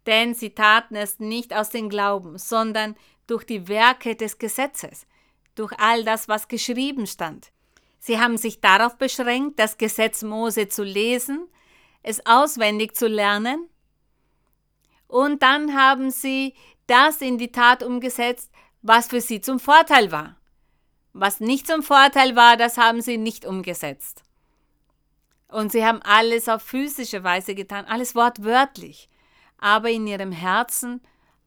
Denn 0.06 0.34
sie 0.34 0.50
taten 0.50 0.96
es 0.96 1.20
nicht 1.20 1.54
aus 1.54 1.70
dem 1.70 1.88
Glauben, 1.88 2.38
sondern 2.38 2.96
durch 3.28 3.44
die 3.44 3.68
Werke 3.68 4.16
des 4.16 4.38
Gesetzes, 4.38 5.06
durch 5.54 5.72
all 5.78 6.02
das, 6.02 6.26
was 6.26 6.48
geschrieben 6.48 7.06
stand. 7.06 7.52
Sie 8.00 8.18
haben 8.18 8.38
sich 8.38 8.60
darauf 8.60 8.96
beschränkt, 8.96 9.60
das 9.60 9.78
Gesetz 9.78 10.22
Mose 10.22 10.68
zu 10.68 10.82
lesen, 10.82 11.46
es 12.02 12.24
auswendig 12.26 12.96
zu 12.96 13.06
lernen, 13.06 13.68
und 15.10 15.42
dann 15.42 15.76
haben 15.76 16.10
sie 16.10 16.54
das 16.86 17.20
in 17.20 17.36
die 17.36 17.50
Tat 17.50 17.82
umgesetzt, 17.82 18.50
was 18.80 19.08
für 19.08 19.20
sie 19.20 19.40
zum 19.40 19.58
Vorteil 19.58 20.12
war. 20.12 20.36
Was 21.12 21.40
nicht 21.40 21.66
zum 21.66 21.82
Vorteil 21.82 22.36
war, 22.36 22.56
das 22.56 22.78
haben 22.78 23.02
sie 23.02 23.18
nicht 23.18 23.44
umgesetzt. 23.44 24.22
Und 25.50 25.72
sie 25.72 25.84
haben 25.84 26.00
alles 26.02 26.48
auf 26.48 26.62
physische 26.62 27.24
Weise 27.24 27.54
getan, 27.54 27.84
alles 27.86 28.14
wortwörtlich. 28.14 29.08
Aber 29.58 29.90
in 29.90 30.06
ihrem 30.06 30.32
Herzen 30.32 31.00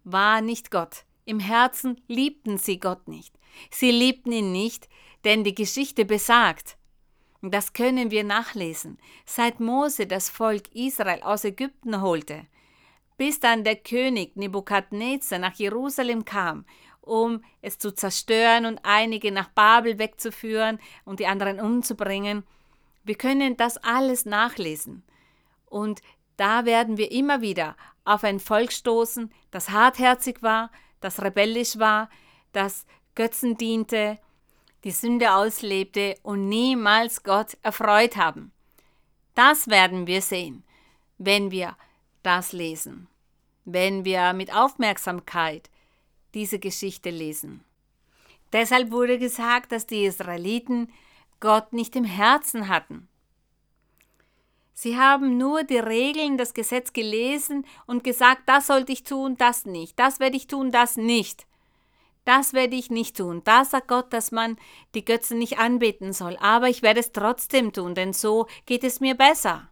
war 0.03 0.41
nicht 0.41 0.71
Gott. 0.71 1.05
Im 1.25 1.39
Herzen 1.39 2.01
liebten 2.07 2.57
sie 2.57 2.79
Gott 2.79 3.07
nicht. 3.07 3.33
Sie 3.71 3.91
liebten 3.91 4.31
ihn 4.31 4.51
nicht, 4.51 4.89
denn 5.23 5.43
die 5.43 5.55
Geschichte 5.55 6.05
besagt, 6.05 6.77
das 7.41 7.73
können 7.73 8.09
wir 8.11 8.23
nachlesen, 8.23 8.97
seit 9.25 9.59
Mose 9.59 10.07
das 10.07 10.29
Volk 10.29 10.73
Israel 10.73 11.21
aus 11.23 11.43
Ägypten 11.43 12.01
holte, 12.01 12.45
bis 13.17 13.39
dann 13.39 13.63
der 13.63 13.75
König 13.75 14.35
Nebukadnezar 14.37 15.39
nach 15.39 15.53
Jerusalem 15.55 16.23
kam, 16.25 16.65
um 17.01 17.43
es 17.61 17.77
zu 17.77 17.93
zerstören 17.93 18.65
und 18.65 18.79
einige 18.83 19.31
nach 19.31 19.49
Babel 19.49 19.99
wegzuführen 19.99 20.79
und 21.03 21.19
die 21.19 21.27
anderen 21.27 21.59
umzubringen, 21.59 22.43
wir 23.03 23.15
können 23.15 23.57
das 23.57 23.77
alles 23.77 24.25
nachlesen. 24.25 25.03
Und 25.65 26.01
da 26.37 26.65
werden 26.65 26.97
wir 26.97 27.11
immer 27.11 27.41
wieder 27.41 27.75
auf 28.05 28.23
ein 28.23 28.39
Volk 28.39 28.71
stoßen, 28.71 29.31
das 29.51 29.69
hartherzig 29.69 30.41
war, 30.41 30.71
das 30.99 31.21
rebellisch 31.21 31.77
war, 31.77 32.09
das 32.51 32.85
Götzen 33.15 33.57
diente, 33.57 34.19
die 34.83 34.91
Sünde 34.91 35.33
auslebte 35.33 36.15
und 36.23 36.49
niemals 36.49 37.23
Gott 37.23 37.57
erfreut 37.61 38.17
haben. 38.17 38.51
Das 39.35 39.67
werden 39.67 40.07
wir 40.07 40.21
sehen, 40.21 40.63
wenn 41.17 41.51
wir 41.51 41.75
das 42.21 42.51
lesen, 42.51 43.07
wenn 43.65 44.05
wir 44.05 44.33
mit 44.33 44.53
Aufmerksamkeit 44.53 45.69
diese 46.33 46.59
Geschichte 46.59 47.09
lesen. 47.09 47.63
Deshalb 48.51 48.91
wurde 48.91 49.17
gesagt, 49.17 49.71
dass 49.71 49.87
die 49.87 50.05
Israeliten 50.05 50.91
Gott 51.43 51.73
nicht 51.73 51.97
im 51.97 52.05
Herzen 52.05 52.69
hatten. 52.69 53.09
Sie 54.73 54.97
haben 54.97 55.37
nur 55.37 55.65
die 55.65 55.77
Regeln, 55.77 56.37
das 56.37 56.53
Gesetz 56.53 56.93
gelesen 56.93 57.65
und 57.85 58.05
gesagt, 58.05 58.43
das 58.45 58.67
sollte 58.67 58.93
ich 58.93 59.03
tun, 59.03 59.35
das 59.35 59.65
nicht, 59.65 59.99
das 59.99 60.21
werde 60.21 60.37
ich 60.37 60.47
tun, 60.47 60.71
das 60.71 60.95
nicht. 60.95 61.45
Das 62.23 62.53
werde 62.53 62.77
ich 62.77 62.89
nicht 62.89 63.17
tun. 63.17 63.41
Da 63.43 63.65
sagt 63.65 63.89
Gott, 63.89 64.13
dass 64.13 64.31
man 64.31 64.57
die 64.95 65.03
Götzen 65.03 65.37
nicht 65.37 65.59
anbeten 65.59 66.13
soll, 66.13 66.37
aber 66.37 66.69
ich 66.69 66.81
werde 66.81 67.01
es 67.01 67.11
trotzdem 67.11 67.73
tun, 67.73 67.93
denn 67.93 68.13
so 68.13 68.47
geht 68.65 68.85
es 68.85 69.01
mir 69.01 69.15
besser. 69.15 69.67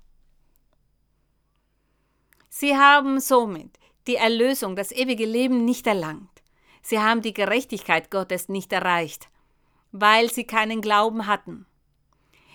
Sie 2.50 2.76
haben 2.76 3.22
somit 3.22 3.80
die 4.08 4.18
Erlösung, 4.18 4.76
das 4.76 4.92
ewige 4.92 5.26
Leben 5.26 5.64
nicht 5.64 5.88
erlangt. 5.88 6.44
Sie 6.82 7.00
haben 7.00 7.22
die 7.22 7.34
Gerechtigkeit 7.34 8.12
Gottes 8.12 8.50
nicht 8.50 8.74
erreicht 8.74 9.31
weil 9.92 10.32
sie 10.32 10.46
keinen 10.46 10.82
Glauben 10.82 11.28
hatten. 11.28 11.66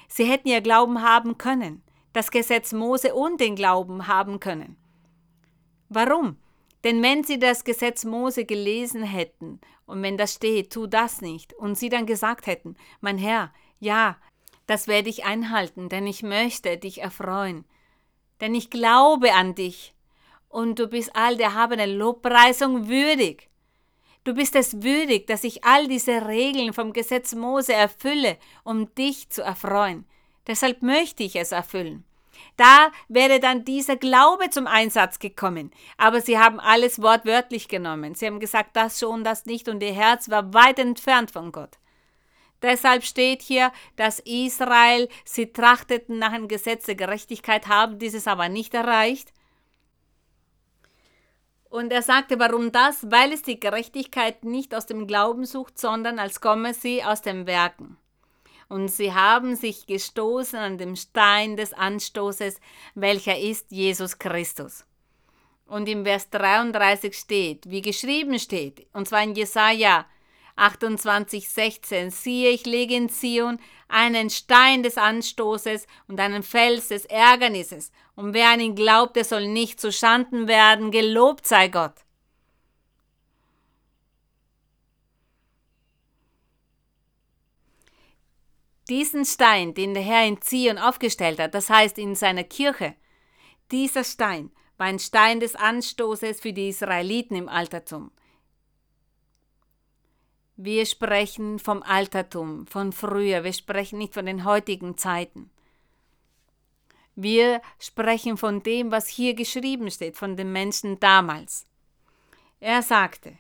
Sie 0.09 0.25
hätten 0.25 0.49
ihr 0.49 0.61
Glauben 0.61 1.03
haben 1.03 1.39
können, 1.39 1.83
das 2.13 2.31
Gesetz 2.31 2.73
Mose 2.73 3.15
und 3.15 3.41
den 3.41 3.57
Glauben 3.57 4.07
haben 4.07 4.41
können. 4.41 4.77
Warum? 5.89 6.37
Denn 6.85 7.03
wenn 7.03 7.25
sie 7.25 7.39
das 7.39 7.65
Gesetz 7.65 8.05
Mose 8.05 8.45
gelesen 8.45 9.03
hätten 9.03 9.61
und 9.87 10.03
wenn 10.03 10.17
das 10.17 10.35
steht, 10.35 10.73
tu 10.73 10.87
das 10.87 11.21
nicht, 11.21 11.53
und 11.55 11.77
sie 11.77 11.89
dann 11.89 12.07
gesagt 12.07 12.47
hätten, 12.47 12.77
mein 13.01 13.19
Herr, 13.19 13.53
ja, 13.81 14.17
das 14.67 14.89
werde 14.89 15.09
ich 15.09 15.25
einhalten, 15.25 15.89
denn 15.89 16.07
ich 16.07 16.23
möchte 16.23 16.77
dich 16.77 17.03
erfreuen, 17.03 17.65
denn 18.41 18.55
ich 18.55 18.71
glaube 18.71 19.33
an 19.33 19.55
dich 19.55 19.95
und 20.49 20.79
du 20.79 20.89
bist 20.89 21.15
all 21.15 21.37
der 21.37 21.55
habenen 21.55 21.97
Lobpreisung 21.97 22.89
würdig. 22.89 23.49
Du 24.27 24.35
bist 24.35 24.57
es 24.57 24.83
würdig, 24.83 25.29
dass 25.29 25.45
ich 25.45 25.63
all 25.63 25.87
diese 25.87 26.27
Regeln 26.27 26.73
vom 26.73 26.93
Gesetz 26.93 27.37
Mose 27.37 27.73
erfülle, 27.73 28.39
um 28.65 28.93
dich 28.97 29.31
zu 29.31 29.41
erfreuen. 29.41 30.05
Deshalb 30.49 30.83
möchte 30.83 31.23
ich 31.23 31.37
es 31.37 31.53
erfüllen. 31.53 32.03
Da 32.57 32.91
wäre 33.07 33.39
dann 33.39 33.65
dieser 33.65 33.95
Glaube 33.95 34.51
zum 34.51 34.67
Einsatz 34.67 35.21
gekommen. 35.21 35.71
Aber 35.97 36.21
sie 36.21 36.41
haben 36.41 36.59
alles 36.59 37.01
wortwörtlich 37.01 37.69
genommen. 37.69 38.17
Sie 38.17 38.27
haben 38.27 38.41
gesagt, 38.41 38.71
das 38.75 38.99
schon, 38.99 39.23
das 39.23 39.47
nicht, 39.47 39.69
und 39.69 39.81
ihr 39.81 39.95
Herz 39.95 40.29
war 40.29 40.53
weit 40.53 40.81
entfernt 40.81 41.31
von 41.31 41.53
Gott. 41.53 41.79
Deshalb 42.63 43.05
steht 43.05 43.43
hier, 43.43 43.71
dass 43.95 44.19
Israel, 44.19 45.09
sie 45.25 45.53
trachteten 45.53 46.19
nach 46.19 46.33
einem 46.33 46.49
Gesetz 46.49 46.87
der 46.87 46.97
Gerechtigkeit, 46.97 47.69
haben 47.69 48.01
dieses 48.01 48.27
aber 48.27 48.49
nicht 48.49 48.75
erreicht. 48.75 49.33
Und 51.77 51.93
er 51.93 52.01
sagte, 52.01 52.39
warum 52.39 52.73
das? 52.73 53.11
Weil 53.11 53.35
es 53.35 53.43
die 53.43 53.61
Gerechtigkeit 53.61 54.47
nicht 54.47 54.75
aus 54.75 54.87
dem 54.87 55.07
Glauben 55.07 55.45
sucht, 55.45 55.79
sondern 55.79 56.19
als 56.19 56.41
komme 56.41 56.73
sie 56.73 57.05
aus 57.05 57.21
den 57.21 57.47
Werken. 57.47 57.99
Und 58.71 58.89
sie 58.89 59.13
haben 59.13 59.57
sich 59.57 59.87
gestoßen 59.87 60.59
an 60.59 60.79
dem 60.79 60.97
Stein 60.97 61.59
des 61.59 61.75
Anstoßes, 61.75 62.61
welcher 62.95 63.39
ist 63.39 63.73
Jesus 63.73 64.19
Christus. 64.19 64.87
Und 65.67 65.87
im 65.87 66.07
Vers 66.07 66.31
33 66.31 67.15
steht, 67.15 67.69
wie 67.69 67.83
geschrieben 67.83 68.39
steht, 68.39 68.87
und 68.95 69.07
zwar 69.07 69.23
in 69.23 69.35
Jesaja 69.35 70.07
28, 70.57 71.49
16. 71.49 72.11
Siehe, 72.11 72.51
ich 72.51 72.67
lege 72.67 72.95
in 72.95 73.09
Zion 73.09 73.59
einen 73.89 74.31
Stein 74.31 74.83
des 74.83 74.99
Anstoßes 74.99 75.87
und 76.09 76.19
einen 76.19 76.43
Fels 76.43 76.89
des 76.89 77.05
Ärgernisses. 77.05 77.93
Und 78.15 78.35
wer 78.35 78.51
an 78.51 78.61
ihn 78.61 78.75
glaubt, 78.75 79.17
der 79.17 79.25
soll 79.25 79.49
nicht 79.49 79.81
zu 79.81 79.93
Schanden 79.93 80.49
werden. 80.49 80.91
Gelobt 80.91 81.47
sei 81.47 81.69
Gott. 81.69 81.95
Diesen 88.89 89.25
Stein, 89.25 89.75
den 89.75 89.95
der 89.95 90.03
Herr 90.03 90.27
in 90.27 90.41
Zion 90.41 90.79
aufgestellt 90.79 91.41
hat, 91.41 91.55
das 91.55 91.69
heißt 91.69 91.99
in 91.99 92.15
seiner 92.15 92.45
Kirche, 92.45 92.95
dieser 93.73 94.05
Stein 94.05 94.53
war 94.77 94.87
ein 94.87 95.01
Stein 95.01 95.41
des 95.41 95.57
Anstoßes 95.57 96.41
für 96.41 96.53
die 96.53 96.69
Israeliten 96.69 97.35
im 97.35 97.49
Altertum. 97.49 98.13
Wir 100.57 100.87
sprechen 100.87 101.59
vom 101.59 101.83
Altertum, 101.83 102.67
von 102.67 102.93
früher, 102.93 103.45
wir 103.45 103.53
sprechen 103.53 103.99
nicht 103.99 104.15
von 104.15 104.25
den 104.25 104.45
heutigen 104.47 104.97
Zeiten. 104.97 105.51
Wir 107.15 107.61
sprechen 107.79 108.39
von 108.39 108.63
dem, 108.63 108.91
was 108.91 109.07
hier 109.07 109.35
geschrieben 109.35 109.91
steht, 109.91 110.17
von 110.17 110.37
den 110.37 110.53
Menschen 110.53 110.99
damals. 110.99 111.67
Er 112.59 112.81
sagte, 112.83 113.39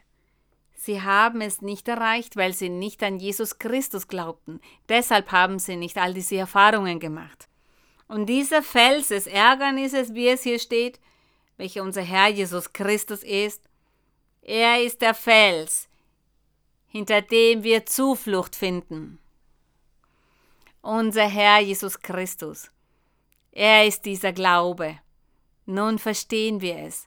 sie 0.74 1.00
haben 1.00 1.40
es 1.40 1.62
nicht 1.62 1.88
erreicht, 1.88 2.36
weil 2.36 2.52
sie 2.52 2.68
nicht 2.68 3.02
an 3.02 3.18
Jesus 3.18 3.58
Christus 3.58 4.08
glaubten. 4.08 4.60
Deshalb 4.90 5.32
haben 5.32 5.58
sie 5.58 5.76
nicht 5.76 5.96
all 5.96 6.12
diese 6.12 6.36
Erfahrungen 6.36 7.00
gemacht. 7.00 7.48
Und 8.08 8.26
dieser 8.26 8.62
Fels 8.62 9.08
des 9.08 9.26
Ärgernisses, 9.26 10.14
wie 10.14 10.28
es 10.28 10.42
hier 10.42 10.58
steht, 10.58 11.00
welcher 11.56 11.82
unser 11.82 12.02
Herr 12.02 12.28
Jesus 12.28 12.74
Christus 12.74 13.22
ist, 13.22 13.62
er 14.42 14.82
ist 14.82 15.00
der 15.00 15.14
Fels, 15.14 15.88
hinter 16.96 17.20
dem 17.20 17.62
wir 17.62 17.84
Zuflucht 17.84 18.56
finden. 18.56 19.18
Unser 20.80 21.28
Herr 21.28 21.60
Jesus 21.60 22.00
Christus, 22.00 22.70
er 23.52 23.86
ist 23.86 24.06
dieser 24.06 24.32
Glaube. 24.32 24.98
Nun 25.66 25.98
verstehen 25.98 26.62
wir 26.62 26.78
es, 26.78 27.06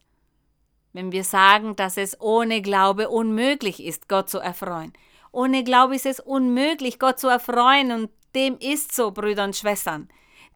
wenn 0.94 1.12
wir 1.12 1.24
sagen, 1.24 1.76
dass 1.76 1.98
es 1.98 2.22
ohne 2.22 2.62
Glaube 2.62 3.10
unmöglich 3.10 3.84
ist, 3.84 4.08
Gott 4.08 4.30
zu 4.30 4.38
erfreuen. 4.38 4.94
Ohne 5.32 5.64
Glaube 5.64 5.96
ist 5.96 6.06
es 6.06 6.20
unmöglich, 6.20 7.00
Gott 7.00 7.20
zu 7.20 7.28
erfreuen, 7.28 7.92
und 7.92 8.12
dem 8.36 8.60
ist 8.60 8.94
so, 8.94 9.10
Brüder 9.10 9.44
und 9.44 9.56
Schwestern. 9.56 10.08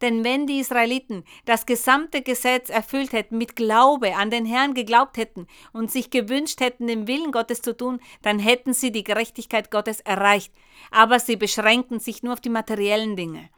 Denn 0.04 0.22
wenn 0.22 0.46
die 0.46 0.60
Israeliten 0.60 1.24
das 1.46 1.64
gesamte 1.64 2.20
Gesetz 2.20 2.68
erfüllt 2.68 3.14
hätten, 3.14 3.38
mit 3.38 3.56
Glaube 3.56 4.14
an 4.16 4.28
den 4.28 4.44
Herrn 4.44 4.74
geglaubt 4.74 5.16
hätten 5.16 5.46
und 5.72 5.90
sich 5.90 6.10
gewünscht 6.10 6.60
hätten, 6.60 6.88
den 6.88 7.06
Willen 7.06 7.32
Gottes 7.32 7.62
zu 7.62 7.74
tun, 7.74 8.00
dann 8.20 8.38
hätten 8.38 8.74
sie 8.74 8.92
die 8.92 9.02
Gerechtigkeit 9.02 9.70
Gottes 9.70 10.00
erreicht. 10.00 10.52
Aber 10.90 11.20
sie 11.20 11.36
beschränkten 11.36 12.00
sich 12.00 12.22
nur 12.22 12.34
auf 12.34 12.42
die 12.42 12.50
materiellen 12.50 13.16
Dinge. 13.16 13.48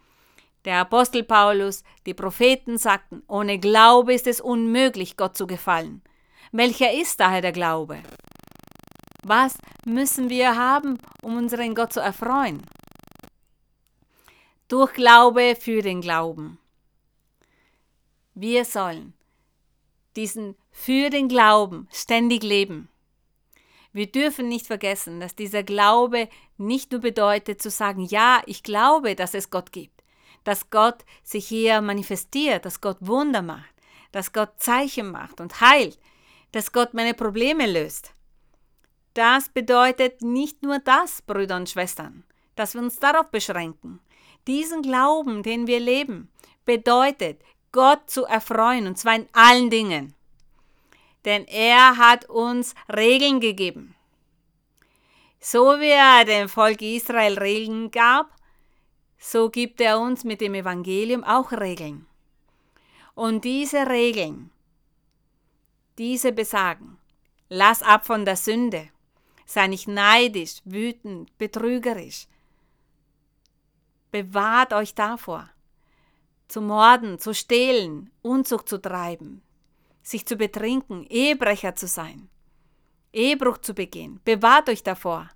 Der 0.65 0.77
Apostel 0.77 1.25
Paulus, 1.25 1.83
die 2.07 2.15
Propheten 2.15 2.79
sagten, 2.79 3.25
ohne 3.27 3.59
Glaube 3.59 4.15
ist 4.15 4.29
es 4.29 4.41
unmöglich, 4.41 5.17
Gott 5.17 5.37
zu 5.37 5.49
gefallen. 5.49 6.01
Welcher 6.53 6.93
ist 6.93 7.19
daher 7.19 7.41
der 7.41 7.51
Glaube? 7.51 8.05
Was 9.25 9.59
müssen 9.85 10.31
wir 10.31 10.55
haben, 10.57 10.97
um 11.23 11.39
unseren 11.39 11.75
Gott 11.75 11.93
zu 11.93 11.99
erfreuen? 11.99 12.63
Durch 14.69 14.93
Glaube 14.95 15.57
für 15.59 15.83
den 15.83 16.01
Glauben. 16.01 16.59
Wir 18.35 18.65
sollen 18.65 19.15
diesen 20.17 20.57
für 20.71 21.11
den 21.11 21.29
Glauben 21.29 21.89
ständig 21.93 22.43
leben. 22.43 22.89
Wir 23.93 24.07
dürfen 24.11 24.49
nicht 24.49 24.67
vergessen, 24.67 25.21
dass 25.21 25.35
dieser 25.35 25.63
Glaube 25.63 26.29
nicht 26.59 26.93
nur 26.93 27.01
bedeutet 27.01 27.63
zu 27.63 27.71
sagen, 27.71 28.05
ja, 28.05 28.43
ich 28.47 28.63
glaube, 28.63 29.15
dass 29.15 29.35
es 29.35 29.51
Gott 29.51 29.73
gibt, 29.73 30.03
dass 30.45 30.71
Gott 30.71 31.05
sich 31.23 31.47
hier 31.47 31.81
manifestiert, 31.81 32.65
dass 32.65 32.81
Gott 32.81 32.99
Wunder 33.01 33.43
macht, 33.43 33.75
dass 34.13 34.33
Gott 34.33 34.55
Zeichen 34.59 35.11
macht 35.11 35.41
und 35.41 35.61
heilt, 35.61 35.99
dass 36.53 36.73
Gott 36.73 36.93
meine 36.93 37.15
Probleme 37.15 37.67
löst. 37.67 38.13
Das 39.15 39.49
bedeutet 39.49 40.21
nicht 40.21 40.63
nur 40.63 40.79
das, 40.79 41.23
Brüder 41.23 41.57
und 41.57 41.71
Schwestern, 41.71 42.25
dass 42.55 42.75
wir 42.75 42.83
uns 42.83 42.99
darauf 42.99 43.31
beschränken, 43.31 44.01
diesen 44.47 44.83
Glauben, 44.83 45.43
den 45.43 45.67
wir 45.67 45.81
leben, 45.81 46.29
bedeutet, 46.65 47.41
Gott 47.73 48.09
zu 48.11 48.25
erfreuen, 48.25 48.87
und 48.87 48.99
zwar 48.99 49.17
in 49.17 49.29
allen 49.33 49.71
Dingen. 49.71 50.15
Denn 51.25 51.45
er 51.47 51.97
hat 51.97 52.27
uns 52.27 52.75
Regeln 52.95 53.41
gegeben. 53.41 53.95
So 55.41 55.81
wie 55.81 55.91
er 55.91 56.25
dem 56.25 56.49
Volk 56.49 56.81
Israel 56.83 57.39
Regeln 57.39 57.91
gab, 57.91 58.31
so 59.19 59.51
gibt 59.51 59.81
er 59.81 59.99
uns 60.01 60.25
mit 60.25 60.41
dem 60.41 60.55
Evangelium 60.55 61.25
auch 61.25 61.53
Regeln. 61.53 62.07
Und 63.15 63.45
diese 63.45 63.89
Regeln, 63.89 64.51
diese 65.99 66.33
besagen, 66.33 66.99
lass 67.49 67.83
ab 67.83 68.07
von 68.07 68.25
der 68.25 68.37
Sünde, 68.37 68.89
sei 69.47 69.67
nicht 69.69 69.89
neidisch, 69.89 70.61
wütend, 70.65 71.37
betrügerisch, 71.39 72.27
Bewahrt 74.17 74.73
euch 74.73 74.95
davor, 74.95 75.51
zu 76.49 76.63
morden, 76.63 77.19
zu 77.19 77.35
stehlen, 77.35 78.11
Unzucht 78.23 78.67
zu 78.67 78.81
treiben, 78.81 79.43
sich 80.03 80.25
zu 80.25 80.37
betrinken, 80.37 81.05
Ehebrecher 81.11 81.77
zu 81.77 81.87
sein, 81.87 82.31
Ehebruch 83.13 83.59
zu 83.59 83.75
begehen. 83.75 84.23
Bewahrt 84.25 84.71
euch 84.71 84.83
davor. 84.83 85.29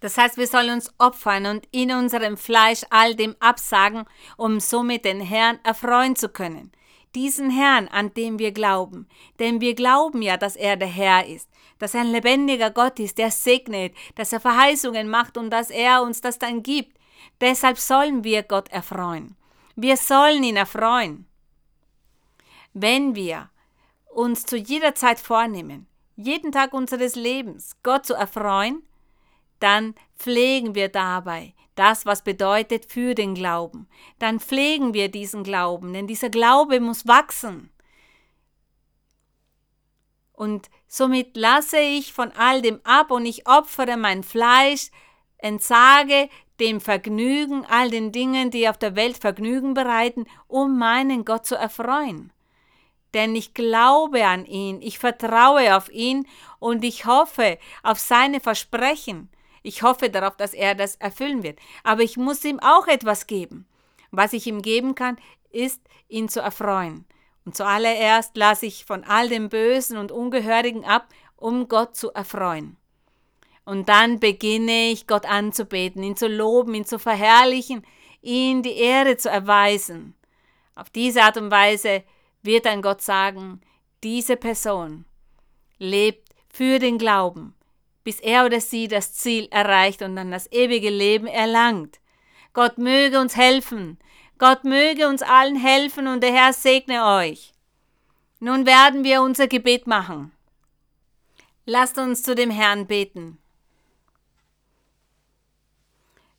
Das 0.00 0.18
heißt, 0.18 0.38
wir 0.38 0.48
sollen 0.48 0.70
uns 0.70 0.92
opfern 0.98 1.46
und 1.46 1.68
in 1.70 1.92
unserem 1.92 2.36
Fleisch 2.36 2.82
all 2.90 3.14
dem 3.14 3.36
absagen, 3.38 4.06
um 4.36 4.58
somit 4.58 5.04
den 5.04 5.20
Herrn 5.20 5.60
erfreuen 5.62 6.16
zu 6.16 6.28
können. 6.28 6.72
Diesen 7.14 7.48
Herrn, 7.48 7.86
an 7.86 8.12
dem 8.14 8.40
wir 8.40 8.50
glauben. 8.50 9.08
Denn 9.38 9.60
wir 9.60 9.76
glauben 9.76 10.20
ja, 10.20 10.36
dass 10.36 10.56
er 10.56 10.76
der 10.76 10.88
Herr 10.88 11.28
ist, 11.28 11.48
dass 11.78 11.94
er 11.94 12.00
ein 12.00 12.10
lebendiger 12.10 12.72
Gott 12.72 12.98
ist, 12.98 13.18
der 13.18 13.30
segnet, 13.30 13.94
dass 14.16 14.32
er 14.32 14.40
Verheißungen 14.40 15.08
macht 15.08 15.38
und 15.38 15.50
dass 15.50 15.70
er 15.70 16.02
uns 16.02 16.20
das 16.20 16.40
dann 16.40 16.64
gibt. 16.64 16.95
Deshalb 17.40 17.78
sollen 17.78 18.24
wir 18.24 18.42
Gott 18.42 18.68
erfreuen. 18.68 19.36
Wir 19.74 19.96
sollen 19.96 20.42
ihn 20.42 20.56
erfreuen. 20.56 21.26
Wenn 22.72 23.14
wir 23.14 23.50
uns 24.06 24.44
zu 24.44 24.56
jeder 24.56 24.94
Zeit 24.94 25.20
vornehmen, 25.20 25.86
jeden 26.16 26.52
Tag 26.52 26.72
unseres 26.72 27.14
Lebens 27.14 27.76
Gott 27.82 28.06
zu 28.06 28.14
erfreuen, 28.14 28.82
dann 29.60 29.94
pflegen 30.16 30.74
wir 30.74 30.88
dabei 30.88 31.54
das, 31.74 32.06
was 32.06 32.24
bedeutet 32.24 32.90
für 32.90 33.14
den 33.14 33.34
Glauben. 33.34 33.86
Dann 34.18 34.40
pflegen 34.40 34.94
wir 34.94 35.10
diesen 35.10 35.44
Glauben, 35.44 35.92
denn 35.92 36.06
dieser 36.06 36.30
Glaube 36.30 36.80
muss 36.80 37.06
wachsen. 37.06 37.70
Und 40.32 40.68
somit 40.86 41.36
lasse 41.36 41.78
ich 41.78 42.12
von 42.12 42.32
all 42.32 42.62
dem 42.62 42.80
ab 42.84 43.10
und 43.10 43.24
ich 43.24 43.46
opfere 43.46 43.96
mein 43.96 44.22
Fleisch, 44.22 44.90
entsage 45.38 46.28
dem 46.60 46.80
Vergnügen, 46.80 47.64
all 47.66 47.90
den 47.90 48.12
Dingen, 48.12 48.50
die 48.50 48.68
auf 48.68 48.78
der 48.78 48.96
Welt 48.96 49.18
Vergnügen 49.18 49.74
bereiten, 49.74 50.26
um 50.48 50.78
meinen 50.78 51.24
Gott 51.24 51.46
zu 51.46 51.54
erfreuen. 51.54 52.32
Denn 53.14 53.34
ich 53.34 53.54
glaube 53.54 54.26
an 54.26 54.44
ihn, 54.44 54.82
ich 54.82 54.98
vertraue 54.98 55.76
auf 55.76 55.90
ihn 55.90 56.26
und 56.58 56.84
ich 56.84 57.06
hoffe 57.06 57.58
auf 57.82 57.98
seine 57.98 58.40
Versprechen. 58.40 59.30
Ich 59.62 59.82
hoffe 59.82 60.10
darauf, 60.10 60.36
dass 60.36 60.54
er 60.54 60.74
das 60.74 60.96
erfüllen 60.96 61.42
wird. 61.42 61.58
Aber 61.82 62.02
ich 62.02 62.16
muss 62.16 62.44
ihm 62.44 62.60
auch 62.60 62.86
etwas 62.86 63.26
geben. 63.26 63.66
Was 64.10 64.32
ich 64.32 64.46
ihm 64.46 64.62
geben 64.62 64.94
kann, 64.94 65.16
ist, 65.50 65.80
ihn 66.08 66.28
zu 66.28 66.40
erfreuen. 66.40 67.04
Und 67.44 67.56
zuallererst 67.56 68.36
lasse 68.36 68.66
ich 68.66 68.84
von 68.84 69.04
all 69.04 69.28
dem 69.28 69.48
Bösen 69.48 69.96
und 69.96 70.12
Ungehörigen 70.12 70.84
ab, 70.84 71.08
um 71.36 71.68
Gott 71.68 71.96
zu 71.96 72.12
erfreuen. 72.12 72.76
Und 73.66 73.88
dann 73.88 74.20
beginne 74.20 74.90
ich 74.90 75.08
Gott 75.08 75.26
anzubeten, 75.26 76.02
ihn 76.02 76.16
zu 76.16 76.28
loben, 76.28 76.72
ihn 76.74 76.84
zu 76.84 77.00
verherrlichen, 77.00 77.84
ihn 78.22 78.62
die 78.62 78.76
Ehre 78.76 79.16
zu 79.16 79.28
erweisen. 79.28 80.14
Auf 80.76 80.88
diese 80.88 81.24
Art 81.24 81.36
und 81.36 81.50
Weise 81.50 82.04
wird 82.42 82.64
dann 82.64 82.80
Gott 82.80 83.02
sagen, 83.02 83.60
diese 84.04 84.36
Person 84.36 85.04
lebt 85.78 86.28
für 86.48 86.78
den 86.78 86.96
Glauben, 86.96 87.54
bis 88.04 88.20
er 88.20 88.46
oder 88.46 88.60
sie 88.60 88.86
das 88.86 89.14
Ziel 89.14 89.48
erreicht 89.50 90.00
und 90.00 90.14
dann 90.14 90.30
das 90.30 90.50
ewige 90.52 90.90
Leben 90.90 91.26
erlangt. 91.26 91.98
Gott 92.52 92.78
möge 92.78 93.18
uns 93.20 93.36
helfen, 93.36 93.98
Gott 94.38 94.62
möge 94.62 95.08
uns 95.08 95.22
allen 95.22 95.56
helfen 95.56 96.06
und 96.06 96.22
der 96.22 96.32
Herr 96.32 96.52
segne 96.52 97.04
euch. 97.04 97.52
Nun 98.38 98.64
werden 98.64 99.02
wir 99.02 99.22
unser 99.22 99.48
Gebet 99.48 99.88
machen. 99.88 100.30
Lasst 101.64 101.98
uns 101.98 102.22
zu 102.22 102.36
dem 102.36 102.50
Herrn 102.50 102.86
beten. 102.86 103.38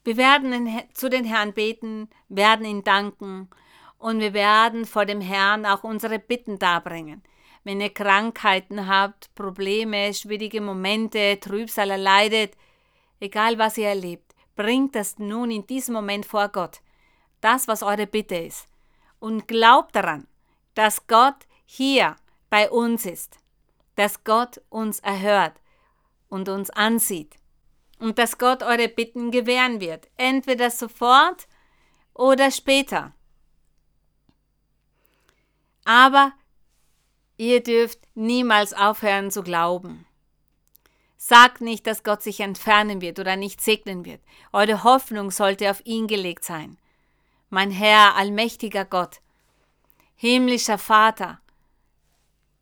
Wir 0.07 0.15
werden 0.15 0.81
zu 0.93 1.09
den 1.09 1.25
Herrn 1.25 1.51
beten, 1.51 2.09
werden 2.29 2.65
ihn 2.65 2.81
danken 2.81 3.49
und 3.97 4.21
wir 4.21 4.33
werden 4.33 4.85
vor 4.85 5.05
dem 5.05 5.19
Herrn 5.19 5.65
auch 5.65 5.83
unsere 5.83 6.17
Bitten 6.17 6.57
darbringen. 6.57 7.21
Wenn 7.65 7.81
ihr 7.81 7.93
Krankheiten 7.93 8.87
habt, 8.87 9.35
Probleme, 9.35 10.13
schwierige 10.13 10.61
Momente, 10.61 11.37
Trübsal 11.41 11.89
erleidet, 11.89 12.55
egal 13.19 13.59
was 13.59 13.77
ihr 13.77 13.89
erlebt, 13.89 14.33
bringt 14.55 14.95
das 14.95 15.19
nun 15.19 15.51
in 15.51 15.67
diesem 15.67 15.95
Moment 15.95 16.25
vor 16.25 16.47
Gott. 16.47 16.79
Das, 17.41 17.67
was 17.67 17.83
eure 17.83 18.07
Bitte 18.07 18.37
ist. 18.37 18.69
Und 19.19 19.45
glaubt 19.45 19.93
daran, 19.93 20.25
dass 20.73 21.05
Gott 21.07 21.47
hier 21.65 22.15
bei 22.49 22.71
uns 22.71 23.05
ist. 23.05 23.39
Dass 23.97 24.23
Gott 24.23 24.61
uns 24.69 25.01
erhört 25.01 25.59
und 26.29 26.47
uns 26.47 26.69
ansieht. 26.69 27.35
Und 27.99 28.19
dass 28.19 28.37
Gott 28.37 28.63
eure 28.63 28.87
Bitten 28.87 29.31
gewähren 29.31 29.81
wird. 29.81 30.07
Entweder 30.17 30.69
sofort 30.69 31.47
oder 32.13 32.51
später. 32.51 33.13
Aber 35.85 36.33
ihr 37.37 37.63
dürft 37.63 37.99
niemals 38.13 38.73
aufhören 38.73 39.31
zu 39.31 39.41
glauben. 39.41 40.05
Sagt 41.17 41.61
nicht, 41.61 41.87
dass 41.87 42.03
Gott 42.03 42.21
sich 42.21 42.39
entfernen 42.41 43.01
wird 43.01 43.19
oder 43.19 43.35
nicht 43.35 43.61
segnen 43.61 44.05
wird. 44.05 44.21
Eure 44.53 44.83
Hoffnung 44.83 45.31
sollte 45.31 45.71
auf 45.71 45.81
ihn 45.85 46.07
gelegt 46.07 46.43
sein. 46.43 46.77
Mein 47.49 47.71
Herr, 47.71 48.15
allmächtiger 48.15 48.85
Gott, 48.85 49.21
himmlischer 50.15 50.77
Vater, 50.77 51.39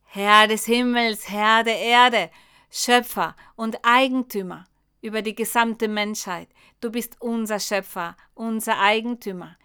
Herr 0.05 0.47
des 0.47 0.65
Himmels, 0.65 1.29
Herr 1.29 1.63
der 1.63 1.79
Erde, 1.79 2.29
Schöpfer 2.71 3.35
und 3.55 3.77
Eigentümer 3.83 4.65
über 5.05 5.21
die 5.21 5.35
gesamte 5.35 5.87
Menschheit. 5.87 6.49
Du 6.81 6.91
bist 6.91 7.17
unser 7.21 7.59
Schöpfer, 7.59 8.17
unser 8.33 8.79
Eigentümer. 8.79 9.55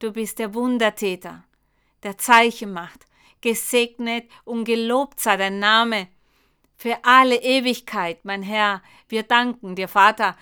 Du 0.00 0.12
bist 0.12 0.38
der 0.38 0.54
Wundertäter, 0.54 1.44
der 2.02 2.18
Zeichen 2.18 2.72
macht. 2.72 3.06
Gesegnet 3.40 4.28
und 4.44 4.64
gelobt 4.64 5.20
sei 5.20 5.36
dein 5.36 5.60
Name 5.60 6.08
für 6.76 6.98
alle 7.04 7.36
Ewigkeit, 7.36 8.24
mein 8.24 8.42
Herr. 8.42 8.82
Wir 9.08 9.22
danken 9.22 9.76
dir, 9.76 9.86
Vater. 9.86 10.36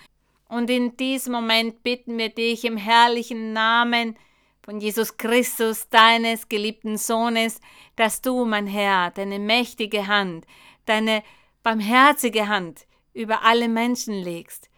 Und 0.49 0.69
in 0.69 0.97
diesem 0.97 1.33
Moment 1.33 1.83
bitten 1.83 2.17
wir 2.17 2.29
dich 2.29 2.65
im 2.65 2.77
herrlichen 2.77 3.53
Namen 3.53 4.17
von 4.63 4.79
Jesus 4.79 5.17
Christus, 5.17 5.87
deines 5.89 6.49
geliebten 6.49 6.97
Sohnes, 6.97 7.61
dass 7.95 8.21
du, 8.21 8.45
mein 8.45 8.67
Herr, 8.67 9.11
deine 9.11 9.39
mächtige 9.39 10.07
Hand, 10.07 10.45
deine 10.85 11.23
barmherzige 11.61 12.47
Hand 12.47 12.87
über 13.17 13.43
alle 13.43 13.67
Menschen 13.67 14.13
legst. 14.13 14.69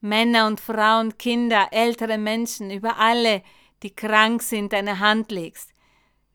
Männer 0.00 0.46
und 0.46 0.60
Frauen, 0.60 1.16
Kinder, 1.18 1.68
ältere 1.70 2.18
Menschen, 2.18 2.70
über 2.70 2.98
alle, 2.98 3.42
die 3.82 3.94
krank 3.94 4.42
sind, 4.42 4.72
deine 4.72 4.98
Hand 4.98 5.30
legst 5.30 5.74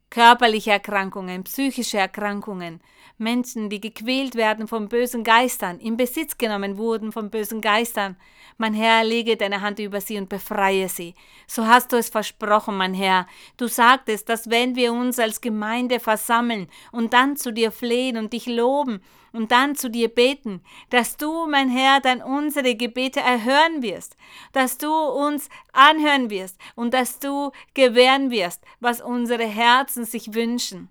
körperliche 0.10 0.72
Erkrankungen, 0.72 1.44
psychische 1.44 1.98
Erkrankungen, 1.98 2.82
Menschen, 3.18 3.70
die 3.70 3.82
gequält 3.82 4.36
werden 4.36 4.68
von 4.68 4.88
bösen 4.88 5.24
Geistern, 5.24 5.80
in 5.80 5.98
Besitz 5.98 6.38
genommen 6.38 6.78
wurden 6.78 7.12
von 7.12 7.30
bösen 7.30 7.62
Geistern. 7.62 8.16
Mein 8.58 8.74
Herr, 8.74 9.04
lege 9.04 9.38
deine 9.38 9.62
Hand 9.62 9.80
über 9.80 10.02
sie 10.02 10.18
und 10.18 10.30
befreie 10.30 10.90
sie. 10.90 11.16
So 11.48 11.68
hast 11.68 11.92
du 11.92 11.98
es 11.98 12.10
versprochen, 12.10 12.78
mein 12.78 12.94
Herr. 12.94 13.28
Du 13.58 13.68
sagtest, 13.68 14.30
dass 14.30 14.50
wenn 14.50 14.76
wir 14.76 14.94
uns 14.94 15.20
als 15.20 15.42
Gemeinde 15.42 16.00
versammeln 16.00 16.68
und 16.92 17.14
dann 17.14 17.36
zu 17.36 17.52
dir 17.52 17.72
flehen 17.72 18.18
und 18.18 18.34
dich 18.34 18.48
loben 18.48 19.02
und 19.32 19.52
dann 19.52 19.76
zu 19.76 19.90
dir 19.90 20.10
beten, 20.10 20.62
dass 20.90 21.18
du, 21.18 21.48
mein 21.48 21.70
Herr, 21.70 22.00
dann 22.00 22.22
unsere 22.22 22.76
Gebete 22.76 23.20
erhören 23.20 23.82
wirst, 23.82 24.16
dass 24.54 24.78
du 24.78 24.92
uns 24.92 25.50
anhören 25.74 26.30
wirst 26.30 26.58
und 26.76 26.94
dass 26.94 27.20
du 27.20 27.52
gewähren 27.74 28.32
wirst, 28.32 28.64
was 28.80 29.02
unsere 29.02 29.46
Herzen 29.46 30.06
sich 30.06 30.34
wünschen. 30.34 30.90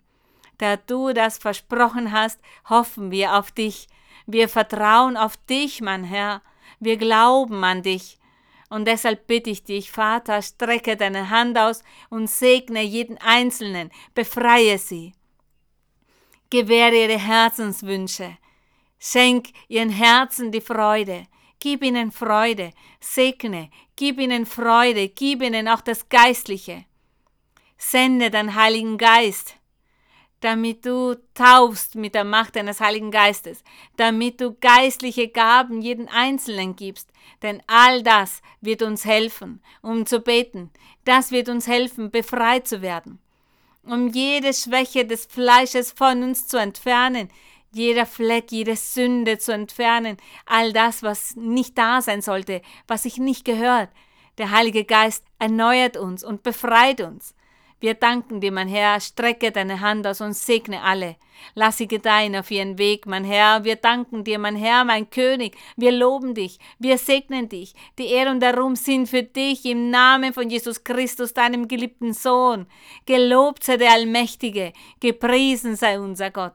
Da 0.59 0.77
du 0.77 1.13
das 1.13 1.39
versprochen 1.39 2.13
hast, 2.13 2.41
hoffen 2.69 3.11
wir 3.11 3.39
auf 3.39 3.53
dich. 3.53 3.89
Wir 4.27 4.49
vertrauen 4.49 5.17
auf 5.17 5.37
dich, 5.49 5.81
mein 5.81 6.05
Herr. 6.05 6.43
Wir 6.81 6.97
glauben 6.97 7.65
an 7.65 7.83
dich. 7.83 8.19
Und 8.69 8.87
deshalb 8.87 9.27
bitte 9.27 9.51
ich 9.51 9.65
dich, 9.65 9.91
Vater, 9.91 10.43
strecke 10.43 10.97
deine 10.97 11.31
Hand 11.31 11.57
aus 11.57 11.83
und 12.11 12.29
segne 12.29 12.83
jeden 12.83 13.17
Einzelnen, 13.19 13.91
befreie 14.15 14.79
sie. 14.79 15.15
Gewähre 16.51 16.97
ihre 16.97 17.19
Herzenswünsche. 17.19 18.39
Schenk 18.99 19.51
ihren 19.69 19.91
Herzen 19.91 20.51
die 20.51 20.63
Freude. 20.63 21.27
Gib 21.61 21.85
ihnen 21.85 22.11
Freude. 22.11 22.73
Segne. 23.01 23.71
Gib 23.97 24.19
ihnen 24.19 24.47
Freude. 24.47 25.09
Gib 25.09 25.43
ihnen 25.43 25.69
auch 25.69 25.83
das 25.83 26.09
Geistliche. 26.09 26.87
Sende 27.77 28.31
deinen 28.31 28.55
Heiligen 28.55 28.97
Geist, 28.97 29.57
damit 30.41 30.87
du 30.87 31.17
taufst 31.35 31.95
mit 31.95 32.15
der 32.15 32.25
Macht 32.25 32.57
deines 32.57 32.81
Heiligen 32.81 33.11
Geistes, 33.11 33.63
damit 33.97 34.41
du 34.41 34.57
geistliche 34.59 35.29
Gaben 35.29 35.81
jeden 35.81 36.09
Einzelnen 36.09 36.75
gibst, 36.75 37.13
denn 37.43 37.63
all 37.69 38.03
das 38.03 38.43
wird 38.61 38.83
uns 38.83 39.05
helfen, 39.05 39.63
um 39.81 40.07
zu 40.07 40.19
beten, 40.19 40.71
das 41.05 41.31
wird 41.31 41.49
uns 41.49 41.69
helfen, 41.69 42.11
befreit 42.11 42.67
zu 42.67 42.83
werden 42.83 43.21
um 43.83 44.09
jede 44.09 44.53
Schwäche 44.53 45.05
des 45.07 45.27
Fleisches 45.27 45.93
von 45.93 46.23
uns 46.23 46.47
zu 46.47 46.57
entfernen, 46.59 47.29
jeder 47.73 48.07
Fleck, 48.07 48.51
jede 48.51 48.77
Sünde 48.77 49.39
zu 49.39 49.53
entfernen, 49.53 50.17
all 50.47 50.73
das, 50.73 51.03
was 51.03 51.37
nicht 51.37 51.77
da 51.77 52.01
sein 52.01 52.23
sollte, 52.23 52.63
was 52.87 53.03
sich 53.03 53.19
nicht 53.19 53.45
gehört. 53.45 53.91
Der 54.39 54.51
Heilige 54.51 54.85
Geist 54.85 55.25
erneuert 55.39 55.97
uns 55.97 56.25
und 56.25 56.43
befreit 56.43 57.01
uns. 57.01 57.35
Wir 57.81 57.95
danken 57.95 58.41
dir, 58.41 58.51
mein 58.51 58.69
Herr, 58.69 59.01
strecke 59.01 59.53
deine 59.53 59.81
Hand 59.81 60.07
aus 60.07 60.21
und 60.21 60.35
segne 60.35 60.83
alle. 60.83 61.17
Lass 61.55 61.79
sie 61.79 61.87
gedeihen 61.87 62.35
auf 62.35 62.51
ihren 62.51 62.79
Weg, 62.79 63.07
mein 63.07 63.23
Herr. 63.23 63.63
Wir 63.63 63.77
danken 63.77 64.25
dir, 64.25 64.41
mein 64.41 64.57
Herr, 64.57 64.85
mein 64.85 65.09
König. 65.11 65.57
Wir 65.77 65.93
loben 65.93 66.35
dich, 66.35 66.59
wir 66.81 66.99
segnen 66.99 67.49
dich. 67.49 67.75
Die 67.99 68.07
Ehre 68.07 68.31
und 68.31 68.41
der 68.41 68.57
Ruhm 68.57 68.75
sind 68.75 69.09
für 69.09 69.23
dich 69.23 69.65
im 69.65 69.91
Namen 69.91 70.33
von 70.33 70.51
Jesus 70.51 70.83
Christus, 70.83 71.35
deinem 71.35 71.69
geliebten 71.69 72.13
Sohn. 72.13 72.67
Gelobt 73.07 73.63
sei 73.63 73.77
der 73.77 73.93
Allmächtige, 73.93 74.73
gepriesen 75.01 75.77
sei 75.77 76.01
unser 76.01 76.31
Gott. 76.31 76.55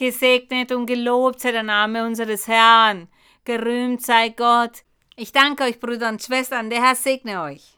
Gesegnet 0.00 0.72
und 0.72 0.86
gelobt 0.86 1.40
sei 1.40 1.52
der 1.52 1.62
Name 1.62 2.06
unseres 2.06 2.48
Herrn. 2.48 3.06
Gerühmt 3.44 4.00
sei 4.00 4.30
Gott. 4.30 4.82
Ich 5.14 5.30
danke 5.30 5.64
euch, 5.64 5.78
Brüder 5.78 6.08
und 6.08 6.22
Schwestern. 6.22 6.70
Der 6.70 6.82
Herr 6.82 6.94
segne 6.94 7.42
euch. 7.42 7.76